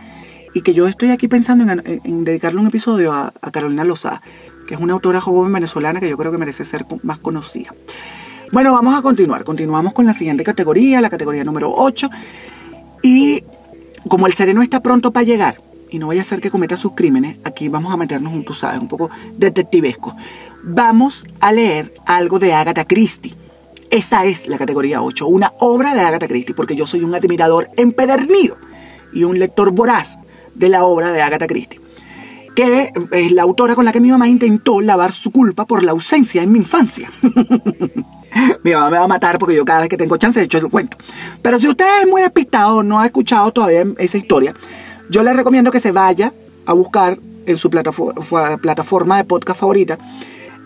y 0.54 0.62
que 0.62 0.74
yo 0.74 0.88
estoy 0.88 1.12
aquí 1.12 1.28
pensando 1.28 1.70
en, 1.72 2.24
dedicarle 2.24 2.62
un 2.62 2.68
episodio 2.68 3.12
a, 3.12 3.34
a 3.42 3.52
Carolina 3.52 3.84
Lozada, 3.84 4.22
que 4.66 4.76
es 4.76 4.80
una 4.80 4.94
autora 4.94 5.20
joven 5.20 5.52
venezolana 5.52 6.00
que 6.00 6.10
yo 6.10 6.18
creo 6.18 6.32
que 6.32 6.38
merece 6.38 6.64
ser 6.64 6.86
más 7.04 7.20
conocida. 7.20 7.74
Bueno, 8.52 8.72
vamos 8.72 8.98
a 8.98 9.02
continuar. 9.02 9.44
Continuamos 9.44 9.94
con 9.94 10.06
la 10.06 10.14
siguiente 10.14 10.44
categoría, 10.44 11.02
la 11.02 11.10
categoría 11.10 11.44
número 11.44 11.74
8. 11.76 12.10
Y 13.04 13.44
como 14.08 14.26
el 14.26 14.34
sereno 14.34 14.62
está 14.62 14.82
pronto 14.82 15.12
para 15.12 15.26
llegar 15.26 15.62
y 15.90 16.00
no 16.00 16.08
vaya 16.08 16.22
a 16.22 16.26
ser 16.26 16.40
que 16.40 16.50
cometa 16.50 16.78
sus 16.78 16.94
crímenes, 16.94 17.38
aquí 17.44 17.68
vamos 17.68 17.94
a 17.94 17.98
meternos 17.98 18.34
un, 18.34 18.46
tú 18.46 18.54
sabes, 18.54 18.80
un 18.80 18.88
poco 18.88 19.10
detectivesco. 19.38 20.16
Vamos 20.64 21.28
a 21.42 21.52
leer 21.52 21.94
algo 22.06 22.40
de 22.40 22.54
Agatha 22.54 22.86
Christie. 22.86 23.36
Esa 23.90 24.26
es 24.26 24.48
la 24.48 24.58
categoría 24.58 25.02
8, 25.02 25.28
una 25.28 25.54
obra 25.60 25.94
de 25.94 26.02
Agatha 26.02 26.28
Christie, 26.28 26.56
porque 26.56 26.76
yo 26.76 26.86
soy 26.86 27.04
un 27.04 27.16
admirador 27.16 27.70
empedernido 27.76 28.58
y 29.14 29.24
un 29.24 29.40
lector 29.40 29.72
voraz 29.72 30.18
de 30.56 30.70
la 30.70 30.84
obra 30.86 31.12
de 31.12 31.22
Agatha 31.22 31.48
Christie, 31.48 31.80
que 32.56 32.92
es 33.12 33.32
la 33.32 33.44
autora 33.44 33.76
con 33.76 33.86
la 33.86 33.94
que 33.94 34.02
mi 34.02 34.10
mamá 34.10 34.28
intentó 34.28 34.82
lavar 34.82 35.14
su 35.14 35.32
culpa 35.32 35.66
por 35.66 35.84
la 35.84 35.92
ausencia 35.92 36.44
en 36.44 36.52
mi 36.52 36.60
infancia. 36.60 37.10
Mi 38.64 38.74
mamá 38.74 38.90
me 38.90 38.98
va 38.98 39.04
a 39.04 39.08
matar 39.08 39.38
porque 39.38 39.56
yo 39.56 39.66
cada 39.66 39.82
vez 39.82 39.90
que 39.90 39.98
tengo 39.98 40.18
chance 40.18 40.40
de 40.40 40.46
hecho 40.46 40.58
el 40.58 40.70
cuento. 40.70 40.98
Pero 41.42 41.60
si 41.60 41.68
usted 41.68 41.86
es 42.02 42.08
muy 42.08 42.22
despistado, 42.22 42.84
no 42.84 43.00
ha 43.00 43.06
escuchado 43.06 43.52
todavía 43.52 43.86
esa 43.98 44.18
historia, 44.18 44.54
yo 45.10 45.24
le 45.24 45.34
recomiendo 45.34 45.72
que 45.72 45.80
se 45.80 45.92
vaya 45.92 46.34
a 46.66 46.74
buscar 46.74 47.18
en 47.46 47.58
su 47.58 47.70
plataforma, 47.70 48.58
plataforma 48.58 49.18
de 49.18 49.24
podcast 49.24 49.60
favorita 49.60 49.98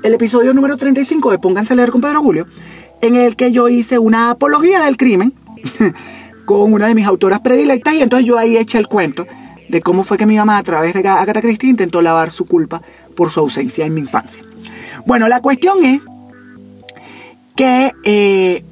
el 0.03 0.15
episodio 0.15 0.53
número 0.53 0.77
35 0.77 1.29
de 1.29 1.37
Pónganse 1.37 1.73
a 1.73 1.75
leer 1.75 1.91
con 1.91 2.01
Pedro 2.01 2.23
Julio, 2.23 2.47
en 3.01 3.15
el 3.15 3.35
que 3.35 3.51
yo 3.51 3.69
hice 3.69 3.99
una 3.99 4.31
apología 4.31 4.81
del 4.81 4.97
crimen 4.97 5.33
con 6.45 6.73
una 6.73 6.87
de 6.87 6.95
mis 6.95 7.05
autoras 7.05 7.39
predilectas 7.41 7.93
y 7.93 8.01
entonces 8.01 8.27
yo 8.27 8.37
ahí 8.37 8.57
eché 8.57 8.79
el 8.79 8.87
cuento 8.87 9.27
de 9.69 9.81
cómo 9.81 10.03
fue 10.03 10.17
que 10.17 10.25
mi 10.25 10.37
mamá 10.37 10.57
a 10.57 10.63
través 10.63 10.93
de 10.93 11.07
Agatha 11.07 11.41
Christie 11.41 11.69
intentó 11.69 12.01
lavar 12.01 12.31
su 12.31 12.45
culpa 12.45 12.81
por 13.15 13.29
su 13.29 13.39
ausencia 13.39 13.85
en 13.85 13.93
mi 13.93 14.01
infancia. 14.01 14.43
Bueno, 15.05 15.27
la 15.27 15.39
cuestión 15.39 15.83
es 15.85 16.01
que 17.61 17.93
eh, 18.05 18.63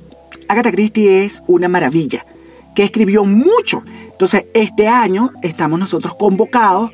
Agatha 0.47 0.71
Christie 0.71 1.23
es 1.23 1.43
una 1.45 1.67
maravilla, 1.67 2.25
que 2.73 2.83
escribió 2.83 3.23
mucho. 3.23 3.83
Entonces, 4.11 4.45
este 4.55 4.87
año 4.87 5.29
estamos 5.43 5.79
nosotros 5.79 6.15
convocados 6.15 6.89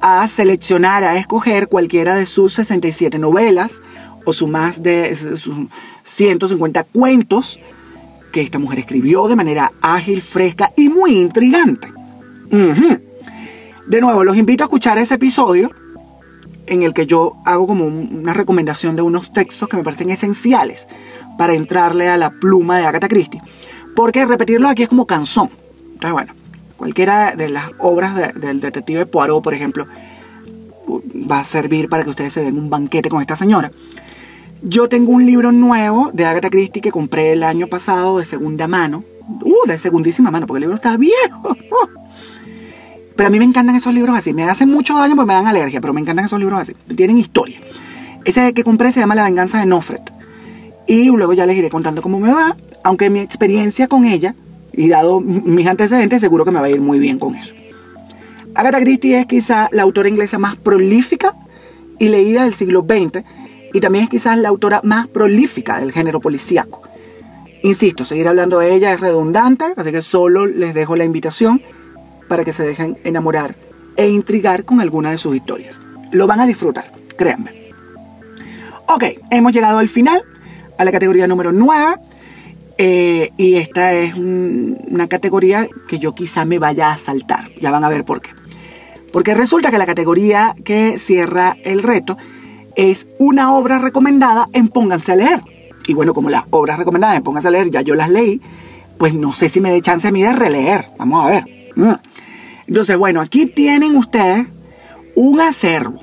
a 0.00 0.28
seleccionar, 0.28 1.02
a 1.02 1.16
escoger 1.18 1.66
cualquiera 1.66 2.14
de 2.14 2.26
sus 2.26 2.54
67 2.54 3.18
novelas 3.18 3.82
o 4.24 4.32
su 4.32 4.46
más 4.46 4.80
de 4.84 5.16
sus 5.16 5.50
150 6.04 6.84
cuentos 6.84 7.58
que 8.30 8.42
esta 8.42 8.60
mujer 8.60 8.78
escribió 8.78 9.26
de 9.26 9.34
manera 9.34 9.72
ágil, 9.80 10.22
fresca 10.22 10.70
y 10.76 10.88
muy 10.88 11.16
intrigante. 11.18 11.92
De 13.88 14.00
nuevo, 14.00 14.22
los 14.22 14.36
invito 14.36 14.62
a 14.62 14.66
escuchar 14.66 14.98
ese 14.98 15.14
episodio 15.14 15.72
en 16.66 16.84
el 16.84 16.94
que 16.94 17.08
yo 17.08 17.34
hago 17.44 17.66
como 17.66 17.84
un- 17.86 18.20
una 18.22 18.34
recomendación 18.34 18.94
de 18.94 19.02
unos 19.02 19.32
textos 19.32 19.68
que 19.68 19.76
me 19.76 19.82
parecen 19.82 20.10
esenciales 20.10 20.86
para 21.38 21.54
entrarle 21.54 22.08
a 22.08 22.16
la 22.16 22.30
pluma 22.30 22.78
de 22.78 22.86
Agatha 22.86 23.08
Christie. 23.08 23.40
Porque 23.96 24.24
repetirlo 24.24 24.68
aquí 24.68 24.82
es 24.84 24.88
como 24.88 25.06
canción. 25.06 25.50
Entonces, 25.92 26.12
bueno, 26.12 26.32
cualquiera 26.76 27.34
de 27.36 27.48
las 27.48 27.70
obras 27.78 28.14
de- 28.14 28.32
del 28.40 28.60
detective 28.60 29.06
Poirot, 29.06 29.42
por 29.42 29.54
ejemplo, 29.54 29.86
va 31.30 31.40
a 31.40 31.44
servir 31.44 31.88
para 31.88 32.04
que 32.04 32.10
ustedes 32.10 32.32
se 32.32 32.42
den 32.42 32.58
un 32.58 32.70
banquete 32.70 33.08
con 33.08 33.20
esta 33.20 33.36
señora. 33.36 33.70
Yo 34.62 34.88
tengo 34.88 35.12
un 35.12 35.24
libro 35.24 35.52
nuevo 35.52 36.10
de 36.12 36.26
Agatha 36.26 36.50
Christie 36.50 36.82
que 36.82 36.90
compré 36.92 37.32
el 37.32 37.42
año 37.42 37.66
pasado 37.66 38.18
de 38.18 38.24
segunda 38.24 38.66
mano. 38.68 39.04
Uh, 39.42 39.66
de 39.66 39.78
segundísima 39.78 40.30
mano, 40.30 40.46
porque 40.46 40.58
el 40.58 40.62
libro 40.62 40.74
está 40.76 40.96
viejo. 40.96 41.56
Pero 43.16 43.26
a 43.26 43.30
mí 43.30 43.38
me 43.38 43.44
encantan 43.44 43.76
esos 43.76 43.94
libros 43.94 44.16
así. 44.16 44.32
Me 44.32 44.44
hacen 44.44 44.70
mucho 44.70 44.96
daño 44.96 45.14
porque 45.14 45.28
me 45.28 45.34
dan 45.34 45.46
alergia, 45.46 45.80
pero 45.80 45.92
me 45.92 46.00
encantan 46.00 46.24
esos 46.24 46.38
libros 46.38 46.58
así. 46.60 46.72
Tienen 46.96 47.18
historia. 47.18 47.60
Ese 48.24 48.54
que 48.54 48.64
compré 48.64 48.92
se 48.92 49.00
llama 49.00 49.14
La 49.14 49.24
venganza 49.24 49.58
de 49.58 49.66
Nofret. 49.66 50.10
Y 50.90 51.04
luego 51.04 51.34
ya 51.34 51.46
les 51.46 51.56
iré 51.56 51.70
contando 51.70 52.02
cómo 52.02 52.18
me 52.18 52.32
va. 52.32 52.56
Aunque 52.82 53.10
mi 53.10 53.20
experiencia 53.20 53.86
con 53.86 54.04
ella, 54.04 54.34
y 54.72 54.88
dado 54.88 55.20
mis 55.20 55.68
antecedentes, 55.68 56.20
seguro 56.20 56.44
que 56.44 56.50
me 56.50 56.58
va 56.58 56.66
a 56.66 56.70
ir 56.70 56.80
muy 56.80 56.98
bien 56.98 57.20
con 57.20 57.36
eso. 57.36 57.54
Agatha 58.56 58.80
Christie 58.80 59.20
es 59.20 59.26
quizá 59.26 59.68
la 59.70 59.82
autora 59.82 60.08
inglesa 60.08 60.40
más 60.40 60.56
prolífica 60.56 61.36
y 62.00 62.08
leída 62.08 62.42
del 62.42 62.54
siglo 62.54 62.80
XX. 62.80 63.22
Y 63.72 63.78
también 63.78 64.02
es 64.02 64.10
quizás 64.10 64.36
la 64.36 64.48
autora 64.48 64.80
más 64.82 65.06
prolífica 65.06 65.78
del 65.78 65.92
género 65.92 66.20
policíaco. 66.20 66.82
Insisto, 67.62 68.04
seguir 68.04 68.26
hablando 68.26 68.58
de 68.58 68.74
ella 68.74 68.92
es 68.92 68.98
redundante, 68.98 69.66
así 69.76 69.92
que 69.92 70.02
solo 70.02 70.44
les 70.44 70.74
dejo 70.74 70.96
la 70.96 71.04
invitación 71.04 71.62
para 72.26 72.44
que 72.44 72.52
se 72.52 72.66
dejen 72.66 72.98
enamorar 73.04 73.54
e 73.94 74.08
intrigar 74.08 74.64
con 74.64 74.80
alguna 74.80 75.12
de 75.12 75.18
sus 75.18 75.36
historias. 75.36 75.80
Lo 76.10 76.26
van 76.26 76.40
a 76.40 76.46
disfrutar, 76.46 76.90
créanme. 77.16 77.70
Ok, 78.88 79.04
hemos 79.30 79.52
llegado 79.52 79.78
al 79.78 79.88
final, 79.88 80.20
a 80.80 80.84
la 80.84 80.92
categoría 80.92 81.26
número 81.26 81.52
9. 81.52 81.96
eh, 82.82 83.32
y 83.36 83.56
esta 83.56 83.92
es 83.92 84.14
un- 84.14 84.78
una 84.88 85.06
categoría 85.06 85.68
que 85.86 85.98
yo 85.98 86.14
quizá 86.14 86.46
me 86.46 86.58
vaya 86.58 86.90
a 86.90 86.96
saltar. 86.96 87.50
Ya 87.60 87.70
van 87.70 87.84
a 87.84 87.90
ver 87.90 88.04
por 88.06 88.22
qué. 88.22 88.30
Porque 89.12 89.34
resulta 89.34 89.70
que 89.70 89.76
la 89.76 89.84
categoría 89.84 90.54
que 90.64 90.98
cierra 90.98 91.58
el 91.62 91.82
reto 91.82 92.16
es 92.76 93.06
una 93.18 93.52
obra 93.54 93.80
recomendada 93.80 94.46
en 94.54 94.68
Pónganse 94.68 95.12
a 95.12 95.16
leer. 95.16 95.42
Y 95.88 95.92
bueno, 95.92 96.14
como 96.14 96.30
las 96.30 96.44
obras 96.48 96.78
recomendadas 96.78 97.18
en 97.18 97.22
Pónganse 97.22 97.48
a 97.48 97.50
leer 97.50 97.70
ya 97.70 97.82
yo 97.82 97.94
las 97.94 98.08
leí, 98.08 98.40
pues 98.96 99.12
no 99.12 99.30
sé 99.34 99.50
si 99.50 99.60
me 99.60 99.70
dé 99.70 99.82
chance 99.82 100.08
a 100.08 100.12
mí 100.12 100.22
de 100.22 100.32
releer. 100.32 100.86
Vamos 100.98 101.26
a 101.26 101.30
ver. 101.30 101.44
Mm. 101.76 101.94
Entonces, 102.68 102.96
bueno, 102.96 103.20
aquí 103.20 103.44
tienen 103.44 103.94
ustedes 103.94 104.46
un 105.16 105.38
acervo. 105.40 106.00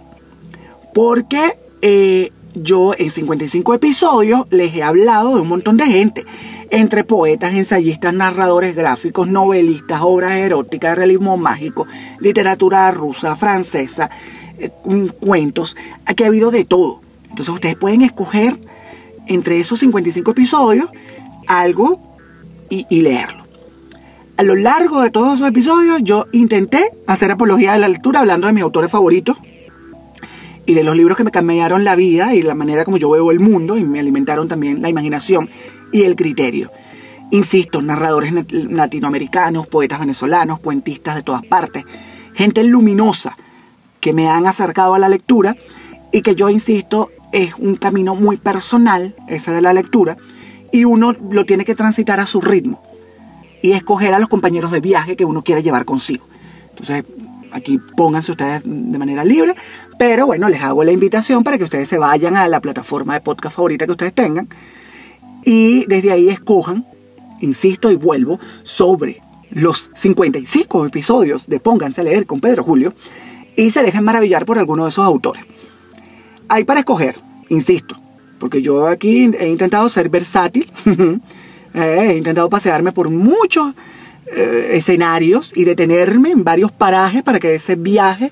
Porque 0.93 1.57
eh, 1.81 2.31
yo 2.63 2.93
en 2.97 3.11
55 3.11 3.73
episodios 3.73 4.45
les 4.49 4.73
he 4.75 4.83
hablado 4.83 5.35
de 5.35 5.41
un 5.41 5.47
montón 5.47 5.77
de 5.77 5.85
gente. 5.85 6.25
Entre 6.69 7.03
poetas, 7.03 7.53
ensayistas, 7.53 8.13
narradores 8.13 8.75
gráficos, 8.75 9.27
novelistas, 9.27 10.01
obras 10.03 10.33
eróticas, 10.33 10.97
realismo 10.97 11.37
mágico, 11.37 11.87
literatura 12.19 12.91
rusa, 12.91 13.35
francesa, 13.35 14.09
eh, 14.59 14.69
cuentos. 15.19 15.77
Aquí 16.05 16.23
ha 16.23 16.27
habido 16.27 16.51
de 16.51 16.65
todo. 16.65 17.01
Entonces 17.23 17.53
ustedes 17.53 17.75
pueden 17.75 18.01
escoger 18.01 18.57
entre 19.27 19.59
esos 19.59 19.79
55 19.79 20.31
episodios 20.31 20.89
algo 21.47 22.01
y, 22.69 22.85
y 22.89 23.01
leerlo. 23.01 23.45
A 24.35 24.43
lo 24.43 24.55
largo 24.55 25.01
de 25.01 25.09
todos 25.09 25.35
esos 25.35 25.47
episodios 25.47 25.99
yo 26.03 26.25
intenté 26.31 26.91
hacer 27.07 27.31
apología 27.31 27.73
de 27.73 27.79
la 27.79 27.87
lectura 27.87 28.19
hablando 28.19 28.47
de 28.47 28.53
mis 28.53 28.63
autores 28.63 28.91
favoritos 28.91 29.37
y 30.67 30.73
de 30.73 30.83
los 30.83 30.95
libros 30.95 31.17
que 31.17 31.23
me 31.23 31.31
cambiaron 31.31 31.85
la 31.85 31.95
vida 31.95 32.35
y 32.35 32.41
la 32.43 32.53
manera 32.53 32.83
como 32.83 32.97
yo 32.97 33.09
veo 33.09 33.31
el 33.31 33.39
mundo 33.39 33.77
y 33.77 33.85
me 33.85 33.99
alimentaron 33.99 34.49
también 34.49 34.81
la 34.81 34.89
imaginación 34.89 35.49
y 35.93 36.03
el 36.03 36.17
criterio. 36.17 36.69
Insisto, 37.31 37.81
narradores 37.81 38.33
latinoamericanos, 38.51 39.65
poetas 39.67 40.01
venezolanos, 40.01 40.59
cuentistas 40.59 41.15
de 41.15 41.23
todas 41.23 41.45
partes, 41.45 41.85
gente 42.35 42.63
luminosa 42.65 43.33
que 44.01 44.11
me 44.11 44.29
han 44.29 44.45
acercado 44.45 44.93
a 44.93 44.99
la 44.99 45.07
lectura 45.07 45.55
y 46.11 46.21
que 46.21 46.35
yo 46.35 46.49
insisto 46.49 47.11
es 47.31 47.55
un 47.55 47.77
camino 47.77 48.15
muy 48.15 48.35
personal, 48.35 49.15
ese 49.27 49.51
de 49.51 49.61
la 49.61 49.73
lectura, 49.73 50.17
y 50.73 50.83
uno 50.83 51.13
lo 51.31 51.45
tiene 51.45 51.63
que 51.63 51.75
transitar 51.75 52.19
a 52.19 52.25
su 52.25 52.41
ritmo 52.41 52.83
y 53.61 53.71
escoger 53.71 54.13
a 54.13 54.19
los 54.19 54.27
compañeros 54.27 54.71
de 54.71 54.81
viaje 54.81 55.15
que 55.15 55.25
uno 55.25 55.43
quiere 55.43 55.63
llevar 55.63 55.85
consigo. 55.85 56.25
Entonces, 56.69 57.05
aquí 57.57 57.79
pónganse 57.95 58.31
ustedes 58.31 58.61
de 58.65 58.97
manera 58.97 59.23
libre, 59.23 59.55
pero 59.99 60.25
bueno, 60.25 60.49
les 60.49 60.61
hago 60.61 60.83
la 60.83 60.91
invitación 60.91 61.43
para 61.43 61.57
que 61.57 61.63
ustedes 61.63 61.87
se 61.87 61.97
vayan 61.97 62.35
a 62.35 62.47
la 62.47 62.61
plataforma 62.61 63.13
de 63.13 63.21
podcast 63.21 63.55
favorita 63.55 63.85
que 63.85 63.91
ustedes 63.91 64.13
tengan 64.13 64.47
y 65.43 65.85
desde 65.85 66.11
ahí 66.11 66.29
escojan, 66.29 66.85
insisto 67.41 67.91
y 67.91 67.95
vuelvo, 67.95 68.39
sobre 68.63 69.21
los 69.49 69.91
55 69.95 70.85
episodios 70.85 71.47
de 71.47 71.59
Pónganse 71.59 72.01
a 72.01 72.03
leer 72.03 72.25
con 72.25 72.39
Pedro 72.39 72.63
Julio 72.63 72.93
y 73.55 73.71
se 73.71 73.81
dejen 73.81 74.03
maravillar 74.03 74.45
por 74.45 74.59
alguno 74.59 74.83
de 74.83 74.89
esos 74.89 75.05
autores. 75.05 75.43
Hay 76.49 76.63
para 76.63 76.81
escoger, 76.81 77.15
insisto, 77.49 77.99
porque 78.39 78.61
yo 78.61 78.87
aquí 78.87 79.29
he 79.39 79.47
intentado 79.47 79.89
ser 79.89 80.09
versátil 80.09 80.69
he 81.73 82.15
intentado 82.17 82.49
pasearme 82.49 82.91
por 82.91 83.09
muchos 83.09 83.73
eh, 84.35 84.71
escenarios 84.73 85.51
y 85.55 85.63
detenerme 85.63 86.31
en 86.31 86.43
varios 86.43 86.71
parajes 86.71 87.23
para 87.23 87.39
que 87.39 87.55
ese 87.55 87.75
viaje 87.75 88.31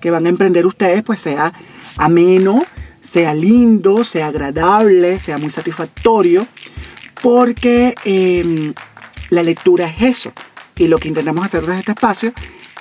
que 0.00 0.10
van 0.10 0.26
a 0.26 0.28
emprender 0.28 0.66
ustedes 0.66 1.02
pues 1.02 1.20
sea 1.20 1.52
ameno, 1.96 2.64
sea 3.00 3.34
lindo, 3.34 4.04
sea 4.04 4.28
agradable, 4.28 5.18
sea 5.18 5.38
muy 5.38 5.50
satisfactorio, 5.50 6.46
porque 7.22 7.94
em, 8.04 8.74
la 9.30 9.42
lectura 9.42 9.86
es 9.86 10.02
eso. 10.02 10.32
Y 10.76 10.86
lo 10.88 10.98
que 10.98 11.08
intentamos 11.08 11.44
hacer 11.44 11.62
desde 11.62 11.80
este 11.80 11.92
espacio 11.92 12.32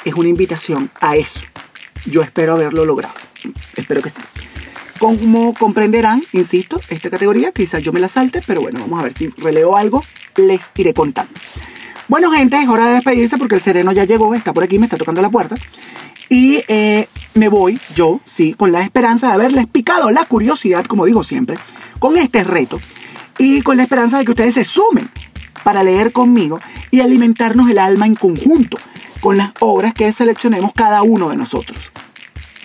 es 0.06 0.14
una 0.14 0.30
invitación 0.30 0.90
a 1.02 1.16
eso. 1.16 1.46
Yo 2.06 2.22
espero 2.22 2.54
haberlo 2.54 2.86
logrado. 2.86 3.16
Espero 3.76 4.02
que 4.02 4.10
sí. 4.10 4.22
Como 5.00 5.54
comprenderán, 5.54 6.24
insisto, 6.34 6.82
esta 6.90 7.10
categoría 7.10 7.52
quizás 7.52 7.82
yo 7.82 7.94
me 7.94 8.00
la 8.02 8.10
salte, 8.10 8.42
pero 8.46 8.62
bueno, 8.62 8.82
vamos 8.82 9.00
a 9.00 9.04
ver 9.04 9.14
si 9.14 9.30
releo 9.30 9.78
algo, 9.78 10.04
les 10.36 10.72
iré 10.76 10.94
contando. 10.94 11.34
Bueno, 12.10 12.32
gente, 12.32 12.60
es 12.60 12.68
hora 12.68 12.88
de 12.88 12.96
despedirse 12.96 13.38
porque 13.38 13.54
el 13.54 13.62
sereno 13.62 13.92
ya 13.92 14.04
llegó, 14.04 14.34
está 14.34 14.52
por 14.52 14.64
aquí, 14.64 14.80
me 14.80 14.88
está 14.88 14.98
tocando 14.98 15.22
la 15.22 15.30
puerta. 15.30 15.56
Y 16.28 16.64
eh, 16.68 17.08
me 17.36 17.50
voy, 17.50 17.80
yo, 17.96 18.20
sí, 18.24 18.56
con 18.56 18.72
la 18.72 18.82
esperanza 18.82 19.28
de 19.28 19.34
haberles 19.34 19.68
picado 19.68 20.10
la 20.10 20.26
curiosidad, 20.26 20.86
como 20.86 21.06
digo 21.06 21.24
siempre, 21.24 21.60
con 22.00 22.18
este 22.18 22.44
reto. 22.44 22.82
Y 23.38 23.62
con 23.62 23.78
la 23.78 23.84
esperanza 23.84 24.18
de 24.18 24.26
que 24.26 24.32
ustedes 24.32 24.56
se 24.56 24.66
sumen 24.66 25.12
para 25.64 25.84
leer 25.84 26.12
conmigo 26.12 26.60
y 26.90 27.02
alimentarnos 27.02 27.70
el 27.70 27.78
alma 27.78 28.08
en 28.08 28.16
conjunto 28.16 28.80
con 29.22 29.38
las 29.38 29.52
obras 29.60 29.94
que 29.94 30.12
seleccionemos 30.12 30.72
cada 30.74 31.04
uno 31.04 31.30
de 31.30 31.38
nosotros. 31.38 31.92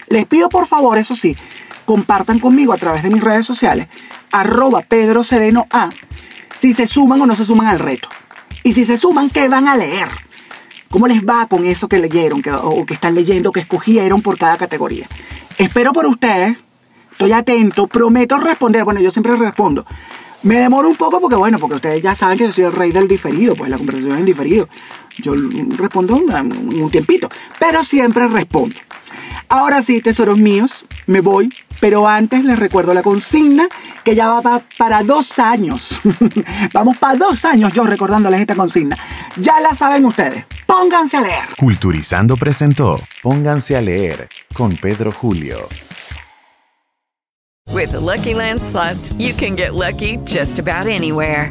Les 0.08 0.24
pido 0.24 0.48
por 0.48 0.66
favor, 0.66 0.96
eso 0.96 1.14
sí, 1.14 1.36
compartan 1.84 2.38
conmigo 2.38 2.72
a 2.72 2.78
través 2.78 3.02
de 3.02 3.10
mis 3.10 3.22
redes 3.22 3.44
sociales, 3.44 3.88
arroba 4.32 4.80
Pedro 4.80 5.22
Sereno 5.22 5.66
A, 5.70 5.90
si 6.56 6.72
se 6.72 6.86
suman 6.86 7.20
o 7.20 7.26
no 7.26 7.36
se 7.36 7.44
suman 7.44 7.66
al 7.66 7.78
reto. 7.78 8.08
Y 8.64 8.72
si 8.72 8.86
se 8.86 8.96
suman, 8.96 9.28
¿qué 9.28 9.46
van 9.46 9.68
a 9.68 9.76
leer? 9.76 10.08
¿Cómo 10.88 11.06
les 11.06 11.22
va 11.22 11.46
con 11.48 11.66
eso 11.66 11.86
que 11.86 11.98
leyeron 11.98 12.42
o 12.62 12.86
que 12.86 12.94
están 12.94 13.14
leyendo, 13.14 13.52
que 13.52 13.60
escogieron 13.60 14.22
por 14.22 14.38
cada 14.38 14.56
categoría? 14.56 15.06
Espero 15.58 15.92
por 15.92 16.06
ustedes, 16.06 16.56
estoy 17.12 17.32
atento, 17.32 17.86
prometo 17.86 18.38
responder. 18.38 18.84
Bueno, 18.84 19.00
yo 19.00 19.10
siempre 19.10 19.36
respondo. 19.36 19.84
Me 20.44 20.56
demoro 20.56 20.88
un 20.88 20.96
poco 20.96 21.20
porque, 21.20 21.36
bueno, 21.36 21.58
porque 21.58 21.76
ustedes 21.76 22.02
ya 22.02 22.14
saben 22.14 22.38
que 22.38 22.44
yo 22.44 22.52
soy 22.52 22.64
el 22.64 22.72
rey 22.72 22.90
del 22.90 23.06
diferido, 23.06 23.54
pues 23.54 23.68
la 23.68 23.76
conversación 23.76 24.16
es 24.16 24.24
diferido. 24.24 24.66
Yo 25.18 25.34
respondo 25.76 26.16
en 26.16 26.82
un 26.82 26.90
tiempito, 26.90 27.28
pero 27.60 27.84
siempre 27.84 28.26
respondo. 28.28 28.76
Ahora 29.50 29.82
sí, 29.82 30.00
tesoros 30.00 30.38
míos, 30.38 30.86
me 31.06 31.20
voy, 31.20 31.50
pero 31.80 32.08
antes 32.08 32.42
les 32.44 32.58
recuerdo 32.58 32.94
la 32.94 33.02
consigna 33.02 33.68
que 34.04 34.14
ya 34.14 34.40
va 34.40 34.62
para 34.78 35.02
dos 35.02 35.38
años. 35.38 36.00
Vamos 36.72 36.98
para 36.98 37.16
dos 37.16 37.44
años 37.44 37.72
yo 37.72 37.84
recordándoles 37.84 38.40
esta 38.40 38.54
consigna. 38.54 38.96
Ya 39.36 39.60
la 39.60 39.74
saben 39.74 40.04
ustedes. 40.04 40.44
Pónganse 40.66 41.16
a 41.16 41.20
leer. 41.20 41.44
Culturizando 41.58 42.36
presentó 42.36 43.00
Pónganse 43.22 43.76
a 43.76 43.80
leer 43.80 44.28
con 44.52 44.76
Pedro 44.76 45.10
Julio. 45.10 45.68
With 47.72 47.90
the 47.90 48.00
Lucky 48.00 48.34
Land 48.34 48.60
slots, 48.60 49.12
you 49.18 49.32
can 49.34 49.56
get 49.56 49.74
lucky 49.74 50.18
just 50.24 50.58
about 50.58 50.86
anywhere. 50.86 51.50